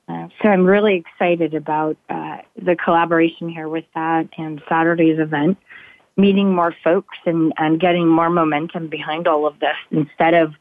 Uh, 0.08 0.28
so 0.40 0.48
I'm 0.48 0.64
really 0.64 0.94
excited 0.94 1.54
about 1.54 1.96
uh, 2.08 2.38
the 2.56 2.76
collaboration 2.76 3.48
here 3.48 3.68
with 3.68 3.84
that 3.94 4.28
and 4.38 4.62
Saturday's 4.68 5.18
event, 5.18 5.58
meeting 6.16 6.54
more 6.54 6.74
folks 6.84 7.18
and, 7.26 7.52
and 7.58 7.80
getting 7.80 8.06
more 8.06 8.30
momentum 8.30 8.88
behind 8.88 9.26
all 9.26 9.46
of 9.46 9.58
this 9.58 9.76
instead 9.90 10.34
of 10.34 10.54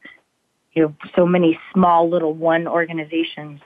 you 0.76 0.84
know 0.84 0.96
so 1.16 1.26
many 1.26 1.60
small 1.74 2.10
little 2.10 2.34
one 2.34 2.68
organizations. 2.68 3.62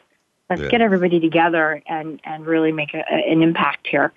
Let's 0.49 0.61
Yeah. 0.61 0.69
get 0.69 0.81
everybody 0.81 1.19
together 1.19 1.81
and, 1.87 2.19
and 2.23 2.45
really 2.45 2.71
make 2.71 2.93
a, 2.93 3.03
an 3.11 3.41
impact 3.41 3.87
here. 3.87 4.13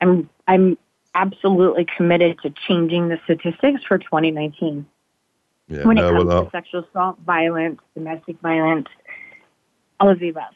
I'm 0.00 0.28
I'm 0.48 0.78
absolutely 1.14 1.86
committed 1.96 2.38
to 2.42 2.52
changing 2.68 3.08
the 3.08 3.18
statistics 3.24 3.82
for 3.84 3.98
2019 3.98 4.86
Yeah, 5.68 5.84
when 5.84 5.96
it 5.98 6.02
no, 6.02 6.12
comes 6.12 6.24
well, 6.26 6.44
to 6.44 6.50
sexual 6.50 6.84
assault, 6.84 7.18
violence, 7.24 7.80
domestic 7.94 8.38
violence, 8.40 8.88
all 9.98 10.10
of 10.10 10.18
the 10.18 10.28
above. 10.28 10.52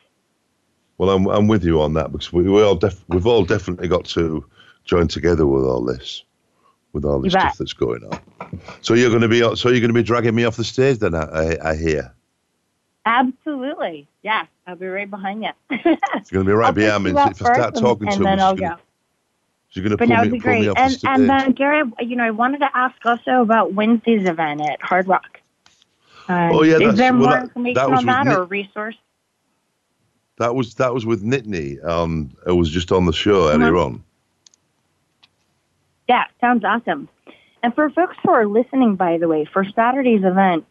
Well, 0.98 1.10
I'm, 1.10 1.26
I'm 1.28 1.48
with 1.48 1.64
you 1.64 1.80
on 1.80 1.94
that 1.94 2.12
because 2.12 2.30
we, 2.30 2.42
we 2.42 2.62
all 2.62 2.74
def- 2.74 3.02
we've 3.08 3.26
all 3.26 3.44
definitely 3.46 3.88
got 3.88 4.04
to 4.06 4.44
join 4.84 5.08
together 5.08 5.46
with 5.46 5.64
all 5.64 5.82
this, 5.82 6.24
with 6.92 7.04
all 7.04 7.20
this 7.20 7.32
stuff 7.32 7.56
that's 7.58 7.72
going 7.72 8.02
on. 8.04 8.20
So 8.82 8.94
you're 8.94 9.10
going 9.10 9.22
to 9.22 9.28
be 9.28 9.40
so 9.56 9.68
you're 9.68 9.80
going 9.80 9.88
to 9.88 9.94
be 9.94 10.02
dragging 10.02 10.34
me 10.34 10.44
off 10.44 10.56
the 10.56 10.64
stage 10.64 10.98
then? 10.98 11.14
I, 11.14 11.22
I, 11.54 11.70
I 11.70 11.76
hear 11.76 12.12
Absolutely. 13.06 14.06
Yeah, 14.22 14.46
I'll 14.66 14.76
be 14.76 14.86
right 14.86 15.08
behind 15.10 15.42
you. 15.42 15.50
it's 15.70 16.30
going 16.30 16.44
to 16.44 16.50
be 16.50 16.52
right 16.52 16.66
I'll 16.68 16.72
behind 16.72 17.04
me. 17.04 17.10
If 17.12 17.16
I 17.16 17.32
start 17.32 17.74
talking 17.74 18.08
and, 18.08 18.16
too 18.18 18.26
and 18.26 18.26
then 18.26 18.38
much, 18.38 18.40
I'll 18.40 18.52
she's 18.54 18.60
go. 18.60 18.68
gonna- 18.68 18.80
she's 19.70 19.82
going 19.82 19.96
But 19.96 19.98
pull 20.00 20.08
that 20.08 20.22
me, 20.24 20.30
would 20.30 20.32
be 20.32 20.38
me 20.38 20.64
great. 20.64 20.76
And 20.76 20.98
and 21.04 21.30
uh, 21.30 21.48
Gary, 21.52 21.82
you 22.00 22.16
know, 22.16 22.24
I 22.24 22.30
wanted 22.30 22.58
to 22.58 22.76
ask 22.76 22.94
also 23.04 23.40
about 23.42 23.72
Wednesday's 23.72 24.28
event 24.28 24.60
at 24.60 24.82
Hard 24.82 25.08
Rock. 25.08 25.40
Uh, 26.28 26.50
Oh, 26.52 26.62
yeah, 26.62 26.74
is 26.74 26.80
that's- 26.80 26.98
there 26.98 27.12
well, 27.12 27.20
more 27.22 27.30
that- 27.32 27.42
information 27.44 27.74
that 27.74 27.90
was 27.90 27.98
on 28.00 28.06
that 28.06 28.26
Nick- 28.26 28.36
or 28.38 28.42
a 28.42 28.44
resource? 28.46 28.96
that 30.38 30.54
was 30.54 30.74
that 30.74 30.92
was 30.94 31.04
with 31.06 31.22
Nitanee. 31.22 31.82
Um, 31.84 32.30
it 32.46 32.52
was 32.52 32.70
just 32.70 32.92
on 32.92 33.06
the 33.06 33.12
show 33.12 33.48
earlier 33.50 33.72
Mhm. 33.72 33.84
on. 33.86 34.04
Yeah, 36.10 36.24
sounds 36.40 36.64
awesome. 36.64 37.08
And 37.62 37.72
for 37.72 37.88
folks 37.88 38.16
who 38.24 38.32
are 38.32 38.44
listening, 38.44 38.96
by 38.96 39.18
the 39.18 39.28
way, 39.28 39.44
for 39.44 39.64
Saturday's 39.64 40.24
event, 40.24 40.66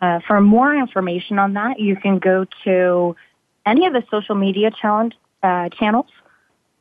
uh, 0.00 0.20
for 0.24 0.40
more 0.40 0.72
information 0.72 1.40
on 1.40 1.54
that, 1.54 1.80
you 1.80 1.96
can 1.96 2.20
go 2.20 2.46
to 2.62 3.16
any 3.66 3.86
of 3.86 3.92
the 3.92 4.04
social 4.08 4.36
media 4.36 4.70
challenge, 4.70 5.16
uh, 5.42 5.68
channels 5.70 6.06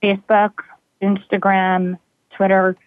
Facebook, 0.04 0.60
Instagram, 1.02 1.98
Twitter. 2.36 2.78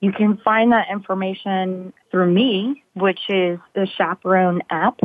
You 0.00 0.12
can 0.12 0.36
find 0.36 0.70
that 0.72 0.88
information 0.92 1.94
through 2.10 2.30
me, 2.30 2.84
which 2.92 3.20
is 3.30 3.58
the 3.72 3.86
Chaperone 3.86 4.60
app. 4.68 5.00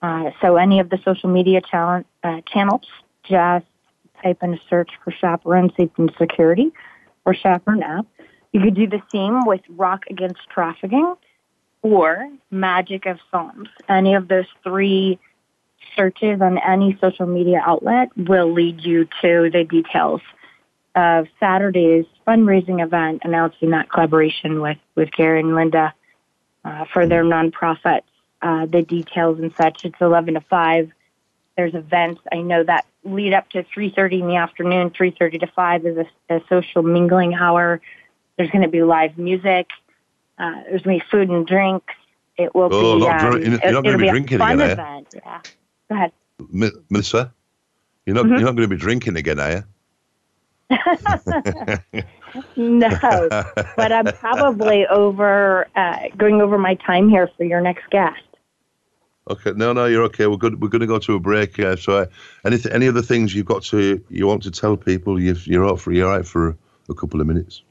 Uh, 0.00 0.30
so 0.40 0.56
any 0.56 0.80
of 0.80 0.88
the 0.88 0.98
social 1.04 1.28
media 1.28 1.60
challenge, 1.60 2.06
uh, 2.22 2.40
channels, 2.46 2.86
just 3.22 3.66
type 4.22 4.42
in 4.42 4.54
a 4.54 4.60
search 4.70 4.92
for 5.04 5.10
Chaperone 5.10 5.68
Safety 5.76 5.92
and 5.98 6.12
Security 6.18 6.72
or 7.26 7.34
Chaperone 7.34 7.82
app. 7.82 8.06
You 8.54 8.60
could 8.60 8.76
do 8.76 8.86
the 8.86 9.02
same 9.10 9.46
with 9.46 9.62
Rock 9.68 10.04
Against 10.08 10.48
Trafficking 10.48 11.16
or 11.82 12.30
Magic 12.52 13.04
of 13.04 13.18
Psalms. 13.28 13.68
Any 13.88 14.14
of 14.14 14.28
those 14.28 14.46
three 14.62 15.18
searches 15.96 16.40
on 16.40 16.58
any 16.58 16.96
social 17.00 17.26
media 17.26 17.60
outlet 17.66 18.10
will 18.16 18.52
lead 18.52 18.80
you 18.80 19.06
to 19.22 19.50
the 19.52 19.64
details 19.68 20.20
of 20.94 21.26
Saturday's 21.40 22.04
fundraising 22.24 22.80
event 22.80 23.22
announcing 23.24 23.70
that 23.70 23.90
collaboration 23.90 24.60
with, 24.60 24.78
with 24.94 25.10
Gary 25.10 25.40
and 25.40 25.56
Linda 25.56 25.92
uh, 26.64 26.84
for 26.92 27.08
their 27.08 27.24
nonprofit. 27.24 28.02
Uh, 28.40 28.66
the 28.66 28.82
details 28.82 29.40
and 29.40 29.52
such. 29.56 29.84
It's 29.84 30.00
11 30.00 30.34
to 30.34 30.40
5. 30.42 30.92
There's 31.56 31.74
events. 31.74 32.20
I 32.30 32.42
know 32.42 32.62
that 32.62 32.86
lead 33.02 33.34
up 33.34 33.48
to 33.50 33.64
3.30 33.64 34.20
in 34.20 34.28
the 34.28 34.36
afternoon, 34.36 34.90
3.30 34.90 35.40
to 35.40 35.46
5 35.48 35.86
is 35.86 35.96
a, 35.96 36.36
a 36.36 36.40
social 36.48 36.84
mingling 36.84 37.34
hour. 37.34 37.80
There's 38.36 38.50
going 38.50 38.62
to 38.62 38.68
be 38.68 38.82
live 38.82 39.16
music. 39.18 39.68
Uh, 40.38 40.62
there's 40.68 40.82
going 40.82 40.98
to 40.98 41.04
be 41.04 41.10
food 41.10 41.30
and 41.30 41.46
drinks. 41.46 41.94
It 42.36 42.54
will 42.54 42.68
Oh, 42.72 42.98
be. 42.98 43.06
um, 43.06 43.42
you're 43.42 43.72
not 43.72 43.84
gonna 43.84 43.88
it'll 43.88 43.98
be 43.98 44.08
a 44.08 44.10
drinking 44.10 44.38
fun 44.38 44.60
again, 44.60 44.70
event. 44.72 45.08
Yeah. 45.14 45.40
Go 45.88 45.94
ahead. 45.94 46.12
Mi- 46.50 46.70
Melissa, 46.90 47.32
you're 48.06 48.16
not 48.16 48.24
Mhm. 48.24 48.30
you're 48.30 48.40
not 48.40 48.56
going 48.56 48.68
to 48.68 48.74
be 48.74 48.76
drinking 48.76 49.16
again, 49.16 49.38
are 49.38 49.50
you? 49.52 49.64
no, 52.56 52.88
but 53.76 53.92
I'm 53.92 54.06
probably 54.06 54.86
over 54.90 55.68
uh, 55.76 55.98
going 56.16 56.40
over 56.40 56.58
my 56.58 56.74
time 56.74 57.08
here 57.08 57.28
for 57.36 57.44
your 57.44 57.60
next 57.60 57.88
guest. 57.90 58.20
Okay, 59.30 59.52
no, 59.56 59.72
no, 59.72 59.86
you're 59.86 60.02
okay. 60.04 60.26
We're 60.26 60.36
good. 60.36 60.60
We're 60.60 60.68
going 60.68 60.80
to 60.80 60.86
go 60.86 60.98
to 60.98 61.14
a 61.14 61.20
break. 61.20 61.58
Uh, 61.58 61.76
so, 61.76 61.98
uh, 61.98 62.06
any 62.44 62.58
any 62.72 62.88
other 62.88 63.02
things 63.02 63.34
you've 63.34 63.46
got 63.46 63.62
to 63.64 64.02
you 64.10 64.26
want 64.26 64.42
to 64.42 64.50
tell 64.50 64.76
people? 64.76 65.20
You've, 65.20 65.46
you're 65.46 65.66
out 65.66 65.80
for 65.80 65.92
you're 65.92 66.12
out 66.12 66.26
for 66.26 66.56
a 66.90 66.94
couple 66.94 67.20
of 67.20 67.26
minutes. 67.26 67.62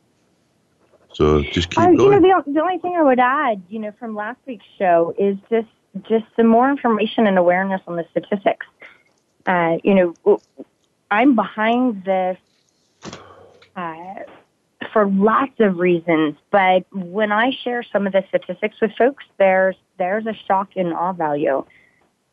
So 1.13 1.41
just 1.41 1.69
keep 1.69 1.79
Uh, 1.79 1.89
you 1.89 2.09
know, 2.09 2.21
the, 2.21 2.51
the 2.51 2.61
only 2.61 2.79
thing 2.79 2.95
I 2.97 3.03
would 3.03 3.19
add, 3.19 3.61
you 3.69 3.79
know, 3.79 3.91
from 3.99 4.15
last 4.15 4.39
week's 4.45 4.65
show 4.77 5.13
is 5.17 5.37
just 5.49 5.67
just 6.09 6.25
some 6.35 6.47
more 6.47 6.71
information 6.71 7.27
and 7.27 7.37
awareness 7.37 7.81
on 7.87 7.95
the 7.97 8.05
statistics. 8.09 8.65
Uh, 9.45 9.77
you 9.83 9.93
know, 10.25 10.41
I'm 11.11 11.35
behind 11.35 12.03
this 12.03 12.37
uh, 13.75 14.15
for 14.91 15.07
lots 15.07 15.53
of 15.59 15.77
reasons. 15.77 16.35
But 16.51 16.85
when 16.91 17.31
I 17.31 17.51
share 17.63 17.83
some 17.83 18.07
of 18.07 18.13
the 18.13 18.23
statistics 18.29 18.77
with 18.81 18.91
folks, 18.97 19.23
there's 19.37 19.75
there's 19.97 20.25
a 20.25 20.33
shock 20.47 20.69
and 20.75 20.93
awe 20.93 21.13
value, 21.13 21.65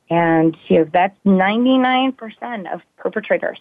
and 0.09 0.57
you 0.69 0.79
know 0.79 0.91
that's 0.93 1.19
99% 1.27 2.73
of 2.73 2.81
perpetrators 2.97 3.59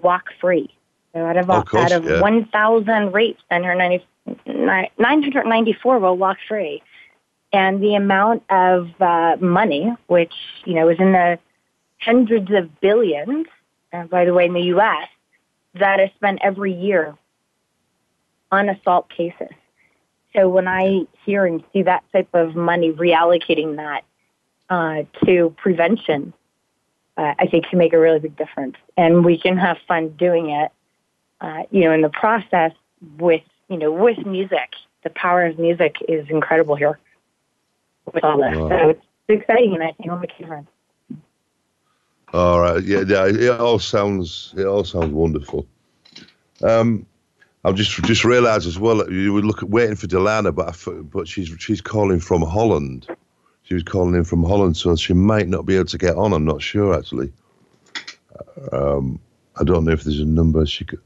walk 0.00 0.26
free. 0.40 0.74
So 1.14 1.24
out 1.24 1.36
of, 1.36 1.48
Of 1.48 1.66
course, 1.66 1.92
out 1.92 1.92
of 1.92 2.04
yeah. 2.04 2.20
1,000 2.20 3.12
rapes, 3.12 3.42
990 3.50 4.04
994 4.56 5.98
will 5.98 6.16
walk 6.16 6.38
free, 6.48 6.82
and 7.52 7.82
the 7.82 7.94
amount 7.94 8.42
of 8.50 8.90
uh, 9.00 9.36
money, 9.38 9.94
which 10.06 10.32
you 10.64 10.74
know 10.74 10.88
is 10.88 10.98
in 10.98 11.12
the 11.12 11.38
hundreds 12.00 12.50
of 12.50 12.80
billions, 12.80 13.46
uh, 13.92 14.04
by 14.04 14.24
the 14.24 14.32
way, 14.32 14.46
in 14.46 14.54
the 14.54 14.62
U.S., 14.62 15.08
that 15.74 16.00
is 16.00 16.10
spent 16.16 16.40
every 16.42 16.72
year 16.72 17.14
on 18.50 18.68
assault 18.68 19.08
cases. 19.10 19.50
So 20.34 20.48
when 20.48 20.66
I 20.66 21.06
hear 21.24 21.46
and 21.46 21.62
see 21.72 21.82
that 21.82 22.02
type 22.12 22.28
of 22.32 22.56
money 22.56 22.92
reallocating 22.92 23.76
that 23.76 24.04
uh, 24.68 25.02
to 25.26 25.54
prevention, 25.58 26.32
uh, 27.16 27.34
I 27.38 27.46
think 27.46 27.66
can 27.68 27.78
make 27.78 27.92
a 27.92 27.98
really 27.98 28.18
big 28.18 28.36
difference. 28.36 28.76
And 28.96 29.24
we 29.24 29.38
can 29.38 29.56
have 29.56 29.78
fun 29.86 30.10
doing 30.10 30.50
it, 30.50 30.72
uh, 31.44 31.62
you 31.70 31.82
know, 31.82 31.92
in 31.92 32.00
the 32.00 32.08
process 32.08 32.72
with, 33.18 33.42
you 33.68 33.76
know, 33.76 33.92
with 33.92 34.24
music. 34.24 34.70
The 35.02 35.10
power 35.10 35.44
of 35.44 35.58
music 35.58 35.96
is 36.08 36.26
incredible 36.30 36.74
here 36.74 36.98
with 38.10 38.24
all 38.24 38.38
this. 38.38 38.56
Wow. 38.56 38.68
So 38.70 38.88
it's 38.88 39.04
exciting 39.28 39.74
and 39.74 39.82
I 39.82 39.88
think 39.88 40.06
it'll 40.06 40.18
make 40.18 40.32
a 40.38 40.42
difference. 40.42 40.68
All 42.32 42.60
right. 42.60 42.82
Yeah, 42.82 43.02
yeah. 43.06 43.26
It 43.26 43.60
all 43.60 43.78
sounds. 43.78 44.54
It 44.56 44.64
all 44.64 44.84
sounds 44.84 45.12
wonderful. 45.12 45.66
Um, 46.62 47.04
I've 47.64 47.74
just 47.74 47.92
just 48.04 48.24
realised 48.24 48.66
as 48.66 48.78
well. 48.78 48.96
that 48.96 49.10
You 49.10 49.34
were 49.34 49.42
looking 49.42 49.70
waiting 49.70 49.96
for 49.96 50.06
Dilana, 50.06 50.52
but 50.52 50.68
I, 50.68 50.92
but 51.02 51.28
she's 51.28 51.54
she's 51.58 51.80
calling 51.80 52.18
from 52.18 52.42
Holland. 52.42 53.06
She 53.64 53.74
was 53.74 53.82
calling 53.84 54.14
in 54.14 54.24
from 54.24 54.42
Holland, 54.42 54.76
so 54.76 54.96
she 54.96 55.12
might 55.12 55.48
not 55.48 55.64
be 55.64 55.76
able 55.76 55.84
to 55.86 55.98
get 55.98 56.16
on. 56.16 56.32
I'm 56.32 56.44
not 56.44 56.60
sure 56.60 56.98
actually. 56.98 57.32
Um, 58.72 59.20
I 59.60 59.64
don't 59.64 59.84
know 59.84 59.92
if 59.92 60.02
there's 60.02 60.18
a 60.18 60.24
number 60.24 60.66
she 60.66 60.84
could 60.84 61.00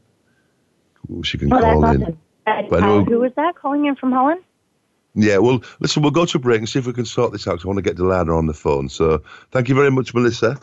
she 1.22 1.38
can 1.38 1.52
Oh, 1.52 1.59
call 1.59 1.84
in. 1.84 2.02
awesome. 2.02 2.18
And, 2.46 2.70
But 2.70 2.82
uh, 2.82 3.04
who 3.04 3.18
was 3.20 3.32
that 3.36 3.54
calling 3.56 3.86
in 3.86 3.96
from 3.96 4.12
Holland? 4.12 4.42
Yeah, 5.14 5.38
well, 5.38 5.62
listen, 5.80 6.02
we'll 6.02 6.12
go 6.12 6.24
to 6.26 6.38
a 6.38 6.40
break 6.40 6.59
and 6.59 6.68
see 6.68 6.78
if 6.78 6.86
we 6.86 6.92
can 6.92 7.04
sort 7.04 7.32
this 7.32 7.46
out. 7.48 7.64
I 7.64 7.66
want 7.68 7.78
to 7.78 7.82
get 7.82 7.96
Dilana 7.96 8.36
on 8.36 8.46
the 8.46 8.54
phone. 8.54 8.88
So, 8.88 9.22
thank 9.50 9.68
you 9.68 9.74
very 9.74 9.90
much, 9.90 10.14
Melissa, 10.14 10.59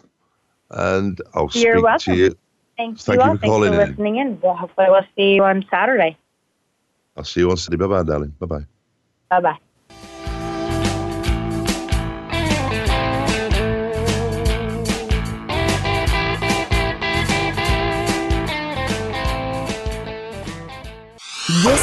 and 0.71 1.19
I'll 1.33 1.49
You're 1.49 1.73
speak 1.73 1.83
welcome. 1.83 1.99
to 1.99 2.15
you. 2.15 2.37
Thank, 2.77 2.99
Thank 2.99 3.23
you 3.23 3.29
you 3.31 3.35
for 3.35 3.41
Thanks 3.41 3.53
calling 3.53 3.73
for 3.73 3.81
in. 3.81 3.89
listening 3.89 4.15
in. 4.17 4.39
Well, 4.41 4.55
hopefully 4.55 4.87
we'll 4.89 5.01
see 5.15 5.35
you 5.35 5.43
on 5.43 5.65
Saturday. 5.69 6.17
I'll 7.17 7.23
see 7.23 7.41
you 7.41 7.51
on 7.51 7.57
Saturday. 7.57 7.77
Bye 7.81 7.87
bye, 7.87 8.03
darling. 8.03 8.35
Bye 8.39 8.45
bye. 8.45 8.65
Bye 9.29 9.41
bye. 9.41 9.59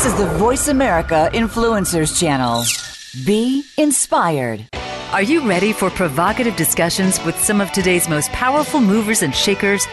This 0.02 0.14
is 0.14 0.18
the 0.18 0.36
Voice 0.36 0.66
America 0.66 1.30
Influencers 1.32 2.18
Channel. 2.18 2.64
Be 3.24 3.64
inspired. 3.78 4.66
Are 5.12 5.22
you 5.22 5.48
ready 5.48 5.72
for 5.72 5.90
provocative 5.90 6.56
discussions 6.56 7.24
with 7.24 7.38
some 7.38 7.60
of 7.60 7.70
today's 7.70 8.08
most 8.08 8.28
powerful 8.32 8.80
movers 8.80 9.22
and 9.22 9.32
shakers? 9.32 9.86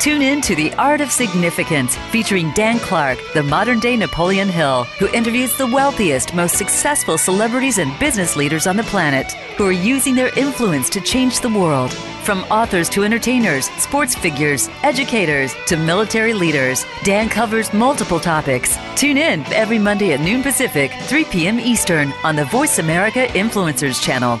Tune 0.00 0.22
in 0.22 0.40
to 0.40 0.56
The 0.56 0.72
Art 0.76 1.02
of 1.02 1.10
Significance, 1.10 1.94
featuring 2.10 2.52
Dan 2.52 2.78
Clark, 2.78 3.18
the 3.34 3.42
modern 3.42 3.80
day 3.80 3.96
Napoleon 3.96 4.48
Hill, 4.48 4.84
who 4.98 5.08
interviews 5.08 5.54
the 5.58 5.66
wealthiest, 5.66 6.32
most 6.32 6.56
successful 6.56 7.18
celebrities 7.18 7.76
and 7.76 7.92
business 7.98 8.34
leaders 8.34 8.66
on 8.66 8.78
the 8.78 8.82
planet 8.84 9.32
who 9.58 9.66
are 9.66 9.72
using 9.72 10.14
their 10.14 10.32
influence 10.38 10.88
to 10.88 11.02
change 11.02 11.40
the 11.40 11.50
world. 11.50 11.92
From 12.24 12.44
authors 12.44 12.88
to 12.90 13.04
entertainers, 13.04 13.68
sports 13.72 14.14
figures, 14.14 14.70
educators 14.82 15.54
to 15.66 15.76
military 15.76 16.32
leaders, 16.32 16.86
Dan 17.04 17.28
covers 17.28 17.70
multiple 17.74 18.20
topics. 18.20 18.78
Tune 18.96 19.18
in 19.18 19.44
every 19.52 19.78
Monday 19.78 20.14
at 20.14 20.20
noon 20.20 20.42
Pacific, 20.42 20.92
3 21.08 21.24
p.m. 21.26 21.60
Eastern 21.60 22.10
on 22.24 22.36
the 22.36 22.46
Voice 22.46 22.78
America 22.78 23.26
Influencers 23.34 24.02
channel. 24.02 24.40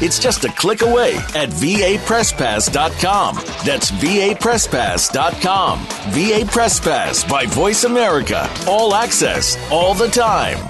It's 0.00 0.18
just 0.18 0.44
a 0.44 0.52
click 0.52 0.82
away 0.82 1.14
at 1.34 1.50
vapresspass.com. 1.50 3.34
That's 3.64 3.90
vapresspass.com. 3.90 5.86
VA 6.10 6.44
Press 6.50 6.80
Pass 6.80 7.24
by 7.24 7.46
Voice 7.46 7.84
America. 7.84 8.48
All 8.66 8.94
access, 8.94 9.56
all 9.70 9.94
the 9.94 10.08
time. 10.08 10.69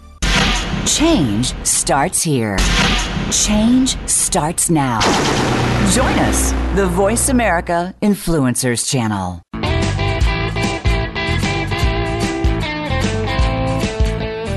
Change 0.85 1.53
starts 1.63 2.23
here. 2.23 2.57
Change 3.31 3.97
starts 4.09 4.69
now. 4.71 4.99
Join 5.91 6.17
us, 6.19 6.51
the 6.75 6.87
Voice 6.87 7.29
America 7.29 7.93
Influencers 8.01 8.89
Channel. 8.89 9.43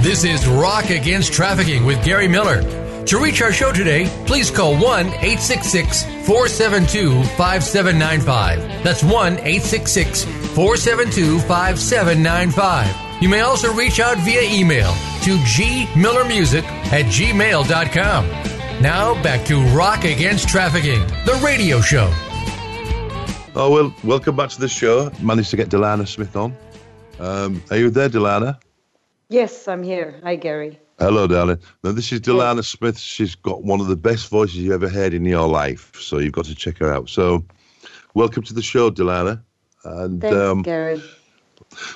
This 0.03 0.25
is 0.25 0.47
Rock 0.47 0.89
Against 0.89 1.35
Trafficking 1.35 1.85
with 1.85 2.03
Gary 2.03 2.29
Miller. 2.29 2.63
To 3.05 3.19
reach 3.23 3.43
our 3.43 3.53
show 3.53 3.71
today, 3.71 4.07
please 4.27 4.51
call 4.51 4.73
1 4.73 4.81
866 4.83 6.05
472 6.27 7.23
5795. 7.37 8.83
That's 8.83 9.03
1 9.05 9.13
866 9.13 10.25
472 10.25 11.39
5795. 11.41 13.04
You 13.25 13.31
may 13.31 13.41
also 13.41 13.73
reach 13.73 14.01
out 14.01 14.19
via 14.19 14.43
email 14.43 14.93
to 15.23 15.39
gmillermusic 15.39 16.63
at 16.93 17.07
gmail.com. 17.07 18.29
Now 18.83 19.23
back 19.23 19.47
to 19.47 19.63
Rock 19.69 20.05
Against 20.05 20.47
Trafficking, 20.47 21.01
the 21.25 21.41
radio 21.43 21.81
show. 21.81 22.11
Oh, 23.57 23.71
well, 23.71 23.95
welcome 24.05 24.37
back 24.37 24.51
to 24.51 24.61
the 24.61 24.69
show. 24.69 25.11
Managed 25.23 25.49
to 25.53 25.57
get 25.57 25.71
Dilana 25.71 26.07
Smith 26.07 26.37
on. 26.37 26.55
Um, 27.19 27.63
are 27.71 27.79
you 27.79 27.89
there, 27.89 28.11
Dilana? 28.11 28.61
Yes, 29.31 29.69
I'm 29.69 29.83
here. 29.83 30.21
Hi, 30.23 30.37
Gary. 30.37 30.79
Hello, 30.99 31.27
darling. 31.27 31.61
Now, 31.83 31.93
this 31.93 32.13
is 32.13 32.21
Dilana 32.21 32.63
Smith. 32.63 32.99
She's 32.99 33.35
got 33.35 33.65
one 33.65 33.81
of 33.81 33.87
the 33.87 33.97
best 33.97 34.29
voices 34.29 34.57
you 34.57 34.75
ever 34.75 34.91
heard 34.91 35.15
in 35.15 35.25
your 35.25 35.49
life, 35.49 35.93
so 35.99 36.19
you've 36.19 36.33
got 36.33 36.45
to 36.45 36.55
check 36.55 36.77
her 36.77 36.93
out. 36.93 37.09
So, 37.09 37.43
welcome 38.13 38.43
to 38.43 38.53
the 38.53 38.61
show, 38.61 38.91
Dilana. 38.91 39.43
And 39.83 40.21
Thanks, 40.21 40.37
um, 40.37 40.61
Gary. 40.61 41.03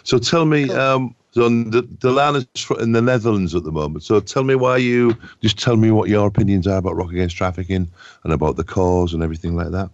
So, 0.05 0.19
tell 0.19 0.45
me, 0.45 0.71
um, 0.71 1.15
So 1.33 1.49
the 1.49 1.83
Dilana's 1.83 2.47
in 2.81 2.93
the 2.93 3.03
Netherlands 3.03 3.55
at 3.55 3.63
the 3.63 3.71
moment. 3.71 4.03
So 4.03 4.19
tell 4.19 4.45
me 4.45 4.55
why 4.55 4.79
you 4.79 5.17
just 5.41 5.59
tell 5.59 5.77
me 5.77 5.91
what 5.91 6.09
your 6.09 6.27
opinions 6.27 6.67
are 6.67 6.79
about 6.79 6.97
rock 6.97 7.13
against 7.13 7.37
trafficking 7.37 7.89
and 8.25 8.33
about 8.33 8.57
the 8.57 8.65
cause 8.65 9.13
and 9.15 9.23
everything 9.23 9.55
like 9.55 9.71
that, 9.71 9.91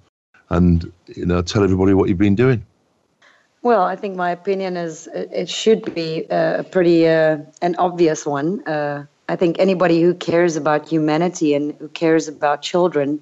and 0.50 0.90
you 1.06 1.26
know 1.26 1.42
tell 1.42 1.64
everybody 1.64 1.92
what 1.92 2.08
you've 2.08 2.18
been 2.18 2.36
doing. 2.36 2.64
Well, 3.62 3.82
I 3.82 3.96
think 3.96 4.14
my 4.14 4.30
opinion 4.30 4.76
is 4.76 5.08
it 5.12 5.48
should 5.48 5.94
be 5.94 6.24
a 6.30 6.64
pretty 6.70 7.08
uh, 7.08 7.38
an 7.62 7.74
obvious 7.76 8.24
one. 8.24 8.62
Uh, 8.66 9.06
I 9.28 9.36
think 9.36 9.58
anybody 9.58 10.02
who 10.02 10.14
cares 10.14 10.54
about 10.56 10.88
humanity 10.88 11.54
and 11.54 11.74
who 11.80 11.88
cares 11.88 12.28
about 12.28 12.62
children, 12.62 13.20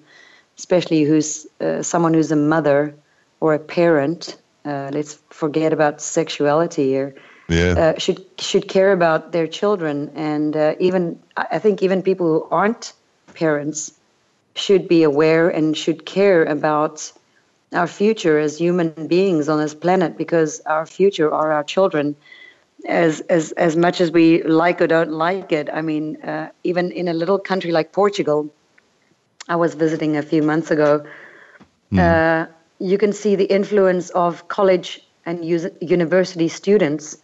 especially 0.58 1.04
who's 1.04 1.46
uh, 1.60 1.82
someone 1.82 2.12
who's 2.12 2.30
a 2.30 2.36
mother 2.36 2.94
or 3.40 3.54
a 3.54 3.58
parent, 3.58 4.36
uh, 4.64 4.90
let's 4.92 5.18
forget 5.30 5.72
about 5.72 6.00
sexuality 6.00 6.88
here. 6.88 7.14
Yeah. 7.48 7.74
Uh, 7.76 7.98
should 7.98 8.24
should 8.38 8.68
care 8.68 8.92
about 8.92 9.32
their 9.32 9.46
children, 9.46 10.10
and 10.14 10.56
uh, 10.56 10.74
even 10.78 11.18
I 11.36 11.58
think 11.58 11.82
even 11.82 12.02
people 12.02 12.26
who 12.26 12.46
aren't 12.50 12.92
parents 13.34 13.92
should 14.54 14.88
be 14.88 15.02
aware 15.02 15.48
and 15.48 15.76
should 15.76 16.04
care 16.06 16.44
about 16.44 17.12
our 17.72 17.86
future 17.86 18.38
as 18.38 18.58
human 18.58 19.06
beings 19.06 19.48
on 19.48 19.58
this 19.58 19.74
planet 19.74 20.16
because 20.16 20.60
our 20.66 20.86
future 20.86 21.32
are 21.32 21.52
our 21.52 21.64
children 21.64 22.14
as 22.86 23.20
as 23.22 23.52
as 23.52 23.76
much 23.76 24.00
as 24.00 24.10
we 24.10 24.42
like 24.42 24.80
or 24.80 24.86
don't 24.86 25.12
like 25.12 25.52
it 25.52 25.68
i 25.72 25.80
mean 25.80 26.16
uh, 26.22 26.50
even 26.64 26.90
in 26.90 27.08
a 27.08 27.12
little 27.14 27.38
country 27.38 27.70
like 27.70 27.92
portugal 27.92 28.48
i 29.48 29.56
was 29.56 29.74
visiting 29.74 30.16
a 30.16 30.22
few 30.22 30.42
months 30.42 30.70
ago 30.70 31.04
mm. 31.92 31.98
uh, 31.98 32.46
you 32.82 32.98
can 32.98 33.12
see 33.12 33.36
the 33.36 33.44
influence 33.44 34.10
of 34.10 34.48
college 34.48 35.00
and 35.24 35.44
university 35.44 36.48
students 36.48 37.16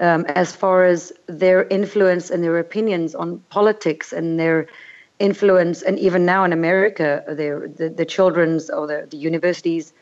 um, 0.00 0.24
as 0.26 0.56
far 0.56 0.84
as 0.84 1.12
their 1.26 1.64
influence 1.68 2.28
and 2.30 2.42
their 2.42 2.58
opinions 2.58 3.14
on 3.14 3.38
politics 3.50 4.12
and 4.12 4.40
their 4.40 4.66
influence, 5.20 5.82
and 5.82 5.98
even 5.98 6.24
now 6.24 6.42
in 6.44 6.52
America, 6.52 7.22
the, 7.28 7.92
the 7.94 8.04
children's 8.04 8.68
or 8.70 8.86
the, 8.86 9.06
the 9.10 9.16
universities, 9.16 9.92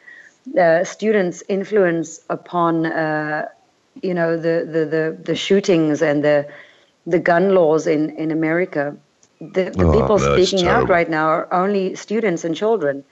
uh, 0.59 0.85
students' 0.85 1.43
influence 1.49 2.21
upon, 2.31 2.87
uh, 2.87 3.47
you 4.01 4.15
know, 4.15 4.37
the, 4.37 4.67
the, 4.73 4.87
the, 4.87 5.19
the, 5.23 5.35
shootings 5.35 6.01
and 6.01 6.25
the, 6.25 6.49
the 7.07 7.19
gun 7.19 7.55
laws 7.55 7.87
in, 7.87 8.11
in 8.11 8.31
America. 8.31 8.97
The, 9.41 9.71
the 9.77 9.85
oh, 9.85 10.01
people 10.01 10.19
speaking 10.19 10.67
out 10.67 10.89
right 10.89 11.11
now 11.11 11.27
are 11.27 11.53
only 11.53 11.95
students 11.97 12.45
and 12.45 12.55
children. 12.57 13.05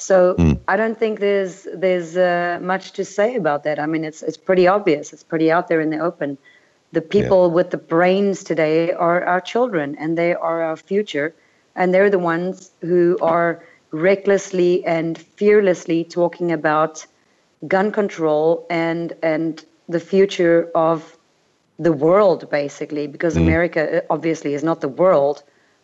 So 0.00 0.34
mm. 0.34 0.58
I 0.66 0.76
don't 0.76 0.98
think 0.98 1.20
there's 1.20 1.66
there's 1.74 2.16
uh, 2.16 2.58
much 2.62 2.92
to 2.92 3.04
say 3.04 3.36
about 3.36 3.64
that. 3.64 3.78
I 3.78 3.86
mean, 3.86 4.04
it's 4.04 4.22
it's 4.22 4.36
pretty 4.38 4.66
obvious. 4.66 5.12
It's 5.12 5.24
pretty 5.24 5.52
out 5.52 5.68
there 5.68 5.80
in 5.80 5.90
the 5.90 5.98
open. 5.98 6.38
The 6.92 7.02
people 7.02 7.46
yeah. 7.46 7.54
with 7.54 7.70
the 7.70 7.78
brains 7.78 8.42
today 8.42 8.92
are 8.92 9.24
our 9.24 9.40
children, 9.40 9.96
and 9.98 10.18
they 10.18 10.34
are 10.34 10.62
our 10.62 10.76
future 10.76 11.34
and 11.74 11.94
they're 11.94 12.10
the 12.10 12.18
ones 12.18 12.70
who 12.80 13.18
are 13.22 13.64
recklessly 13.90 14.84
and 14.84 15.18
fearlessly 15.18 16.04
talking 16.04 16.52
about 16.52 17.06
gun 17.66 17.90
control 17.90 18.66
and 18.70 19.12
and 19.22 19.64
the 19.88 20.00
future 20.00 20.70
of 20.74 21.16
the 21.78 21.92
world 21.92 22.48
basically 22.50 23.06
because 23.06 23.34
mm. 23.34 23.42
america 23.42 23.98
uh, 23.98 24.00
obviously 24.10 24.54
is 24.54 24.62
not 24.62 24.80
the 24.80 24.88
world 24.88 25.42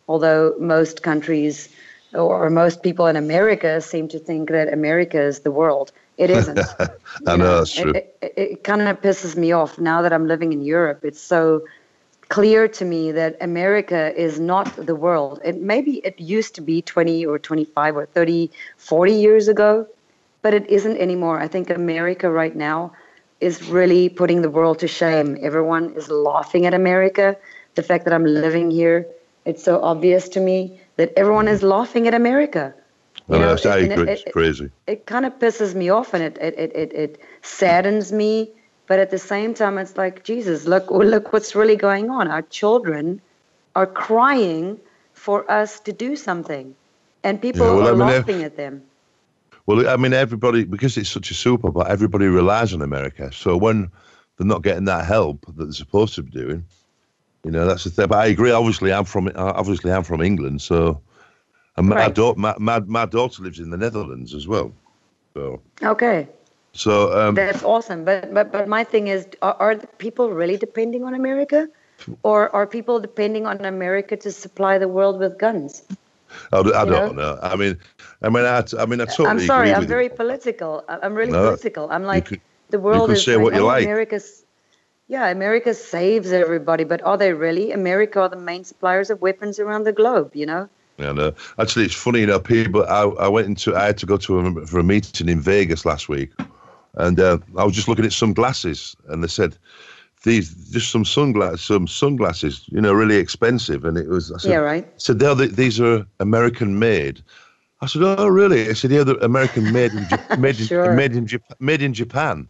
although 0.08 0.54
most 0.60 1.02
countries 1.02 1.68
or 2.14 2.50
most 2.50 2.82
people 2.82 3.06
in 3.06 3.16
america 3.16 3.80
seem 3.80 4.08
to 4.08 4.18
think 4.18 4.50
that 4.50 4.72
america 4.72 5.20
is 5.20 5.40
the 5.40 5.50
world 5.50 5.92
it 6.16 6.30
isn't 6.30 6.58
i 6.78 6.86
know, 7.26 7.36
know 7.36 7.58
that's 7.58 7.74
true 7.74 7.92
it, 7.92 8.16
it, 8.22 8.34
it 8.36 8.64
kind 8.64 8.82
of 8.82 9.00
pisses 9.00 9.36
me 9.36 9.52
off 9.52 9.78
now 9.78 10.02
that 10.02 10.12
i'm 10.12 10.26
living 10.26 10.52
in 10.52 10.62
europe 10.62 11.00
it's 11.04 11.20
so 11.20 11.62
clear 12.28 12.66
to 12.66 12.84
me 12.84 13.12
that 13.12 13.36
America 13.40 14.12
is 14.20 14.40
not 14.40 14.74
the 14.86 14.94
world. 14.94 15.40
And 15.44 15.62
maybe 15.62 15.98
it 15.98 16.18
used 16.18 16.54
to 16.56 16.60
be 16.60 16.82
20 16.82 17.24
or 17.24 17.38
25 17.38 17.96
or 17.96 18.06
30, 18.06 18.50
40 18.76 19.12
years 19.12 19.48
ago, 19.48 19.86
but 20.42 20.54
it 20.54 20.66
isn't 20.68 20.96
anymore. 20.96 21.40
I 21.40 21.48
think 21.48 21.70
America 21.70 22.30
right 22.30 22.54
now 22.54 22.92
is 23.40 23.62
really 23.68 24.08
putting 24.08 24.42
the 24.42 24.50
world 24.50 24.78
to 24.80 24.88
shame. 24.88 25.36
Everyone 25.40 25.92
is 25.92 26.08
laughing 26.08 26.66
at 26.66 26.74
America. 26.74 27.36
The 27.74 27.82
fact 27.82 28.04
that 28.04 28.14
I'm 28.14 28.24
living 28.24 28.70
here, 28.70 29.06
it's 29.44 29.62
so 29.62 29.82
obvious 29.82 30.28
to 30.30 30.40
me 30.40 30.80
that 30.96 31.12
everyone 31.16 31.48
is 31.48 31.62
laughing 31.62 32.06
at 32.08 32.14
America. 32.14 32.74
You 33.28 33.38
know, 33.38 33.56
I 33.64 33.78
agree. 33.78 34.04
It, 34.04 34.08
it's 34.08 34.32
crazy. 34.32 34.66
It, 34.86 34.92
it, 34.92 35.06
kind 35.06 35.26
of 35.26 35.38
pisses 35.38 35.74
me 35.74 35.88
off 35.88 36.14
and 36.14 36.22
it, 36.22 36.38
it, 36.38 36.54
it, 36.58 36.92
it 36.92 37.20
saddens 37.42 38.12
me 38.12 38.50
but 38.86 38.98
at 39.00 39.10
the 39.10 39.18
same 39.18 39.54
time, 39.54 39.78
it's 39.78 39.96
like, 39.96 40.22
Jesus, 40.22 40.64
look, 40.66 40.90
look 40.90 41.32
what's 41.32 41.54
really 41.54 41.76
going 41.76 42.10
on. 42.10 42.28
Our 42.28 42.42
children 42.42 43.20
are 43.74 43.86
crying 43.86 44.78
for 45.12 45.50
us 45.50 45.80
to 45.80 45.92
do 45.92 46.14
something, 46.14 46.74
and 47.24 47.42
people 47.42 47.66
yeah, 47.66 47.72
well, 47.72 47.88
are 47.88 47.94
I 47.94 47.96
mean, 47.96 48.16
laughing 48.16 48.42
at 48.44 48.56
them. 48.56 48.82
Well, 49.66 49.88
I 49.88 49.96
mean, 49.96 50.12
everybody, 50.12 50.64
because 50.64 50.96
it's 50.96 51.08
such 51.08 51.30
a 51.30 51.34
super, 51.34 51.70
but 51.72 51.88
everybody 51.88 52.26
relies 52.26 52.72
on 52.72 52.82
America. 52.82 53.32
So 53.32 53.56
when 53.56 53.90
they're 54.36 54.46
not 54.46 54.62
getting 54.62 54.84
that 54.84 55.04
help 55.04 55.44
that 55.46 55.64
they're 55.64 55.72
supposed 55.72 56.14
to 56.14 56.22
be 56.22 56.30
doing, 56.30 56.64
you 57.46 57.52
know, 57.52 57.64
that's 57.64 57.84
the 57.84 57.90
thing. 57.90 58.08
But 58.08 58.18
I 58.18 58.26
agree. 58.26 58.50
Obviously, 58.50 58.92
I'm 58.92 59.04
from 59.04 59.30
obviously 59.36 59.92
I'm 59.92 60.02
from 60.02 60.20
England, 60.20 60.60
so 60.60 61.00
and 61.76 61.88
my, 61.88 61.94
right. 61.94 62.14
daughter, 62.14 62.40
my, 62.40 62.56
my, 62.58 62.80
my 62.80 63.06
daughter 63.06 63.40
lives 63.40 63.60
in 63.60 63.70
the 63.70 63.76
Netherlands 63.76 64.34
as 64.34 64.48
well. 64.48 64.72
So 65.32 65.62
okay. 65.80 66.26
So 66.72 66.92
um, 67.16 67.36
that's 67.36 67.62
awesome. 67.62 68.04
But 68.04 68.34
but 68.34 68.50
but 68.50 68.66
my 68.66 68.82
thing 68.82 69.06
is, 69.06 69.28
are, 69.42 69.56
are 69.60 69.76
people 69.98 70.32
really 70.32 70.56
depending 70.56 71.04
on 71.04 71.14
America, 71.14 71.68
or 72.24 72.52
are 72.52 72.66
people 72.66 72.98
depending 72.98 73.46
on 73.46 73.64
America 73.64 74.16
to 74.16 74.32
supply 74.32 74.76
the 74.78 74.88
world 74.88 75.20
with 75.20 75.38
guns? 75.38 75.84
I, 76.52 76.58
I 76.58 76.62
don't 76.62 77.14
know? 77.14 77.34
know? 77.34 77.38
I 77.44 77.54
mean, 77.54 77.78
I 78.22 78.28
mean, 78.28 78.44
I, 78.44 78.64
I 78.76 78.86
mean, 78.86 79.00
I 79.00 79.04
totally. 79.04 79.28
I'm 79.28 79.38
sorry. 79.38 79.72
I'm 79.72 79.86
very 79.86 80.10
you. 80.10 80.18
political. 80.18 80.84
I'm 80.88 81.14
really 81.14 81.30
no, 81.30 81.44
political. 81.44 81.88
I'm 81.92 82.02
like 82.02 82.26
could, 82.26 82.40
the 82.70 82.80
world 82.80 83.08
is 83.12 83.22
say 83.22 83.36
like, 83.36 83.44
what 83.44 83.54
you 83.54 83.62
like. 83.62 83.84
America's, 83.84 84.42
yeah, 85.08 85.28
America 85.28 85.74
saves 85.74 86.32
everybody, 86.32 86.84
but 86.84 87.02
are 87.02 87.16
they 87.16 87.32
really? 87.32 87.72
America 87.72 88.20
are 88.20 88.28
the 88.28 88.36
main 88.36 88.64
suppliers 88.64 89.10
of 89.10 89.20
weapons 89.20 89.58
around 89.58 89.84
the 89.84 89.92
globe. 89.92 90.34
You 90.34 90.46
know. 90.46 90.68
And 90.98 91.18
uh, 91.18 91.32
actually, 91.58 91.84
it's 91.84 91.94
funny, 91.94 92.20
you 92.20 92.26
know, 92.26 92.40
people. 92.40 92.84
I, 92.84 93.02
I 93.02 93.28
went 93.28 93.46
into. 93.46 93.76
I 93.76 93.86
had 93.86 93.98
to 93.98 94.06
go 94.06 94.16
to 94.16 94.38
a, 94.38 94.66
for 94.66 94.78
a 94.78 94.84
meeting 94.84 95.28
in 95.28 95.40
Vegas 95.40 95.84
last 95.84 96.08
week, 96.08 96.32
and 96.94 97.20
uh, 97.20 97.38
I 97.56 97.64
was 97.64 97.74
just 97.74 97.88
looking 97.88 98.06
at 98.06 98.12
some 98.12 98.32
glasses, 98.32 98.96
and 99.08 99.22
they 99.22 99.28
said 99.28 99.58
these 100.26 100.54
just 100.70 100.90
some 100.90 101.04
sunglasses, 101.04 101.60
some 101.62 101.86
sunglasses, 101.86 102.64
you 102.68 102.80
know, 102.80 102.92
really 102.92 103.16
expensive. 103.16 103.84
And 103.84 103.96
it 103.96 104.08
was, 104.08 104.32
I 104.32 104.38
said, 104.38 104.50
yeah, 104.50 104.56
right. 104.56 105.00
Said, 105.00 105.18
the, 105.18 105.34
these 105.34 105.80
are 105.80 106.06
American 106.20 106.78
made. 106.78 107.22
I 107.80 107.86
said, 107.86 108.02
oh, 108.02 108.26
really? 108.26 108.68
I 108.68 108.72
said, 108.72 108.90
yeah, 108.90 109.04
they're 109.04 109.16
American 109.16 109.72
made 109.72 109.92
in, 109.92 110.06
made, 110.40 110.56
sure. 110.56 110.90
in, 110.90 110.96
made 110.96 111.12
in. 111.12 111.28
Made 111.60 111.82
in 111.82 111.94
Japan. 111.94 112.48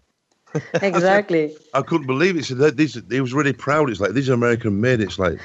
Exactly. 0.82 1.56
I, 1.74 1.78
I, 1.78 1.82
couldn't 1.82 2.06
believe 2.06 2.36
it. 2.36 2.46
He 2.46 2.54
said, 2.54 2.76
these, 2.76 3.00
he 3.10 3.20
was 3.20 3.32
really 3.34 3.52
proud. 3.52 3.90
It's 3.90 4.00
like, 4.00 4.12
these 4.12 4.28
are 4.28 4.34
American 4.34 4.80
made. 4.80 5.00
It's 5.00 5.18
like, 5.18 5.38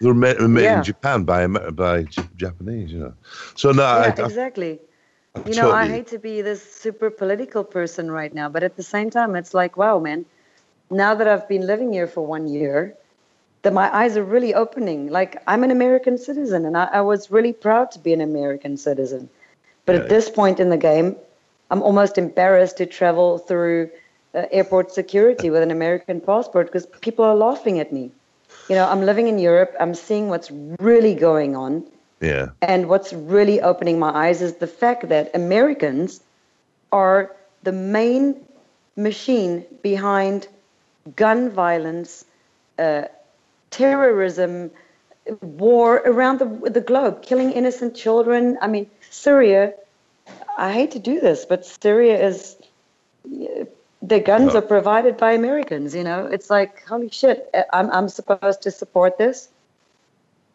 they're 0.00 0.14
made, 0.14 0.38
made 0.40 0.64
yeah. 0.64 0.78
in 0.78 0.84
Japan 0.84 1.24
by 1.24 1.46
by 1.46 2.04
Japanese, 2.36 2.92
you 2.92 2.98
know. 2.98 3.14
So 3.54 3.72
no, 3.72 3.82
yeah, 3.82 4.14
I, 4.18 4.22
exactly 4.22 4.78
you 5.44 5.54
know, 5.54 5.70
I 5.70 5.86
hate 5.88 6.06
to 6.08 6.18
be 6.18 6.42
this 6.42 6.62
super 6.62 7.10
political 7.10 7.64
person 7.64 8.10
right 8.10 8.32
now, 8.32 8.48
but 8.48 8.62
at 8.62 8.76
the 8.76 8.82
same 8.82 9.10
time, 9.10 9.36
it's 9.36 9.52
like, 9.52 9.76
wow, 9.76 9.98
man, 9.98 10.24
now 10.90 11.14
that 11.14 11.28
I've 11.28 11.48
been 11.48 11.66
living 11.66 11.92
here 11.92 12.06
for 12.06 12.24
one 12.24 12.46
year, 12.48 12.94
that 13.62 13.72
my 13.72 13.94
eyes 13.94 14.16
are 14.16 14.24
really 14.24 14.54
opening. 14.54 15.08
Like, 15.08 15.42
I'm 15.46 15.64
an 15.64 15.70
American 15.70 16.18
citizen, 16.18 16.64
and 16.64 16.76
I, 16.76 16.84
I 16.84 17.00
was 17.00 17.30
really 17.30 17.52
proud 17.52 17.90
to 17.92 17.98
be 17.98 18.12
an 18.12 18.20
American 18.20 18.76
citizen. 18.76 19.28
But 19.84 19.96
at 19.96 20.08
this 20.08 20.28
point 20.28 20.58
in 20.58 20.70
the 20.70 20.76
game, 20.76 21.16
I'm 21.70 21.82
almost 21.82 22.18
embarrassed 22.18 22.78
to 22.78 22.86
travel 22.86 23.38
through 23.38 23.90
uh, 24.36 24.46
airport 24.52 24.92
security 24.92 25.50
with 25.50 25.62
an 25.62 25.70
American 25.70 26.20
passport 26.20 26.66
because 26.66 26.86
people 27.00 27.24
are 27.24 27.34
laughing 27.34 27.80
at 27.80 27.92
me. 27.92 28.10
You 28.68 28.76
know, 28.76 28.88
I'm 28.88 29.04
living 29.04 29.26
in 29.26 29.38
Europe, 29.38 29.74
I'm 29.80 29.94
seeing 29.94 30.28
what's 30.28 30.50
really 30.78 31.14
going 31.14 31.56
on 31.56 31.84
yeah. 32.20 32.50
And 32.62 32.88
what's 32.88 33.12
really 33.12 33.60
opening 33.60 33.98
my 33.98 34.10
eyes 34.10 34.40
is 34.40 34.56
the 34.56 34.66
fact 34.66 35.08
that 35.08 35.30
Americans 35.34 36.20
are 36.92 37.34
the 37.62 37.72
main 37.72 38.36
machine 38.96 39.64
behind 39.82 40.48
gun 41.14 41.50
violence, 41.50 42.24
uh, 42.78 43.02
terrorism, 43.70 44.70
war 45.42 45.96
around 46.06 46.38
the, 46.38 46.70
the 46.70 46.80
globe, 46.80 47.22
killing 47.22 47.52
innocent 47.52 47.94
children. 47.94 48.56
I 48.62 48.68
mean, 48.68 48.88
Syria, 49.10 49.74
I 50.56 50.72
hate 50.72 50.92
to 50.92 50.98
do 50.98 51.20
this, 51.20 51.44
but 51.44 51.66
Syria 51.66 52.26
is, 52.26 52.56
the 54.06 54.20
guns 54.20 54.54
are 54.54 54.62
provided 54.62 55.16
by 55.16 55.32
Americans, 55.32 55.94
you 55.94 56.04
know? 56.04 56.26
It's 56.26 56.48
like, 56.48 56.86
holy 56.86 57.10
shit, 57.10 57.48
eh, 57.52 57.64
I'm, 57.72 57.90
I'm 57.90 58.08
supposed 58.08 58.62
to 58.62 58.70
support 58.70 59.18
this? 59.18 59.48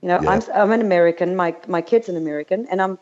You 0.01 0.07
know, 0.07 0.19
yeah. 0.23 0.29
I'm 0.31 0.41
I'm 0.55 0.71
an 0.71 0.81
American. 0.81 1.35
My 1.35 1.55
my 1.67 1.81
kid's 1.81 2.09
an 2.09 2.17
American, 2.17 2.65
and 2.71 2.81
I'm 2.81 2.97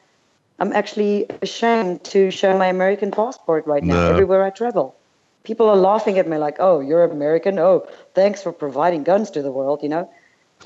I'm 0.60 0.74
actually 0.74 1.28
ashamed 1.42 2.04
to 2.06 2.30
show 2.30 2.58
my 2.58 2.68
American 2.68 3.12
passport 3.12 3.66
right 3.68 3.82
now 3.82 3.94
no. 3.94 4.12
everywhere 4.12 4.44
I 4.44 4.50
travel. 4.50 4.96
people 5.46 5.70
are 5.70 5.78
laughing 5.78 6.20
at 6.20 6.28
me 6.28 6.36
like, 6.38 6.58
"Oh, 6.60 6.82
you're 6.82 7.06
American. 7.06 7.58
Oh, 7.58 7.88
thanks 8.16 8.44
for 8.44 8.52
providing 8.52 9.06
guns 9.06 9.32
to 9.32 9.42
the 9.42 9.50
world." 9.50 9.80
You 9.82 9.88
know, 9.90 10.10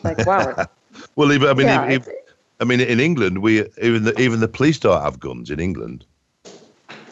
like 0.04 0.26
wow. 0.26 0.56
well, 1.16 1.32
even, 1.32 1.48
I 1.48 1.54
mean, 1.54 1.68
Yeah, 1.68 1.92
even, 1.92 2.14
I 2.60 2.64
mean, 2.66 2.82
in 2.82 3.00
England, 3.00 3.38
we 3.44 3.70
even 3.80 4.06
the 4.06 4.20
even 4.20 4.40
the 4.40 4.48
police 4.48 4.80
don't 4.80 5.04
have 5.04 5.20
guns 5.20 5.52
in 5.52 5.60
England. 5.60 6.04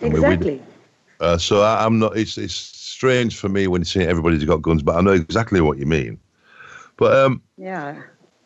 I 0.01 0.05
mean, 0.05 0.13
we- 0.13 0.17
exactly. 0.17 0.63
Uh, 1.22 1.38
so 1.38 1.61
I, 1.61 1.86
I'm 1.86 1.99
not. 1.99 2.17
It's 2.17 2.38
it's 2.38 2.53
strange 2.55 3.38
for 3.38 3.47
me 3.47 3.67
when 3.67 3.82
you 3.82 3.86
see 3.86 4.03
everybody's 4.03 4.43
got 4.43 4.61
guns, 4.61 4.82
but 4.84 4.95
I 4.95 5.01
know 5.01 5.11
exactly 5.11 5.61
what 5.61 5.78
you 5.78 5.86
mean. 5.86 6.19
But 6.97 7.15
um, 7.15 7.41
Yeah. 7.57 8.01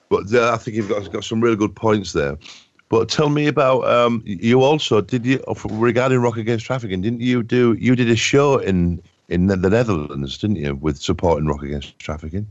but 0.10 0.32
uh, 0.34 0.54
I 0.54 0.58
think 0.58 0.78
you've 0.78 0.90
got 0.90 1.12
got 1.12 1.24
some 1.24 1.42
really 1.42 1.56
good 1.56 1.76
points 1.76 2.12
there. 2.14 2.38
But 2.90 3.10
tell 3.10 3.30
me 3.30 3.48
about 3.48 3.86
um, 3.88 4.22
you 4.26 4.62
also 4.62 5.02
did 5.02 5.26
you 5.26 5.44
regarding 5.72 6.20
Rock 6.20 6.38
Against 6.38 6.66
Trafficking? 6.66 7.02
Didn't 7.02 7.22
you 7.22 7.44
do 7.44 7.74
you 7.80 7.96
did 7.96 8.10
a 8.10 8.16
show 8.16 8.58
in 8.60 9.02
in 9.30 9.48
the 9.48 9.58
Netherlands, 9.58 10.38
didn't 10.38 10.58
you, 10.58 10.76
with 10.76 10.98
supporting 10.98 11.48
Rock 11.48 11.64
Against 11.64 11.98
Trafficking? 11.98 12.46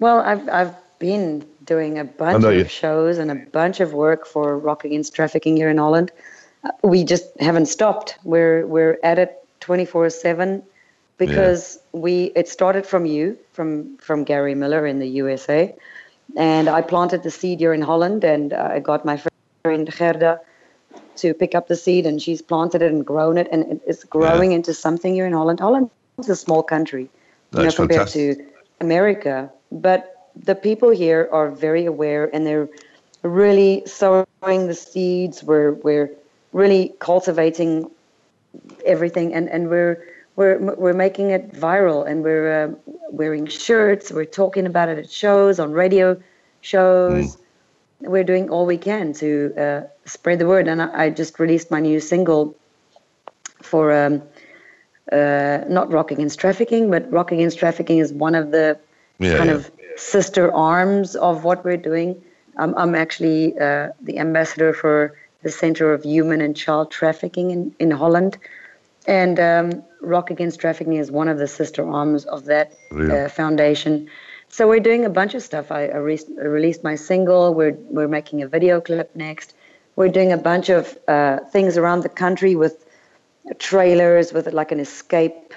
Well, 0.00 0.20
I've 0.20 0.48
I've 0.48 0.74
been 0.98 1.46
doing 1.64 1.98
a 1.98 2.04
bunch 2.04 2.44
of 2.44 2.54
you- 2.54 2.64
shows 2.68 3.18
and 3.18 3.30
a 3.30 3.36
bunch 3.36 3.78
of 3.80 3.92
work 3.94 4.26
for 4.26 4.58
Rock 4.58 4.84
Against 4.84 5.14
Trafficking 5.14 5.56
here 5.56 5.70
in 5.70 5.78
Holland. 5.78 6.10
We 6.82 7.04
just 7.04 7.26
haven't 7.40 7.66
stopped. 7.66 8.18
We're 8.24 8.66
we're 8.66 8.98
at 9.02 9.18
it 9.18 9.46
twenty 9.60 9.84
four 9.84 10.10
seven 10.10 10.62
because 11.18 11.78
we 11.92 12.32
it 12.34 12.48
started 12.48 12.86
from 12.86 13.06
you 13.06 13.36
from 13.52 13.96
from 13.98 14.24
Gary 14.24 14.54
Miller 14.54 14.86
in 14.86 14.98
the 14.98 15.08
USA, 15.08 15.74
and 16.36 16.68
I 16.68 16.80
planted 16.82 17.22
the 17.22 17.30
seed 17.30 17.60
here 17.60 17.74
in 17.74 17.82
Holland, 17.82 18.24
and 18.24 18.52
I 18.52 18.78
got 18.80 19.04
my 19.04 19.20
friend 19.62 19.90
Gerda 19.98 20.40
to 21.16 21.34
pick 21.34 21.54
up 21.54 21.68
the 21.68 21.76
seed, 21.76 22.06
and 22.06 22.22
she's 22.22 22.40
planted 22.40 22.82
it 22.82 22.92
and 22.92 23.04
grown 23.04 23.38
it, 23.38 23.48
and 23.52 23.80
it's 23.86 24.04
growing 24.04 24.52
into 24.52 24.72
something 24.72 25.14
here 25.14 25.26
in 25.26 25.32
Holland. 25.32 25.60
Holland 25.60 25.90
is 26.18 26.28
a 26.28 26.36
small 26.36 26.62
country, 26.62 27.10
you 27.52 27.64
know, 27.64 27.72
compared 27.72 28.08
fantastic. 28.08 28.38
to 28.38 28.44
America, 28.80 29.50
but 29.72 30.30
the 30.36 30.54
people 30.54 30.90
here 30.90 31.28
are 31.32 31.50
very 31.50 31.84
aware, 31.84 32.30
and 32.32 32.46
they're 32.46 32.68
really 33.22 33.82
sowing 33.86 34.26
the 34.42 34.74
seeds. 34.74 35.42
We're 35.42 35.72
we're 35.72 36.10
really 36.52 36.94
cultivating 36.98 37.90
everything, 38.84 39.34
and, 39.34 39.48
and 39.48 39.68
we're 39.68 40.02
we're 40.36 40.58
we're 40.58 40.94
making 40.94 41.30
it 41.30 41.52
viral, 41.52 42.06
and 42.06 42.22
we're 42.22 42.64
uh, 42.64 42.94
wearing 43.10 43.46
shirts. 43.46 44.10
We're 44.12 44.24
talking 44.24 44.66
about 44.66 44.88
it 44.88 44.98
at 44.98 45.10
shows, 45.10 45.58
on 45.58 45.72
radio 45.72 46.20
shows. 46.60 47.36
We're 48.00 48.24
doing 48.24 48.48
all 48.48 48.64
we 48.64 48.78
can 48.78 49.12
to 49.14 49.52
uh, 49.58 49.80
spread 50.04 50.38
the 50.38 50.46
word. 50.46 50.68
And 50.68 50.80
I, 50.80 51.06
I 51.06 51.10
just 51.10 51.38
released 51.40 51.70
my 51.70 51.80
new 51.80 51.98
single 51.98 52.54
for 53.62 53.92
um, 53.92 54.22
uh, 55.10 55.64
not 55.68 55.90
Rock 55.90 56.12
Against 56.12 56.38
Trafficking, 56.38 56.90
but 56.90 57.10
Rock 57.10 57.32
Against 57.32 57.58
Trafficking 57.58 57.98
is 57.98 58.12
one 58.12 58.36
of 58.36 58.52
the 58.52 58.78
Yeah, 59.18 59.36
kind 59.36 59.50
yeah. 59.50 59.56
of 59.56 59.70
sister 59.96 60.54
arms 60.54 61.16
of 61.16 61.42
what 61.42 61.64
we're 61.64 61.76
doing. 61.76 62.22
I'm, 62.56 62.72
I'm 62.76 62.94
actually 62.94 63.58
uh, 63.58 63.88
the 64.00 64.18
ambassador 64.18 64.72
for 64.72 65.14
the 65.42 65.50
Center 65.50 65.92
of 65.92 66.02
Human 66.02 66.40
and 66.40 66.56
Child 66.56 66.90
Trafficking 66.90 67.50
in, 67.50 67.74
in 67.78 67.90
Holland. 67.90 68.38
And 69.06 69.38
um, 69.40 69.84
Rock 70.00 70.30
Against 70.30 70.60
Trafficking 70.60 70.94
is 70.94 71.10
one 71.10 71.28
of 71.28 71.38
the 71.38 71.46
sister 71.48 71.88
arms 71.88 72.24
of 72.26 72.44
that 72.46 72.72
Really? 72.90 73.20
uh, 73.22 73.28
foundation. 73.28 74.08
So 74.48 74.66
we're 74.66 74.80
doing 74.80 75.04
a 75.04 75.10
bunch 75.10 75.34
of 75.34 75.42
stuff. 75.42 75.70
I, 75.70 75.86
I, 75.86 75.96
re- 75.96 76.18
I 76.38 76.44
released 76.44 76.82
my 76.82 76.94
single. 76.94 77.54
We're 77.54 77.76
we're 77.90 78.08
making 78.08 78.42
a 78.42 78.48
video 78.48 78.80
clip 78.80 79.14
next. 79.14 79.54
We're 79.96 80.08
doing 80.08 80.32
a 80.32 80.36
bunch 80.36 80.68
of 80.68 80.96
uh, 81.06 81.40
things 81.52 81.76
around 81.76 82.02
the 82.02 82.08
country 82.08 82.54
with 82.56 82.84
trailers, 83.58 84.32
with 84.32 84.46
like 84.52 84.72
an 84.72 84.80
escape 84.80 85.54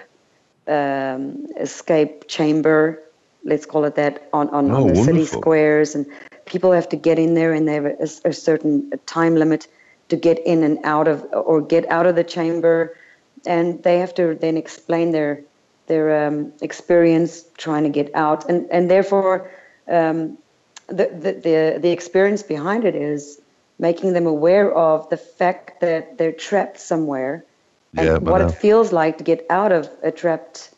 um, 0.68 1.48
escape 1.60 2.28
chamber, 2.28 3.02
let's 3.44 3.66
call 3.66 3.86
it 3.86 3.96
that, 3.96 4.30
on 4.34 4.50
on, 4.50 4.72
Oh, 4.72 4.76
on 4.76 4.88
the 4.88 4.96
city 4.96 5.26
squares, 5.26 5.96
and 5.96 6.06
people 6.46 6.72
have 6.72 6.90
to 6.90 6.96
get 6.96 7.20
in 7.20 7.34
there, 7.34 7.54
and 7.54 7.68
they 7.68 7.76
have 7.76 7.86
a, 7.86 8.10
a 8.26 8.34
certain 8.34 8.92
time 9.06 9.36
limit 9.36 9.68
to 10.10 10.16
get 10.16 10.40
in 10.46 10.64
and 10.64 10.80
out 10.84 11.08
of 11.08 11.26
or 11.34 11.62
get 11.62 11.90
out 11.90 12.06
of 12.06 12.16
the 12.16 12.24
chamber, 12.24 12.98
and 13.46 13.84
they 13.84 14.00
have 14.00 14.14
to 14.16 14.36
then 14.36 14.58
explain 14.58 15.12
their 15.12 15.44
their 15.88 16.28
um, 16.28 16.54
experience 16.62 17.44
trying 17.58 17.84
to 17.84 17.90
get 17.90 18.14
out, 18.16 18.50
and 18.50 18.68
and 18.72 18.90
therefore 18.90 19.52
um, 19.88 20.38
the, 20.88 21.08
the 21.08 21.34
the 21.34 21.80
the 21.80 21.92
experience 21.92 22.44
behind 22.44 22.86
it 22.86 22.96
is 22.96 23.40
making 23.80 24.14
them 24.14 24.28
aware 24.28 24.72
of 24.74 25.10
the 25.10 25.18
fact 25.18 25.82
that 25.82 26.18
they're 26.18 26.32
trapped 26.32 26.80
somewhere. 26.80 27.44
And 27.98 28.08
Yeah, 28.08 28.18
what 28.20 28.42
it 28.42 28.52
feels 28.52 28.92
like 28.94 29.18
to 29.18 29.24
get 29.24 29.46
out 29.50 29.72
of 29.72 29.90
a 30.04 30.12
trapped 30.12 30.71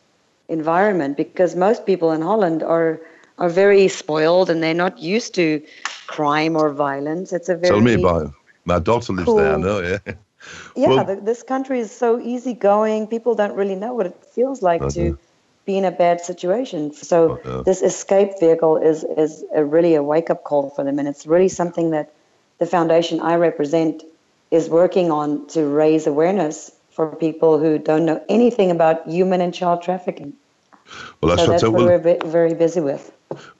environment 0.48 1.16
because 1.16 1.56
most 1.56 1.86
people 1.86 2.12
in 2.12 2.22
Holland 2.22 2.62
are 2.62 3.00
are 3.38 3.48
very 3.48 3.88
spoiled 3.88 4.48
and 4.50 4.62
they're 4.62 4.74
not 4.74 4.98
used 4.98 5.34
to 5.34 5.60
crime 6.06 6.56
or 6.56 6.70
violence. 6.72 7.32
It's 7.32 7.48
a 7.48 7.56
very 7.56 7.70
Tell 7.70 7.80
me 7.80 7.94
about 7.94 8.26
it. 8.26 8.30
My 8.64 8.78
daughter 8.78 9.12
lives 9.12 9.34
there. 9.34 9.54
I 9.54 9.56
know. 9.56 9.80
Yeah. 9.80 9.98
yeah, 10.76 10.88
Well- 10.88 11.04
the, 11.04 11.16
this 11.16 11.42
country 11.42 11.80
is 11.80 11.90
so 11.90 12.20
easygoing. 12.20 13.08
People 13.08 13.34
don't 13.34 13.54
really 13.54 13.74
know 13.74 13.94
what 13.94 14.06
it 14.06 14.16
feels 14.34 14.62
like 14.62 14.88
to 14.90 15.18
be 15.66 15.78
in 15.78 15.84
a 15.84 15.90
bad 15.90 16.20
situation. 16.20 16.92
So 16.92 17.40
this 17.64 17.82
escape 17.82 18.38
vehicle 18.38 18.76
is 18.76 19.02
is 19.04 19.44
a, 19.54 19.64
really 19.64 19.94
a 19.94 20.02
wake 20.02 20.30
up 20.30 20.44
call 20.44 20.70
for 20.70 20.84
them, 20.84 20.98
and 20.98 21.08
it's 21.08 21.26
really 21.26 21.48
something 21.48 21.90
that 21.90 22.12
the 22.58 22.66
foundation 22.66 23.20
I 23.20 23.36
represent 23.36 24.02
is 24.50 24.68
working 24.68 25.10
on 25.10 25.46
to 25.48 25.66
raise 25.66 26.06
awareness 26.06 26.70
for 26.94 27.14
people 27.16 27.58
who 27.58 27.78
don't 27.78 28.06
know 28.06 28.24
anything 28.28 28.70
about 28.70 29.06
human 29.08 29.40
and 29.40 29.52
child 29.52 29.82
trafficking. 29.82 30.32
Well, 31.20 31.34
that's 31.34 31.42
so 31.42 31.46
what 31.46 31.52
that's 31.52 31.62
what 31.64 31.72
will. 31.72 31.86
we're 31.86 31.98
ve- 31.98 32.18
very 32.26 32.54
busy 32.54 32.80
with. 32.80 33.10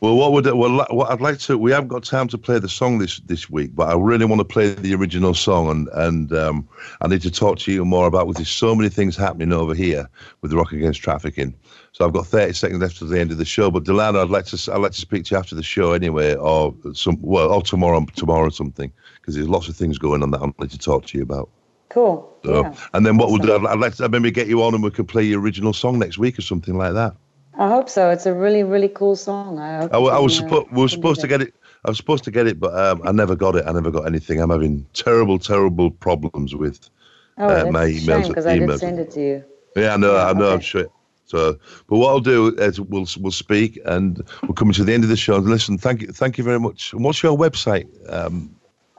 Well, 0.00 0.14
what 0.16 0.32
would 0.32 0.46
well, 0.46 0.86
what 0.90 1.10
I'd 1.10 1.20
like 1.20 1.38
to? 1.40 1.58
We 1.58 1.72
haven't 1.72 1.88
got 1.88 2.04
time 2.04 2.28
to 2.28 2.38
play 2.38 2.58
the 2.58 2.68
song 2.68 2.98
this 2.98 3.18
this 3.20 3.50
week, 3.50 3.74
but 3.74 3.88
I 3.88 3.94
really 3.94 4.24
want 4.24 4.40
to 4.40 4.44
play 4.44 4.74
the 4.74 4.94
original 4.94 5.34
song, 5.34 5.68
and 5.70 5.88
and 5.94 6.32
um, 6.32 6.68
I 7.00 7.08
need 7.08 7.22
to 7.22 7.30
talk 7.30 7.58
to 7.60 7.72
you 7.72 7.84
more 7.84 8.06
about. 8.06 8.26
With 8.26 8.36
there's 8.36 8.50
so 8.50 8.74
many 8.74 8.88
things 8.88 9.16
happening 9.16 9.52
over 9.52 9.74
here 9.74 10.08
with 10.42 10.52
Rock 10.52 10.72
Against 10.72 11.02
Trafficking. 11.02 11.54
So 11.92 12.04
I've 12.04 12.12
got 12.12 12.26
30 12.26 12.52
seconds 12.54 12.80
left 12.82 12.98
to 12.98 13.04
the 13.04 13.20
end 13.20 13.30
of 13.30 13.38
the 13.38 13.44
show. 13.44 13.70
But 13.70 13.84
Dilana, 13.84 14.22
I'd 14.22 14.30
like 14.30 14.46
to 14.46 14.72
I'd 14.72 14.80
like 14.80 14.92
to 14.92 15.00
speak 15.00 15.24
to 15.24 15.34
you 15.34 15.38
after 15.38 15.54
the 15.54 15.62
show 15.62 15.92
anyway, 15.92 16.34
or 16.34 16.74
some 16.92 17.18
well, 17.20 17.50
or 17.50 17.62
tomorrow 17.62 18.04
tomorrow 18.14 18.48
or 18.48 18.52
something, 18.52 18.92
because 19.16 19.34
there's 19.34 19.48
lots 19.48 19.68
of 19.68 19.76
things 19.76 19.98
going 19.98 20.22
on 20.22 20.30
that 20.32 20.42
I 20.42 20.46
need 20.60 20.70
to 20.70 20.78
talk 20.78 21.06
to 21.06 21.18
you 21.18 21.24
about. 21.24 21.48
Cool. 21.94 22.36
So, 22.44 22.62
yeah. 22.62 22.74
and 22.92 23.06
then 23.06 23.18
what 23.18 23.28
we'll 23.28 23.38
do, 23.38 23.54
I'd, 23.68 23.78
like 23.78 23.94
to 23.94 24.08
maybe 24.08 24.32
get 24.32 24.48
you 24.48 24.64
on 24.64 24.74
and 24.74 24.82
we 24.82 24.90
could 24.90 25.06
play 25.06 25.22
your 25.22 25.40
original 25.40 25.72
song 25.72 26.00
next 26.00 26.18
week 26.18 26.36
or 26.36 26.42
something 26.42 26.76
like 26.76 26.92
that. 26.94 27.14
I 27.56 27.68
hope 27.68 27.88
so. 27.88 28.10
It's 28.10 28.26
a 28.26 28.34
really, 28.34 28.64
really 28.64 28.88
cool 28.88 29.14
song. 29.14 29.60
I, 29.60 29.82
hope 29.82 29.92
I, 29.94 29.98
I 29.98 30.18
was 30.18 30.36
uh, 30.36 30.42
supposed 30.42 30.72
we 30.72 30.82
were 30.82 30.88
supposed 30.88 31.20
to 31.20 31.28
get 31.28 31.40
it. 31.40 31.54
I 31.84 31.90
was 31.90 31.96
supposed 31.96 32.24
to 32.24 32.32
get 32.32 32.48
it, 32.48 32.58
but 32.58 32.76
um, 32.76 33.00
I 33.04 33.12
never 33.12 33.36
got 33.36 33.54
it. 33.54 33.64
I 33.64 33.70
never 33.70 33.92
got 33.92 34.08
anything. 34.08 34.40
I'm 34.40 34.50
having 34.50 34.84
terrible, 34.92 35.38
terrible 35.38 35.92
problems 35.92 36.56
with 36.56 36.90
Oh, 37.38 37.46
uh, 37.46 37.70
my 37.70 37.86
emails. 37.86 38.26
because 38.26 38.46
I 38.46 38.58
did 38.58 38.78
send 38.80 38.98
it 38.98 39.12
to 39.12 39.20
you. 39.20 39.44
Yeah, 39.76 39.94
I 39.94 39.96
know. 39.96 40.14
Yeah, 40.14 40.26
I 40.26 40.32
know. 40.32 40.52
I'm 40.52 40.60
sure. 40.60 40.86
So, 41.26 41.56
but 41.88 41.96
what 41.96 42.08
I'll 42.08 42.20
do 42.20 42.56
is 42.56 42.80
we'll 42.80 43.06
we'll 43.20 43.32
speak, 43.32 43.78
and 43.84 44.20
we're 44.48 44.54
coming 44.54 44.74
to 44.74 44.84
the 44.84 44.92
end 44.92 45.04
of 45.04 45.10
the 45.10 45.16
show. 45.16 45.36
And 45.36 45.46
listen, 45.46 45.78
thank 45.78 46.02
you, 46.02 46.08
thank 46.08 46.38
you 46.38 46.44
very 46.44 46.58
much. 46.58 46.92
And 46.92 47.04
what's 47.04 47.22
your 47.22 47.38
website, 47.38 47.86
um, 48.12 48.54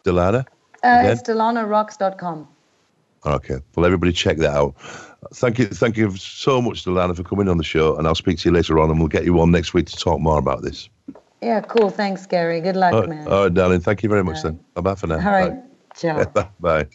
Dilana? 0.05 0.45
Uh, 0.83 1.03
it's 1.03 1.21
DilanaRocks.com. 1.23 2.47
Okay. 3.25 3.57
Well, 3.75 3.85
everybody 3.85 4.11
check 4.13 4.37
that 4.37 4.51
out. 4.51 4.75
Thank 5.33 5.57
you, 5.57 5.65
thank 5.65 5.97
you 5.97 6.15
so 6.15 6.61
much, 6.61 6.85
Dilana, 6.85 7.15
for 7.15 7.23
coming 7.23 7.47
on 7.49 7.57
the 7.57 7.63
show, 7.63 7.97
and 7.97 8.07
I'll 8.07 8.13
speak 8.15 8.37
to 8.39 8.49
you 8.49 8.53
later 8.55 8.79
on, 8.79 8.91
and 8.91 8.99
we'll 8.99 9.07
get 9.07 9.25
you 9.25 9.39
on 9.39 9.49
next 9.51 9.73
week 9.73 9.87
to 9.87 9.95
talk 9.97 10.19
more 10.19 10.37
about 10.37 10.61
this. 10.61 10.87
Yeah, 11.41 11.61
cool. 11.61 11.89
Thanks, 11.89 12.25
Gary. 12.25 12.61
Good 12.61 12.75
luck, 12.75 12.93
All 12.93 12.99
right, 13.01 13.09
man. 13.09 13.27
all 13.27 13.43
right, 13.43 13.53
darling. 13.53 13.79
Thank 13.81 14.03
you 14.03 14.09
very 14.09 14.23
much. 14.23 14.41
Then. 14.43 14.59
Bye 14.75 14.81
bye 14.81 14.95
for 14.95 15.07
now. 15.07 15.15
All 15.15 15.31
right. 15.31 15.53
Ciao. 15.95 16.23
Bye. 16.25 16.49
Bye. 16.59 16.87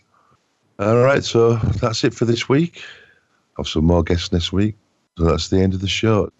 All 0.78 1.03
right, 1.03 1.22
so 1.22 1.55
that's 1.57 2.05
it 2.05 2.14
for 2.14 2.24
this 2.24 2.49
week. 2.49 2.81
I 3.57 3.61
Have 3.61 3.68
some 3.68 3.85
more 3.85 4.03
guests 4.03 4.33
next 4.33 4.53
week. 4.53 4.76
So 5.18 5.24
that's 5.24 5.49
the 5.49 5.59
end 5.61 5.74
of 5.74 5.81
the 5.81 5.89
show. 5.89 6.31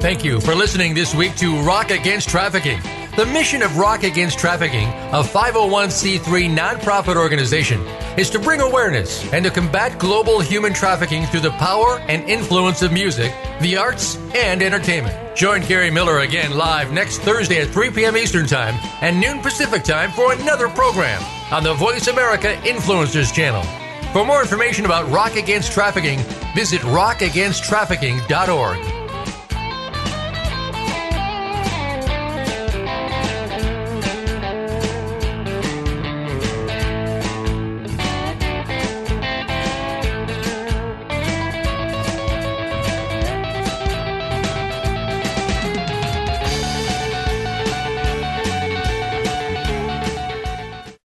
Thank 0.00 0.24
you 0.24 0.40
for 0.40 0.54
listening 0.54 0.94
this 0.94 1.14
week 1.14 1.34
to 1.36 1.56
Rock 1.62 1.90
Against 1.90 2.28
Trafficking. 2.28 2.80
The 3.18 3.26
mission 3.26 3.62
of 3.62 3.78
Rock 3.78 4.04
Against 4.04 4.38
Trafficking, 4.38 4.86
a 4.86 5.24
501c3 5.24 6.56
nonprofit 6.56 7.16
organization, 7.16 7.84
is 8.16 8.30
to 8.30 8.38
bring 8.38 8.60
awareness 8.60 9.28
and 9.32 9.44
to 9.44 9.50
combat 9.50 9.98
global 9.98 10.38
human 10.38 10.72
trafficking 10.72 11.26
through 11.26 11.40
the 11.40 11.50
power 11.50 11.98
and 12.06 12.22
influence 12.30 12.80
of 12.82 12.92
music, 12.92 13.34
the 13.60 13.76
arts, 13.76 14.18
and 14.36 14.62
entertainment. 14.62 15.36
Join 15.36 15.62
Gary 15.62 15.90
Miller 15.90 16.20
again 16.20 16.56
live 16.56 16.92
next 16.92 17.18
Thursday 17.18 17.60
at 17.60 17.70
3 17.70 17.90
p.m. 17.90 18.16
Eastern 18.16 18.46
Time 18.46 18.76
and 19.00 19.20
noon 19.20 19.40
Pacific 19.40 19.82
Time 19.82 20.12
for 20.12 20.32
another 20.32 20.68
program 20.68 21.20
on 21.50 21.64
the 21.64 21.74
Voice 21.74 22.06
America 22.06 22.54
Influencers 22.62 23.34
channel. 23.34 23.64
For 24.12 24.24
more 24.24 24.42
information 24.42 24.84
about 24.84 25.10
Rock 25.10 25.34
Against 25.34 25.72
Trafficking, 25.72 26.20
visit 26.54 26.82
rockagainsttrafficking.org. 26.82 28.97